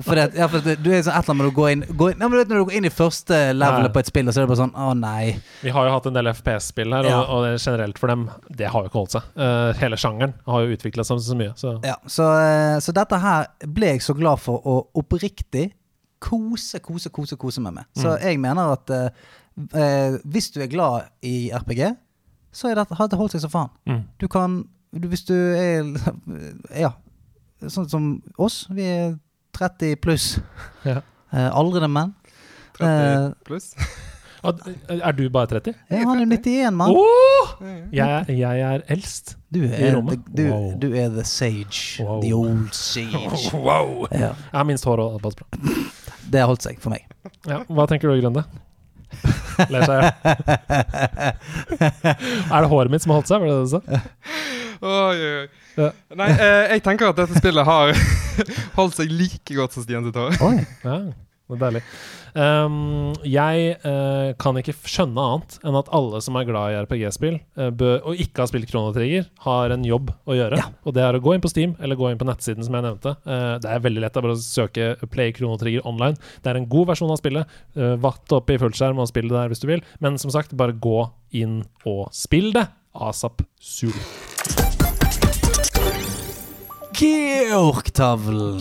[0.02, 1.82] For, det, ja, for det, du er sånn et eller annet med å gå inn,
[2.00, 4.10] gå inn ja, men du vet Når du går inn i første levelet på et
[4.10, 5.36] spill, og så er det bare sånn Å, nei.
[5.62, 7.18] Vi har jo hatt en del FPS-spill her, Ja.
[7.20, 9.28] og, og det generelt for dem, det har jo ikke holdt seg.
[9.38, 11.52] Uh, hele sjangeren har jo utvikla seg så mye.
[11.60, 15.68] Så Ja, så, eh, så dette her ble jeg så glad for å oppriktig
[16.24, 17.90] kose, kose, kose, kose meg med.
[18.00, 19.10] Så jeg mener at eh,
[19.76, 21.84] eh, hvis du er glad i RPG,
[22.56, 23.74] så dette, har det holdt seg som faen.
[23.92, 24.02] mm.
[24.24, 24.62] Du kan
[24.96, 25.84] du, Hvis du er
[26.86, 26.94] Ja,
[27.68, 28.06] sånn som
[28.40, 28.64] oss.
[28.72, 29.18] Vi er
[29.56, 30.26] 30 pluss.
[30.86, 31.00] Ja.
[31.32, 32.14] Eh, aldrende menn.
[32.80, 33.72] 30 pluss.
[34.46, 35.74] Eh, Er du bare 30?
[35.90, 36.92] Ja, han er 91, mann.
[36.94, 37.48] Oh!
[37.90, 39.32] Jeg, er- jeg er eldst.
[39.50, 40.68] Du I er, the, du, Wow.
[40.84, 42.04] du er the sage.
[42.06, 42.20] Wow.
[42.22, 43.50] The old sage.
[43.66, 44.06] Wow!
[44.12, 45.48] Ja, Jeg har minst hår og pass bra.
[46.30, 47.08] det har holdt seg for meg.
[47.50, 48.46] Ja, hva tenker du, Grønne?
[49.74, 50.14] Ler seg i hjel.
[52.52, 53.42] Er det håret mitt som har holdt seg?
[53.42, 53.82] Var det det du sa?
[54.86, 55.48] Oi, oi, oi.
[55.76, 55.92] Ja.
[56.16, 57.94] Nei, eh, jeg tenker at dette spillet har
[58.80, 60.38] holdt seg like godt som Stian sitt hår.
[60.46, 60.58] Oi.
[60.86, 61.00] Ja,
[61.46, 61.82] det er deilig.
[62.36, 67.38] Um, jeg uh, kan ikke skjønne annet enn at alle som er glad i RPG-spill,
[67.62, 67.70] uh,
[68.02, 70.60] og ikke har spilt Kronotrigger, har en jobb å gjøre.
[70.60, 70.68] Ja.
[70.84, 72.88] Og det er å gå inn på Steam, eller gå inn på nettsiden som jeg
[72.88, 73.16] nevnte.
[73.24, 76.20] Uh, det er veldig lett det er bare å søke Play Kronotrigger online.
[76.44, 77.60] Det er en god versjon av spillet.
[77.78, 79.86] Uh, Vatt opp i fullskjerm og spill det der hvis du vil.
[80.04, 81.06] Men som sagt, bare gå
[81.40, 82.68] inn og spill det.
[83.06, 83.96] Asap Sul.
[87.52, 88.56] Korktavlen.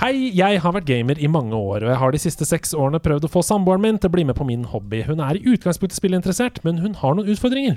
[0.00, 3.00] Hei, jeg har vært gamer i mange år, og jeg har de siste seks årene
[3.04, 5.02] prøvd å få samboeren min til å bli med på min hobby.
[5.04, 7.76] Hun er i utgangspunktet spillinteressert, men hun har noen utfordringer.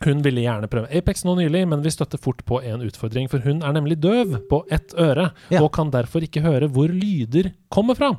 [0.00, 3.44] Hun ville gjerne prøve Apex nå nylig, men vi støtter fort på en utfordring, for
[3.46, 5.28] hun er nemlig døv på ett øre,
[5.60, 8.14] og kan derfor ikke høre hvor lyder kommer fra.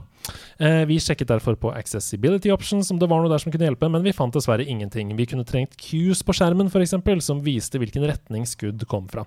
[0.62, 3.90] Eh, vi sjekket derfor på accessibility options om det var noe der som kunne hjelpe,
[3.92, 5.14] men vi fant dessverre ingenting.
[5.18, 6.96] Vi kunne trengt cues på skjermen, f.eks.,
[7.26, 9.26] som viste hvilken retning skudd kom fra.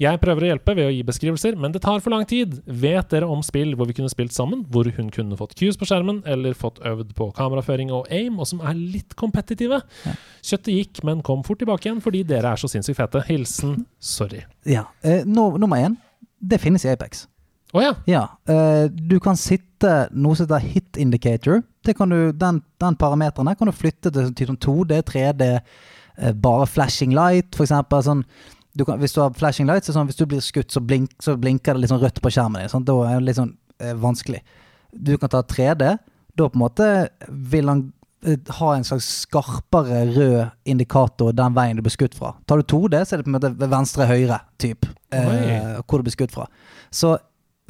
[0.00, 2.58] Jeg prøver å hjelpe ved å gi beskrivelser, men det tar for lang tid.
[2.66, 5.88] Vet dere om spill hvor vi kunne spilt sammen, hvor hun kunne fått cues på
[5.90, 9.82] skjermen, eller fått øvd på kameraføring og aim, og som er litt kompetitive?
[10.44, 13.22] Kjøttet gikk, men kom fort tilbake igjen fordi dere er så sinnssykt fete.
[13.28, 14.44] Hilsen sorry.
[14.68, 14.88] Ja.
[15.04, 15.96] Eh, nummer én,
[16.40, 17.26] det finnes i Apex.
[17.74, 17.94] Å ja.
[18.06, 18.24] Ja.
[18.48, 21.62] uh, du kan sitte noe som heter hit indicator.
[21.84, 26.30] Det kan du, den, den parameteren kan du flytte til typ sånn 2D, 3D, uh,
[26.38, 28.04] bare flashing light, eksempel.
[28.06, 28.22] Sånn,
[28.74, 31.10] du kan, hvis du har flashing light, så sånn, hvis du blir skutt, så, blink,
[31.22, 32.70] så blinker det sånn rødt på skjermen din.
[32.70, 33.52] Sånn, da er det litt sånn
[33.82, 34.44] uh, vanskelig.
[34.94, 35.90] Du kan ta 3D.
[36.34, 36.88] Da på en måte
[37.50, 37.84] vil han
[38.26, 42.32] eh, ha en slags skarpere rød indikator den veien du blir skutt fra.
[42.46, 46.16] Tar du 2D, så er det på en måte venstre-høyre, typ, eh, hvor du blir
[46.16, 46.48] skutt fra.
[46.90, 47.14] Så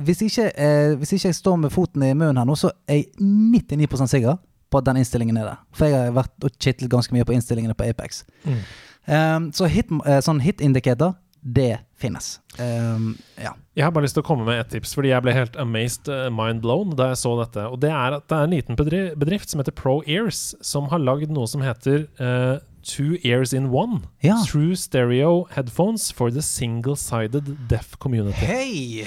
[0.02, 3.02] hvis ikke, eh, hvis ikke jeg står med foten i munnen her nå, så er
[3.02, 4.40] jeg 99% sikker
[4.70, 5.60] på at den innstillingen er der.
[5.72, 8.24] For jeg har vært og kittet ganske mye på innstillingene på Apex.
[8.44, 8.64] Mm.
[9.06, 11.14] Um, så hit, eh, sånn hit-indikator,
[11.44, 12.38] det finnes.
[12.58, 13.52] Um, ja.
[13.76, 16.08] Jeg har bare lyst til å komme med et tips, fordi jeg ble helt amazed,
[16.08, 17.66] eh, mind blown, da jeg så dette.
[17.68, 18.78] Og det er at det er en liten
[19.20, 23.70] bedrift som heter Pro Ears, som har lagd noe som heter eh, Two Ears in
[23.72, 24.00] One.
[24.20, 24.36] Ja.
[24.46, 28.36] True Stereo Headphones for the Single-Sided Deaf Community.
[28.44, 29.06] Hei!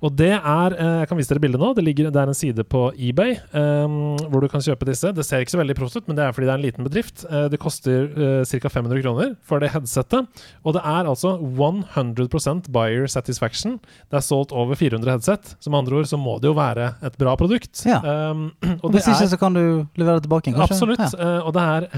[0.00, 1.72] Og det er eh, Jeg kan vise dere bildet nå.
[1.74, 5.10] Det, ligger, det er en side på eBay um, hvor du kan kjøpe disse.
[5.14, 6.86] Det ser ikke så veldig proft ut, men det er fordi det er en liten
[6.86, 7.24] bedrift.
[7.26, 8.72] Eh, det koster uh, ca.
[8.78, 10.46] 500 kroner for det headsetet.
[10.62, 13.78] Og det er altså 100% buyer satisfaction.
[14.10, 15.56] Det er solgt over 400 headset.
[15.64, 17.82] Som andre ord så må det jo være et bra produkt.
[17.88, 17.98] Ja.
[18.30, 18.52] Um,
[18.84, 19.64] og hvis ikke, er så kan du
[19.98, 20.70] levere det tilbake kanskje?
[20.70, 21.04] Absolutt.
[21.18, 21.34] Ja.
[21.42, 21.90] Uh, og det er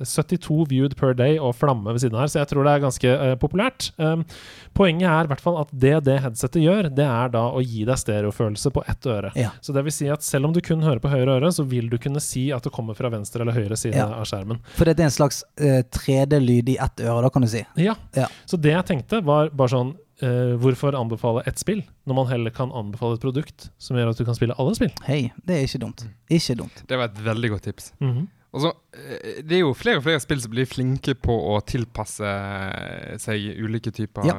[0.00, 2.82] uh, 72 viewed per day og flamme ved siden her, så jeg tror det er
[2.84, 3.88] ganske uh, populært.
[3.98, 4.22] Um,
[4.78, 7.82] poenget er i hvert fall at det det headsetet gjør, det er da å gi
[7.88, 9.32] deg stereofølelse på ett øre.
[9.38, 9.50] Ja.
[9.64, 11.90] Så det vil si at selv om du kun hører på høyre øre, så vil
[11.92, 14.06] du kunne si at det kommer fra venstre eller høyre side Ja.
[14.20, 14.62] av skjermen.
[14.78, 17.64] For det er en slags uh, 3D-lyd i ett øre, da kan du si.
[17.80, 17.94] Ja.
[18.14, 18.28] Ja.
[18.46, 22.52] Så det jeg tenkte, var bare sånn Uh, Hvorfor anbefale ett spill, når man heller
[22.54, 24.92] kan anbefale et produkt som gjør at du kan spille alle spill?
[25.08, 26.04] Hei, det er ikke dumt.
[26.30, 26.84] Ikke dumt.
[26.86, 27.88] Det var et veldig godt tips.
[27.98, 28.20] Mhm.
[28.20, 31.60] Og så, eh, Det er jo flere og flere spill som blir flinke på å
[31.66, 32.32] tilpasse
[33.22, 34.34] seg ulike typer Ja.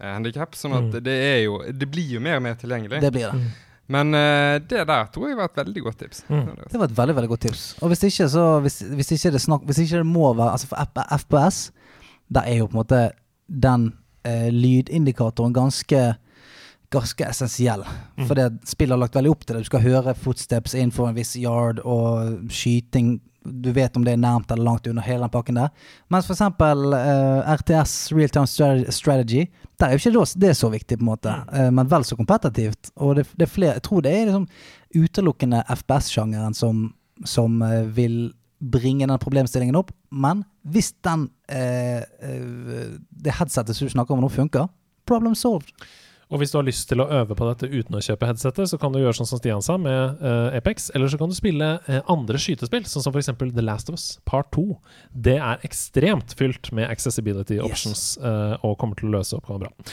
[0.00, 0.14] ja.
[0.14, 0.54] handikap.
[0.54, 1.02] Sånn at Mm.
[1.04, 3.00] det er jo Det blir jo mer og mer tilgjengelig.
[3.00, 3.40] Det blir det.
[3.88, 6.24] Men uh, det der tror jeg var et veldig godt tips.
[6.28, 6.56] Mm.
[6.72, 7.76] Det var et veldig veldig godt tips.
[7.82, 10.66] Og hvis ikke, så Hvis, hvis ikke, det, snakk, hvis ikke det må være Altså
[10.66, 10.76] For
[11.18, 11.70] FPS,
[12.32, 13.10] der er jo på en måte
[13.48, 13.92] den
[14.26, 16.16] uh, lydindikatoren ganske
[16.90, 17.84] Ganske essensiell.
[18.16, 18.26] Mm.
[18.28, 19.64] For det spillet har lagt veldig opp til det.
[19.64, 24.18] Du skal høre footsteps innenfor en viss yard, og skyting Du vet om det er
[24.18, 25.68] nærmt eller langt under hele den pakken der.
[26.10, 29.44] Mens for eksempel eh, RTS, Real Time Strategy,
[29.78, 31.34] der er jo ikke det, det så viktig, på en måte.
[31.52, 32.90] Uh, men vel så kompetitivt.
[32.96, 34.48] Og det, det er flere Jeg tror det er liksom
[34.96, 36.88] utelukkende FPS-sjangeren som,
[37.24, 39.92] som uh, vil bringe den problemstillingen opp.
[40.10, 42.02] Men hvis den eh,
[43.10, 44.68] det headsetet som du snakker om nå, funker,
[45.06, 45.70] problem solved.
[46.26, 48.78] Og hvis du har lyst til å øve på dette uten å kjøpe headsetet, så
[48.82, 50.88] kan du gjøre sånn som Stian sa, med uh, Apex.
[50.90, 53.30] Eller så kan du spille uh, andre skytespill, sånn som f.eks.
[53.54, 54.64] The Last of Us Part 2.
[55.14, 59.92] Det er ekstremt fylt med accessibility options uh, og kommer til å løse oppgaven bra.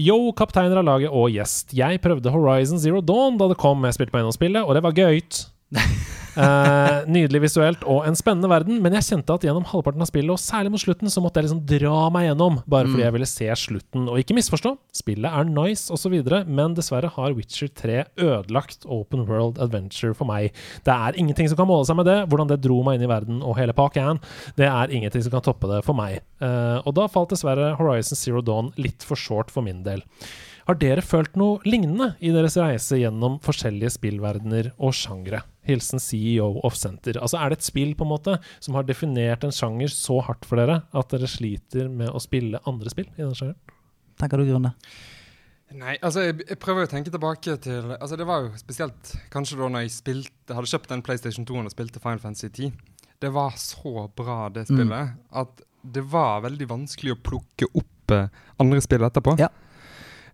[0.00, 1.72] Yo, kapteiner av laget og gjest.
[1.76, 3.86] Jeg prøvde Horizon Zero Dawn da det kom.
[3.86, 5.46] Jeg spilte på gjennomspillet, og det var gøyt.
[6.34, 10.32] Eh, nydelig visuelt og en spennende verden, men jeg kjente at gjennom halvparten av spillet,
[10.34, 13.28] og særlig mot slutten, så måtte jeg liksom dra meg gjennom, bare fordi jeg ville
[13.30, 14.08] se slutten.
[14.10, 16.16] Og ikke misforstå, spillet er nice osv.,
[16.50, 20.50] men dessverre har Witcher 3 ødelagt open world adventure for meg.
[20.82, 22.18] Det er ingenting som kan måle seg med det.
[22.26, 24.18] Hvordan det dro meg inn i verden og hele pakken,
[24.58, 26.18] det er ingenting som kan toppe det for meg.
[26.42, 30.02] Eh, og da falt dessverre Horizon Zero Dawn litt for short for min del.
[30.66, 35.44] Har dere følt noe lignende i deres reise gjennom forskjellige spillverdener og sjangre?
[35.68, 37.18] Hilsen CEO of Center.
[37.20, 40.46] Altså Er det et spill på en måte som har definert en sjanger så hardt
[40.48, 43.60] for dere at dere sliter med å spille andre spill i den sjangeren?
[44.20, 44.74] Tenker du, Grunne?
[45.74, 49.56] Nei, altså jeg, jeg prøver å tenke tilbake til Altså Det var jo spesielt kanskje
[49.58, 52.70] da når jeg spilte hadde kjøpt den PlayStation 2 og spilte Final Fantasy 10.
[53.24, 55.62] Det var så bra, det spillet, at
[55.94, 58.28] det var veldig vanskelig å plukke opp eh,
[58.60, 59.36] andre spill etterpå.
[59.40, 59.48] Ja.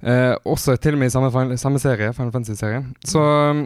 [0.00, 2.88] Eh, også til og med i samme, samme serie, Final Fantasy-serien.
[3.06, 3.62] Så eh,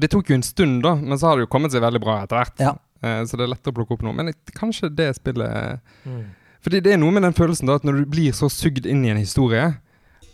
[0.00, 2.22] det tok jo en stund, da, men så har det jo kommet seg veldig bra
[2.24, 2.60] etter hvert.
[2.62, 2.74] Ja.
[3.04, 4.14] Eh, så det er lettere å plukke opp noe.
[4.16, 5.80] Men kanskje det spillet
[6.64, 9.02] fordi det er noe med den følelsen da at når du blir så sugd inn
[9.04, 9.66] i en historie,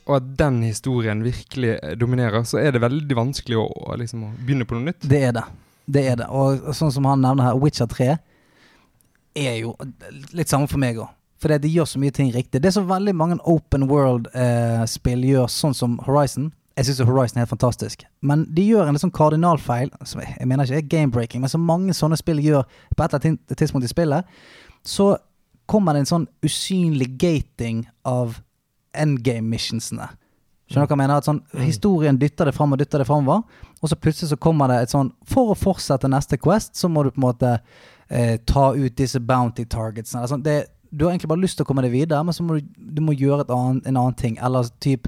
[0.06, 4.22] og at den historien virkelig eh, dominerer, så er det veldig vanskelig å, å liksom,
[4.28, 5.02] å begynne på noe nytt.
[5.10, 5.42] Det er det.
[5.90, 6.28] Det er det.
[6.30, 8.12] Og sånn som han nevner her, Witcher 3
[9.40, 9.74] er jo
[10.34, 11.10] litt samme for meg òg.
[11.40, 12.60] For det- de gjør så mye ting riktig.
[12.60, 16.50] Det er så veldig mange open world-spill gjør, sånn som Horizon.
[16.78, 18.04] Jeg syns Horizon er helt fantastisk.
[18.22, 21.64] Men de gjør en sånn kardinalfeil, som jeg jeg mener ikke er game-breaking, men som
[21.66, 22.62] mange sånne spill gjør
[22.96, 24.38] på et eller annet tidspunkt i spillet.
[24.86, 25.12] Så
[25.70, 28.40] kommer det en sånn usynlig gating av
[28.96, 30.08] endgame-missionsene.
[30.70, 31.18] Skjønner du hva jeg mener?
[31.18, 33.42] At sånn, Historien dytter det fram og dytter det framover,
[33.80, 37.02] og så plutselig så kommer det et sånn For å fortsette neste Quest, så må
[37.02, 37.54] du på en måte
[38.06, 40.20] eh, ta ut disse bounty targetsene.
[40.20, 40.44] eller sånn.
[40.46, 40.58] det,
[40.90, 43.00] du har egentlig bare lyst til å komme deg videre, men så må du, du
[43.04, 44.36] må gjøre et annet, en annen ting.
[44.42, 45.06] Eller typ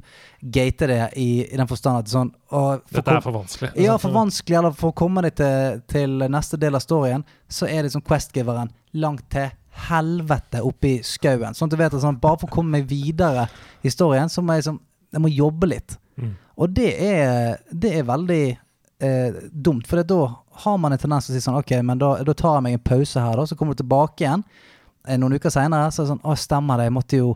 [0.55, 3.73] gate det i, i den forstand at sånn for Dette er for vanskelig.
[3.83, 7.67] ja, for vanskelig, eller for å komme deg til, til neste del av storyen, så
[7.67, 8.71] er det som questgiveren
[9.03, 9.51] langt til
[9.89, 11.57] helvete oppi skauen.
[11.57, 13.49] Sånn at du vet at sånn, bare for å komme meg videre
[13.83, 14.81] i storyen, så må jeg, liksom,
[15.17, 15.97] jeg må jobbe litt.
[16.21, 16.35] Mm.
[16.63, 20.21] Og det er, det er veldig eh, dumt, for da
[20.63, 22.77] har man en tendens til å si sånn Ok, men da, da tar jeg meg
[22.77, 24.45] en pause her, da, så kommer du tilbake igjen.
[25.07, 27.31] Eh, noen uker seinere så er det sånn Å, stemmer det, jeg måtte jo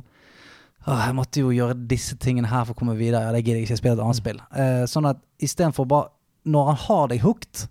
[0.87, 3.25] Åh, jeg måtte jo gjøre disse tingene her for å komme videre.
[3.27, 3.75] Ja, det gidder jeg ikke.
[3.75, 4.37] Jeg spiller et annet spill.
[4.55, 6.13] Eh, sånn at istedenfor bare
[6.47, 7.65] Når han har deg hooked,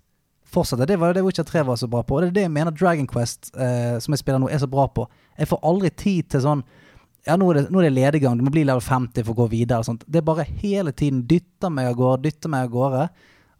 [0.56, 0.86] fortsette.
[0.86, 2.16] Det var det Witcher 3 var så bra på.
[2.16, 4.68] Og det er det jeg mener Dragon Quest, eh, som jeg spiller nå, er så
[4.70, 5.06] bra på.
[5.38, 6.66] Jeg får aldri tid til sånn
[7.26, 9.40] Ja, nå er, det, nå er det lediggang, du må bli level 50 for å
[9.40, 9.80] gå videre.
[9.82, 10.04] Og sånt.
[10.06, 13.08] Det er bare hele tiden dytter meg av gårde, dytter meg av gårde.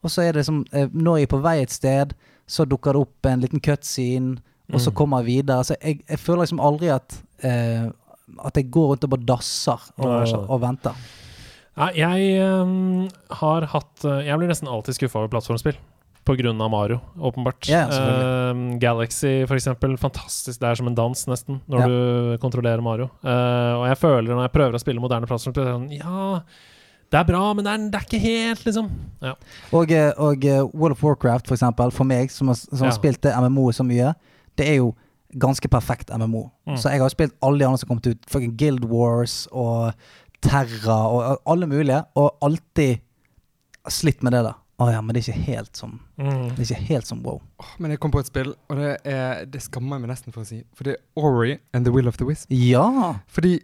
[0.07, 2.15] Og så er det som eh, Når jeg er på vei et sted,
[2.47, 4.37] så dukker det opp en liten cutscene,
[4.73, 4.95] og så Mm.
[4.99, 5.65] kommer jeg videre.
[5.65, 7.89] Så jeg, jeg føler liksom aldri at eh,
[8.45, 10.95] At jeg går rundt og bare dasser og, Nei, jeg og venter.
[11.77, 15.77] Nei, jeg um, har hatt eh, Jeg blir nesten alltid skuffa over plattformspill.
[16.27, 17.69] På grunn av Mario, åpenbart.
[17.71, 17.87] Yeah.
[18.51, 19.93] Ehm, Galaxy, for eksempel.
[19.97, 20.59] Fantastisk.
[20.59, 21.87] Det er som en dans, nesten, når Ja.
[21.87, 23.05] du kontrollerer Mario.
[23.23, 26.41] Uh, og jeg føler når jeg prøver å spille moderne plattformspill, sånn Ja,
[27.15, 28.91] det er bra, men det er, det er ikke helt, liksom.
[29.23, 29.35] Ja.
[29.73, 30.43] Og, eh, og
[30.75, 32.99] World of Warcraft, for eksempel, for meg som har, som har Ja.
[32.99, 34.17] spilt MMO så mye,
[34.59, 34.93] det er jo
[35.37, 36.47] ganske perfekt MMO.
[36.69, 36.77] Mm.
[36.79, 38.31] Så jeg har spilt alle de andre som har kommet ut.
[38.31, 39.93] Fucking Guild Wars og
[40.45, 43.03] Terra og alle mulige, og alltid
[43.91, 44.55] slitt med det, da.
[44.77, 46.55] Å ja, men det er ikke helt som Mm.
[46.57, 47.43] Det er ikke helt som wow.
[47.79, 50.47] Men jeg kom på et spill, og det, er, det skammer jeg meg nesten for
[50.47, 50.63] å si.
[50.73, 52.49] For det er Ori and the Will of the Wisp.
[52.49, 53.19] Ja!
[53.29, 53.59] Fordi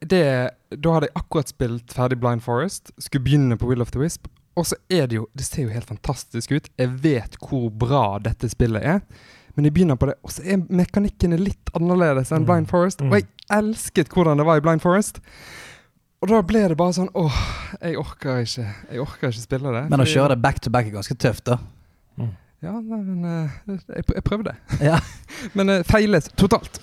[0.00, 0.22] det
[0.68, 4.28] Da hadde jeg akkurat spilt ferdig Blind Forest, skulle begynne på Will of the Wisp.
[4.56, 6.68] Og så er det jo Det ser jo helt fantastisk ut.
[6.80, 9.00] Jeg vet hvor bra dette spillet er.
[9.56, 12.46] Men jeg begynner på det, og så er mekanikken litt annerledes enn Mm.
[12.50, 13.00] Blind Forest.
[13.00, 13.10] Mm.
[13.12, 15.20] Og jeg elsket hvordan det var i Blind Forest.
[16.22, 17.36] Og da ble det bare sånn Åh,
[17.82, 19.82] jeg orker ikke Jeg orker ikke spille det.
[19.90, 21.58] Men å kjøre det back to back er ganske tøft, da.
[22.64, 24.54] Ja, nei, men eh, jeg, jeg prøvde.
[24.88, 24.96] Ja.
[25.56, 26.80] Men uh, feilet totalt.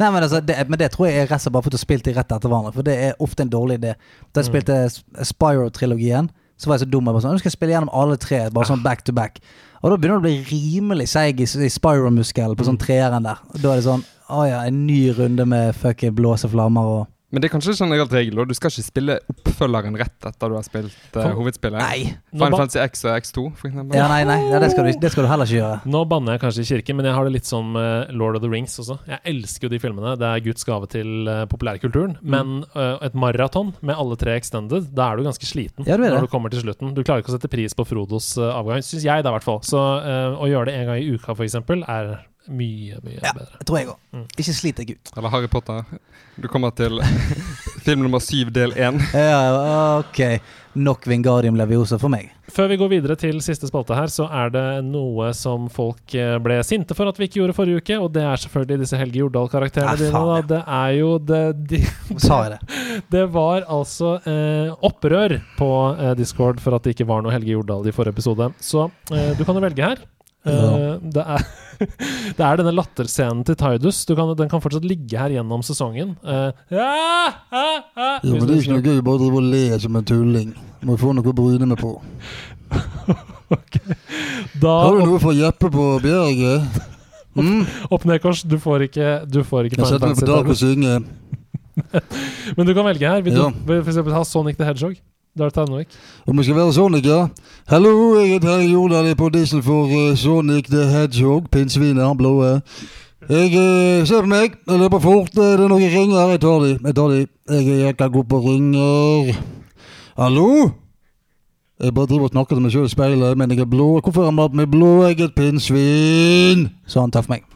[0.00, 1.78] Nei, men, altså, det, men det tror jeg er rett og slett bare fått at
[1.78, 2.72] du har spilt de rett etter hverandre.
[2.74, 3.92] For det er ofte en dårlig idé.
[4.34, 4.50] Da jeg Mm.
[4.50, 7.06] spilte Spyro-trilogien, så var jeg så dum.
[7.06, 9.38] Jeg bare sånn, «Nå skal jeg spille gjennom alle tre, bare sånn back to back.
[9.82, 12.84] Og da begynner du å bli rimelig seig i, i Spyro-muskelen på sånn Mm.
[12.86, 13.38] treeren der.
[13.58, 17.40] Da er det sånn Å ja, en ny runde med fucking blåse flammer og Men
[17.40, 20.64] det er kanskje generelt regel, og du skal ikke spille oppfølgeren rett etter du har
[20.66, 21.80] spilt uh, hovedspillet.
[21.80, 22.12] Nei!
[22.28, 23.96] Final Fantasy X og X2, for eksempel.
[23.96, 25.92] Ja, nei, nei, ja, det, skal du, det skal du heller ikke gjøre.
[25.94, 28.44] nå banner jeg kanskje i kirken, men jeg har det litt som uh, Lord of
[28.44, 28.98] the Rings også.
[29.08, 30.12] Jeg elsker jo de filmene.
[30.20, 32.18] Det er Guds gave til uh, populærkulturen.
[32.20, 32.34] Mm.
[32.36, 32.52] Men
[33.04, 36.30] et maraton med alle tre extended, da er du ganske sliten Ja, du når du
[36.32, 36.92] kommer til slutten.
[36.92, 39.62] Du klarer ikke å sette pris på Frodos avgang, syns jeg da, i hvert fall.
[39.66, 42.12] Så å gjøre det en gang i uka, f.eks., er
[42.48, 43.58] mye, mye Ja, bedre.
[43.60, 43.98] det tror jeg òg.
[44.12, 44.24] Mm.
[44.38, 45.12] Ikke slit deg ut.
[45.16, 45.84] Eller Harry Potter.
[46.40, 46.98] Du kommer til
[47.86, 48.98] film nummer syv, del én.
[49.12, 50.40] Ja, ok.
[50.74, 52.30] Nok Vingardium Leviosa for meg.
[52.52, 56.38] Før vi går videre til siste spalte her, så er det noe som folk eh,
[56.40, 59.20] ble sinte for at vi ikke gjorde forrige uke, og det er selvfølgelig disse Helge
[59.20, 60.12] Jordal-karakterene Ah, dine.
[60.12, 60.38] Da.
[60.38, 60.46] ja.
[60.48, 61.82] Det er jo det, de,
[62.24, 62.80] Sa jeg det?
[63.14, 67.52] Det var altså eh, opprør på eh, Discord for at det ikke var noe Helge
[67.54, 68.48] Jordal i forrige episode.
[68.60, 70.00] Så eh, du kan jo velge her.
[70.42, 71.44] Eh, det, er,
[72.38, 74.02] det er denne latterscenen til Tidus.
[74.08, 76.16] Du kan, den kan fortsatt ligge her gjennom sesongen.
[76.24, 76.88] Uh, ja,
[77.52, 77.66] ja,
[77.96, 80.08] ja, Ja, men det er ikke noe gøy å bare drive og le som en
[80.08, 80.54] tulling.
[80.82, 81.94] Må få noe å bryne meg på.
[84.62, 86.66] Da Har du noe for Jeppe på Bjerget?
[87.32, 87.62] Mm?
[87.88, 88.42] opp ned kors.
[88.44, 90.98] Du får ikke, du får ikke Jeg setter meg på taket og synger.
[92.58, 93.22] Men du kan velge her.
[93.24, 93.46] Vil Ja.
[93.48, 94.98] du for ha Sonic the Hedgehog?
[95.38, 95.88] Da Henrik.
[96.26, 97.26] Om det skal være Sonic, ja.
[97.68, 99.16] Hallo, jeg heter Helge Jordal.
[99.16, 101.46] På diesel for uh, Sonic the Hedgehog.
[101.52, 102.42] Pinnsvinet, han blå.
[103.30, 104.52] Jeg uh, Se på meg.
[104.68, 105.30] Jeg løper fort.
[105.32, 106.28] Eh, Det er noen ringer.
[106.34, 106.78] Jeg tar de.
[106.84, 107.26] Jeg tar de.
[107.48, 109.32] Jeg er jækla god på ringer.
[110.18, 110.70] Hallo?
[111.82, 114.00] Jeg bare driver og snakker til meg sjøl i speilet, men jeg er blå.
[114.00, 115.02] Hvorfor har han malt med blå?
[115.06, 116.68] Jeg er et pinnsvin.
[116.86, 117.48] Så han traff meg.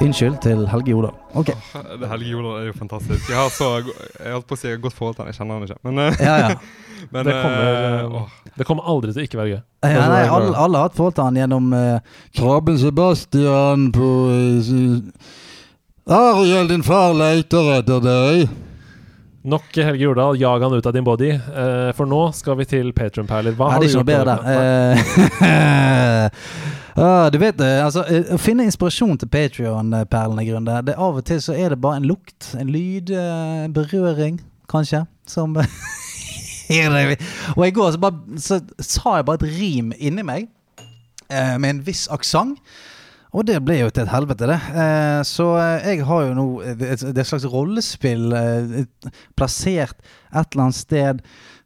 [0.00, 1.12] Unnskyld til Helge Jordal.
[1.36, 1.54] Okay.
[2.00, 3.26] Det Helge Jordal er jo fantastisk.
[3.28, 5.66] Jeg har så Jeg holdt på å si godt forhold til han, jeg kjenner han
[5.66, 5.76] ikke.
[5.84, 6.54] Men, eh, Ja, ja.
[7.12, 8.54] men Det kommer, eh.
[8.56, 9.60] Det kommer aldri til å ikke være gøy.
[9.92, 12.00] ja nei, alle, alle har hatt forhold til han gjennom uh,
[12.36, 18.48] Krabben Sebastian på uh, Ariel, din far leiter etter deg.
[19.52, 21.30] Nok Helge Jordal, jag han ut av din body.
[21.32, 23.52] Uh, for nå skal vi til Patron-perler.
[23.56, 24.24] Hva Nei, har det du er ikke noe gjort?
[24.24, 24.56] bedre med
[25.40, 26.30] der.
[26.96, 31.18] Eh, ah, du vet det, altså eh, Å finne inspirasjon til Patrion-perlene, Grunde Det Av
[31.20, 34.40] og til så er det bare en lukt, en lyd, eh, en berøring,
[34.70, 35.54] kanskje, som
[36.70, 37.16] gir deg
[37.56, 40.48] Og i går så, bare, så sa jeg bare et rim inni meg,
[41.30, 42.58] eh, med en viss aksent.
[43.30, 44.58] Og det ble jo til et helvete, det.
[44.74, 48.80] Eh, så eh, jeg har jo nå et, et, slags rollespill eh,
[49.38, 51.20] plassert et eller annet sted.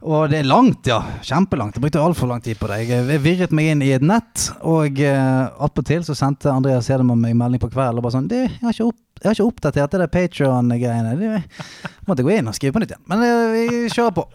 [0.04, 0.98] Og det er langt, ja.
[1.24, 1.78] Kjempelangt.
[1.78, 2.82] Jeg brukte altfor lang tid på det.
[2.90, 7.36] Jeg, virret meg inn i et nett, og uh, attpåtil så sendte Andreas Hedemann meg
[7.40, 9.96] melding på kvelden og bare sånn Du, jeg har ikke, opp, jeg har ikke oppdatert
[9.96, 11.16] det der Patreon-greiene.
[11.16, 13.06] Du måtte gå inn og skrive på nytt igjen.
[13.08, 14.28] Men uh, vi kjører på.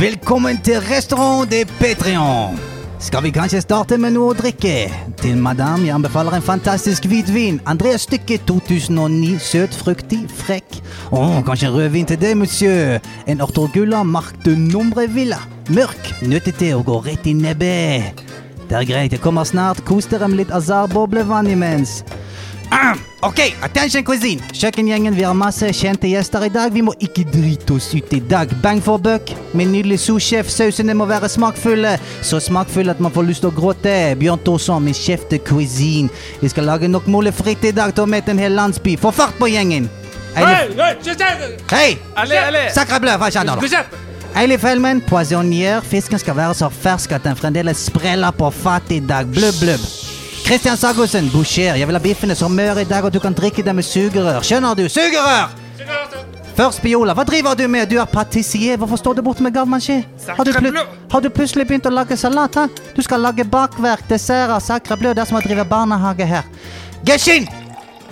[0.00, 2.73] Velkommen til restaurant de Patrion.
[3.04, 4.86] Skal vi kanskje starte med noe å drikke?
[5.20, 7.58] Til madame jeg anbefaler en fantastisk hvitvin.
[7.68, 9.34] Andreas Stykke 2009.
[9.44, 10.78] Søt, fruktig, frekk.
[11.12, 12.96] Å, kanskje en rødvin til deg, monsieur.
[13.28, 15.42] En Ortorgulla Mark de Nombre Villa.
[15.76, 18.24] Mørk, nøttete og går rett i nebbet.
[18.70, 19.84] Det er greit, jeg kommer snart.
[19.84, 22.00] Kos dere med litt azar boblevann imens.
[22.70, 24.42] Ah, Ok, attention cuisine.
[24.52, 26.72] Kjøkkengjengen, vi har masse kjente gjester i dag.
[26.74, 28.50] Vi må ikke drite oss ut i dag.
[28.62, 29.32] Bang for buck.
[29.56, 30.50] Min nydelige sous-sjef.
[30.52, 31.94] Sausene må være smakfulle.
[32.20, 33.94] Så smakfulle at man får lyst til å gråte.
[34.20, 36.12] Bjørn Thorsson, min sjef de cuisine.
[36.42, 38.98] Vi skal lage nok mole fritt i dag til å mette en hel landsby.
[39.00, 39.88] Få fart på gjengen!
[41.72, 41.94] Hei!
[42.76, 43.56] Sacre bleu, hva skjer nå?
[44.36, 45.80] Eilif Helmen, poisonnier.
[45.80, 49.30] Fisken skal være så fersk at den fremdeles spreller på fatet i dag.
[49.32, 50.03] Blubb, blubb.
[50.44, 51.74] Kristian Sagosen, boucher.
[51.74, 54.42] Jeg vil ha biffene så møre i dag at du kan drikke dem med sugerør.
[54.44, 54.82] Skjønner du?
[54.92, 55.54] Sugerør!
[56.54, 57.88] Først Biola, hva driver du med?
[57.88, 58.76] Du er patissier.
[58.76, 60.02] Hvorfor står du borte med gavemansje?
[60.28, 60.50] Har,
[61.12, 62.58] har du plutselig begynt å lage salat?
[62.60, 62.66] Ha?
[62.94, 65.14] Du skal lage bakverk, desserter, sacre bleu.
[65.16, 66.44] Det er som å drive barnehage her.
[67.08, 67.48] Geshin!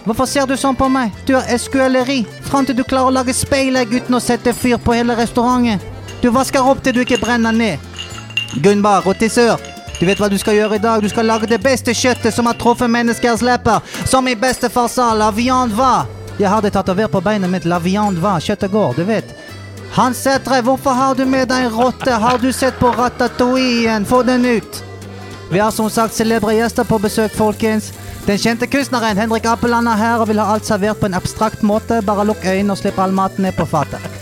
[0.07, 1.13] Hvorfor ser du sånn på meg?
[1.29, 2.23] Du er eskueleri.
[2.49, 5.85] Fram til du klarer å lage speilegg uten å sette fyr på hele restauranten.
[6.25, 7.93] Du vasker opp til du ikke brenner ned.
[8.65, 9.61] Gunbar, rotisør.
[10.03, 10.99] Du vet hva du skal gjøre i dag?
[10.99, 13.85] Du skal lage det beste kjøttet som har truffet menneskers lepper.
[14.11, 16.09] Som min bestefar sa, la viande va.
[16.41, 17.69] Jeg hadde tatovert på beinet mitt.
[17.71, 18.33] La viande va.
[18.43, 19.31] Kjøttet går, du vet.
[19.95, 22.19] Hans Sætre, hvorfor har du med deg en rotte?
[22.19, 24.01] Har du sett på Ratatouille?
[24.11, 24.83] Få den ut.
[25.53, 27.93] Vi har som sagt celebre gjester på besøk, folkens.
[28.27, 31.63] Den kjente kunstneren Henrik Appeland er her og vil ha alt servert på en abstrakt
[31.63, 32.03] måte.
[32.03, 34.22] Bare lukk øynene og slipp all maten ned på fatet.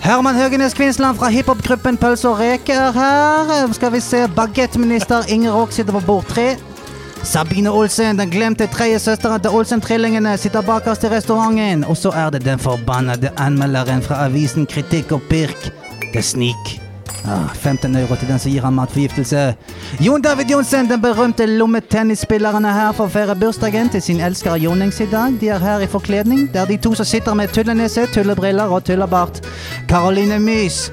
[0.00, 3.72] Herman Høgenes Kvinsland fra hiphopgruppen Pølse og reke er her.
[3.76, 6.56] Skal vi se, bagettminister Inger Aak sitter på bord tre.
[7.26, 11.84] Sabine Olsen, den glemte tredje søsteren til Olsen-trillingene, sitter bakerst i restauranten.
[11.84, 15.72] Og så er det den forbannede anmelderen fra avisen Kritikk og Pirk.
[16.14, 16.87] Det snik.
[17.26, 19.54] Ah, 15 euro til den som gir ham matforgiftelse.
[20.00, 24.56] Jon David Johnsen, den berømte lommetennisspilleren, er her for å feire bursdagen til sin elsker
[24.62, 25.34] Jonings i dag.
[25.40, 26.46] De er her i forkledning.
[26.52, 29.42] Det er de to som sitter med tullenese, tullebriller og tullebart.
[29.90, 30.86] Caroline Mys.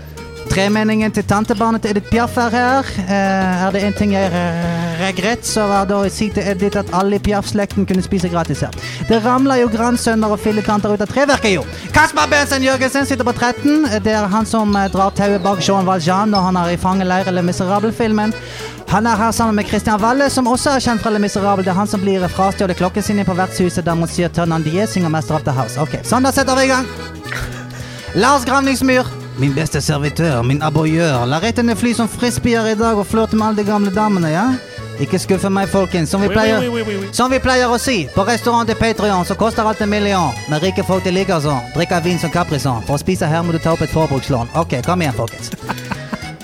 [0.55, 2.89] Tremenningen til tantebarnet til Edith Piaf er her.
[3.03, 6.79] Eh, er det en ting jeg eh, regret, så var det å si til Edith
[6.79, 8.77] at alle i Piaf-slekten kunne spise gratis her.
[9.09, 11.65] Det ramler jo grandsønner og filletanter ut av treverket, jo.
[11.91, 13.99] Kasper Bensen Jørgensen sitter på 13.
[14.05, 17.27] Det er han som eh, drar tauet bak Jean Valjean når han er i fangeleir
[17.33, 18.31] eller Miserable-filmen.
[18.93, 21.67] Han er her sammen med Christian Valle, som også er kjent fra Le Miserable.
[21.67, 25.35] Det er han som blir frastjålet klokken sin på vertshuset der monsieur Ternandier synger Master
[25.35, 25.75] of the House.
[25.83, 26.87] Ok, sånn, da setter vi i gang.
[28.15, 29.24] Lars Gravningsmyr.
[29.37, 31.25] Min beste servitør, min aboyør.
[31.27, 34.45] La rettene fly som frisbeer i dag og flørte med alle de gamle damene, ja?
[35.03, 36.13] Ikke skuffe meg, folkens.
[36.13, 36.63] Som vi pleier,
[37.11, 40.31] som vi pleier å si, på restaurant til Patreon så koster alt en million.
[40.47, 41.67] Men rike folk de liker sånn.
[41.75, 42.79] Drikker vin som Caprison.
[42.87, 44.55] For å spise her må du ta opp et forbrukslån.
[44.55, 45.51] Ok, kom igjen, folkens.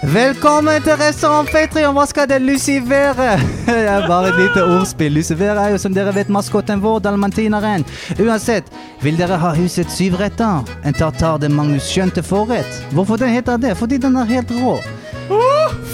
[0.01, 1.93] Velkommen til restaurant Patrion!
[1.93, 3.35] Hva skal det lusivere?
[3.67, 5.13] Det er bare et lite ordspill.
[5.13, 7.85] Lusivere er jo som dere vet maskotten vår, dalmantineren.
[8.17, 8.71] Uansett,
[9.05, 10.65] vil dere ha husets syvretter?
[10.81, 12.81] En tartar de Magnus skjønte forrett.
[12.97, 13.75] Hvorfor den heter det?
[13.77, 14.79] Fordi den er helt rå.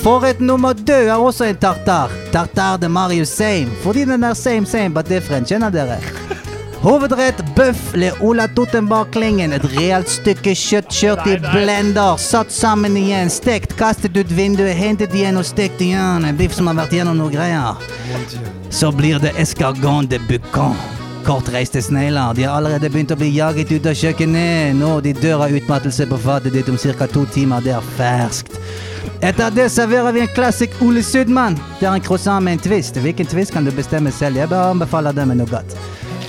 [0.05, 2.15] Forrett nummer død er også en tartar.
[2.31, 3.75] Tartar de Marius Same.
[3.83, 5.51] Fordi den er same same but different.
[5.51, 5.99] Kjenner dere?
[6.83, 9.53] Hovedrett bøff le Ola Tottenbakklingen.
[9.55, 15.15] Et realt stykke kjøtt kjørt i blender, satt sammen igjen, stekt, kastet ut vinduet, hentet
[15.17, 16.27] igjen og stekt igjen.
[16.27, 17.81] En biff som har vært gjennom noe greier.
[18.69, 20.77] Så blir det escargon de bucon.
[21.27, 22.37] Kortreiste snegler.
[22.37, 24.77] De har allerede begynt å bli jaget ut av kjøkkenet.
[24.77, 27.07] Nå de dør av utmattelse på fatet ditt om ca.
[27.11, 27.65] to timer.
[27.65, 28.53] Det er ferskt.
[29.25, 31.57] Etter det serverer vi en klassisk Ole Sudmann.
[31.81, 33.01] Det er en croissant med en twist.
[33.01, 34.37] Hvilken twist kan du bestemme selv?
[34.37, 35.75] Jeg bare anbefaler det med nougat.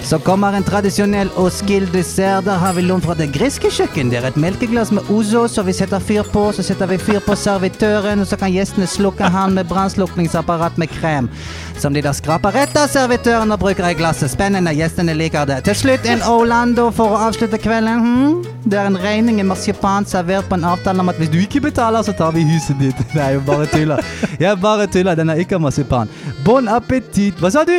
[0.03, 2.45] Så kommer en tradisjonell Oskild-dessert.
[2.45, 4.09] Der har vi lånt fra det griske kjøkken.
[4.09, 6.47] Det er et melkeglass med ozo, så vi setter fyr på.
[6.57, 10.89] Så setter vi fyr på servitøren, og så kan gjestene slukke han med brannslukningsapparat med
[10.95, 11.29] krem.
[11.79, 14.33] Som de da skraper rett av servitøren og bruker i glasset.
[14.33, 15.61] Spennende, gjestene liker det.
[15.69, 18.01] Til slutt en Orlando for å avslutte kvelden.
[18.07, 18.41] Hm?
[18.65, 21.67] Det er en regning i marsipan servert på en avtale om at hvis du ikke
[21.69, 23.05] betaler, så tar vi huset ditt.
[23.13, 24.03] Det er jo bare tuller.
[24.41, 25.19] Jeg bare tuller.
[25.19, 26.09] Den er ikke marsipan.
[26.47, 27.37] Bon appétit.
[27.43, 27.77] Hva sa du?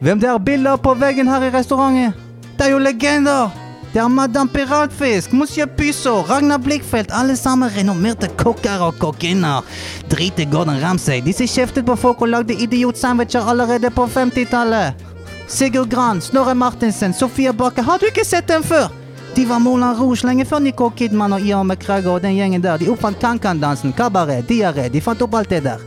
[0.00, 2.14] Hvem det er bilder på veggen her i restauranten?
[2.56, 3.50] Det er jo legender!
[3.92, 9.66] Det er Madame Piratfisk, Monsieur Pyso, Ragnar Blikkfeldt, alle sammen renommerte kokker og kokkinner.
[10.08, 15.02] Drit i Gordon Ramsay, disse kjeftet på folk og lagde idiotsandwicher allerede på 50-tallet.
[15.50, 18.88] Sigurd Gran, Snorre Martinsen, Sofia Bakke, har du ikke sett dem før?
[19.34, 22.78] De var Moulin Rouge lenge før Nicole Kidman og Ian McGregor og den gjengen der.
[22.80, 25.84] De oppfant Kankan-dansen, kabaret, diaré, de fant opp alt det der.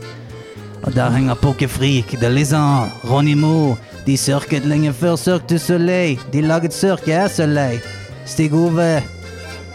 [0.84, 3.74] Og der henger Poké Freak, The Lizard, Ronny Moe.
[4.04, 6.20] De sørket lenge før Cirque du Soleil.
[6.32, 7.80] De laget sørk, jeg er så lei.
[8.28, 9.02] Stig Ove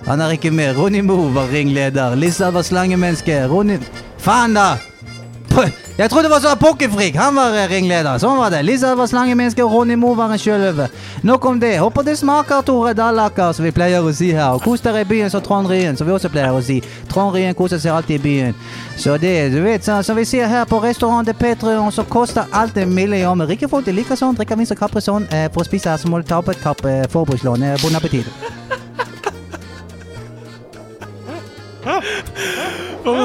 [0.05, 0.77] Han er ikke med.
[0.77, 2.15] Ronny Moe var ringleder.
[2.15, 3.43] Lissa var slangemenneske.
[3.49, 3.79] Ronny
[4.17, 4.77] Faen, da!
[5.99, 7.17] Jeg trodde det var sånn Pocketfreak.
[7.19, 8.21] Han var eh, ringleder.
[8.23, 8.61] Sånn var det.
[8.63, 10.85] Lisa var slangemenneske, Ronny Moe var en sjøløve.
[11.27, 11.73] Nok om det.
[11.83, 14.55] Håper det smaker Tore Dallaker, som vi pleier å si her.
[14.55, 16.79] Og kos dere i byen, som Trond Ryen, som vi også pleier å si.
[17.11, 18.55] Trond Ryen koser seg alltid i byen.
[18.95, 22.47] Så det, du vet, så, som vi sier her på restaurant til Patreon, så koster
[22.55, 23.43] alt en million.
[23.51, 24.39] Rike folk de liker sånn.
[24.39, 25.27] Drikker minst av Capri-Sånn.
[25.35, 27.73] Eh, for å spise her, så må du ta opp et kapp eh, forbrukslån.
[27.73, 28.23] Eh, bon appétit.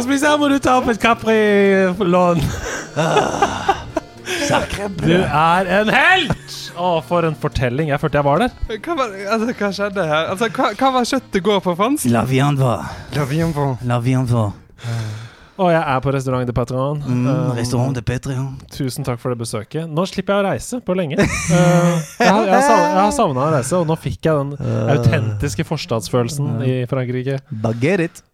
[0.04, 2.42] Spise må du ta opp et Capri-lån.
[5.04, 6.54] Du er en helt!
[6.76, 7.88] Å, for en fortelling.
[7.92, 8.52] Jeg følte jeg var der.
[8.82, 10.26] Hva, var, altså, hva skjedde her?
[10.32, 12.08] Altså, hva, hva var kjøttet går på fransk?
[12.12, 12.74] La viande va.
[13.16, 13.68] La viande va.
[13.88, 14.46] La viande va.
[15.54, 16.98] Og jeg er på restaurant de Patron.
[17.06, 18.48] Mm, Um, restaurant de Patreon.
[18.74, 19.86] Tusen takk for det besøket.
[19.88, 21.20] Nå slipper jeg å reise på lenge.
[21.20, 24.34] Uh, jeg, har- jeg, har savna- jeg har savna å reise, og nå fikk jeg
[24.42, 27.38] den autentiske forstadsfølelsen i Frankrike.
[27.64, 28.24] Baguette it.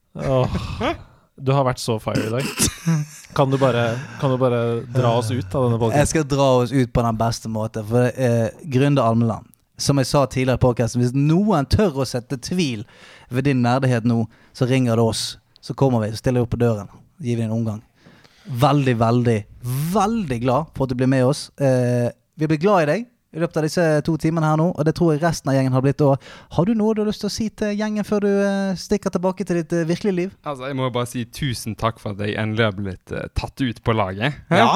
[1.40, 2.48] Du har vært så fire i dag.
[3.36, 6.72] Kan du bare, kan du bare dra oss ut av denne Jeg skal dra oss
[6.72, 7.86] ut på den beste måten.
[7.86, 9.46] For det er Grunde Almeland.
[9.80, 12.82] Som jeg sa tidligere i podcasten, hvis noen tør å sette tvil
[13.32, 15.22] ved din nerdighet nå, så ringer det oss.
[15.64, 16.90] Så kommer vi, så stiller vi opp på døren.
[17.22, 17.80] Gir vi en omgang.
[18.50, 19.38] Veldig, veldig,
[19.94, 21.46] veldig glad for at du blir med oss.
[21.60, 24.86] Eh, vi blir glad i deg i løpet av disse to timene her nå, og
[24.86, 26.30] det tror jeg resten av gjengen har blitt òg.
[26.56, 29.14] Har du noe du har lyst til å si til gjengen før du eh, stikker
[29.14, 30.38] tilbake til ditt eh, virkelige liv?
[30.42, 33.62] Altså, jeg må bare si tusen takk for at jeg endelig har blitt eh, tatt
[33.62, 34.40] ut på laget.
[34.50, 34.64] Hæ?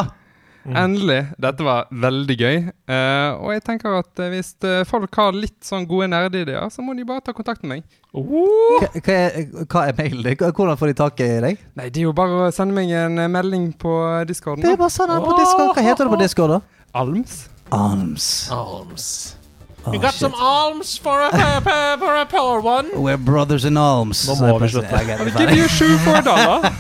[0.64, 0.78] Ja.
[0.81, 1.18] Endelig.
[1.44, 2.55] Dette var veldig gøy.
[2.89, 4.55] Uh, og jeg tenker at hvis
[4.89, 7.98] folk har litt sånn gode nerdeideer, så må de bare ta kontakt med meg.
[8.16, 10.40] Hva, hva, er, hva er mailen din?
[10.40, 11.60] Hvordan får de tak i deg?
[11.76, 13.93] Nei, det er jo bare å sende meg en melding på
[14.31, 14.64] discorden.
[14.64, 15.74] Det er bare sånn her på Discord.
[15.76, 16.86] Hva heter det på Discord, da?
[16.97, 17.43] Alms.
[17.74, 18.48] Alms.
[18.51, 19.36] Alms.
[19.86, 20.20] Oh, You got shit.
[20.20, 21.28] some alms for a,
[22.01, 22.88] for a poor one?
[23.02, 24.22] We're brothers in alms.
[24.30, 25.01] Nå må vi slutte.
[25.36, 26.62] Give you shoe for a dollar.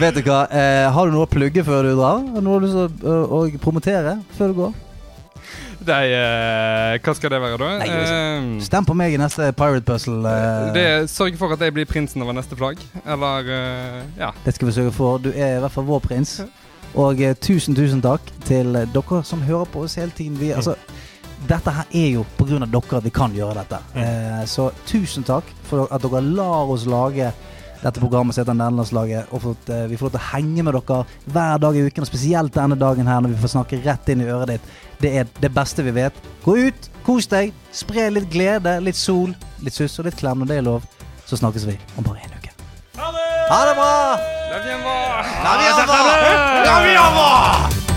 [0.00, 2.22] Vet du hva, eh, har du noe å plugge før du drar?
[2.22, 4.72] Har du Noe du har lyst til å å promotere før du går?
[5.82, 7.68] Nei, eh, hva skal det være, da?
[7.82, 10.22] Nei, Eh, Stem på meg i neste Pirate Puzzle.
[10.24, 12.78] eh, det Sørge for at jeg blir prinsen over neste flagg.
[13.04, 14.30] Eller eh, Ja.
[14.44, 15.18] Det skal vi sørge for.
[15.18, 16.40] Du er i hvert fall vår prins.
[16.98, 20.36] Og eh, tusen, tusen takk til dere som hører på oss hele tiden.
[20.40, 20.76] Vi, altså,
[21.48, 23.80] dette her er jo av dere at vi kan gjøre dette.
[23.98, 27.32] Eh, så tusen takk for at dere lar oss lage
[27.82, 30.66] dette programmet som heter Nederlandslaget, og for at eh, vi får lov til å henge
[30.66, 31.00] med dere
[31.34, 34.22] hver dag i uken, og spesielt denne dagen her når vi får snakke rett inn
[34.22, 34.70] i øret ditt.
[35.02, 36.22] Det er det beste vi vet.
[36.44, 39.34] Gå ut, kos deg, spre litt glede, litt sol,
[39.66, 40.86] litt suss og litt klem når det er lov.
[41.26, 42.54] Så snakkes vi om bare en uke.
[43.00, 43.31] Ha det
[43.74, 44.20] bra!
[44.50, 45.24] La bien voir.
[45.44, 46.00] La vi ha bra!
[46.64, 47.91] La vi ha bra!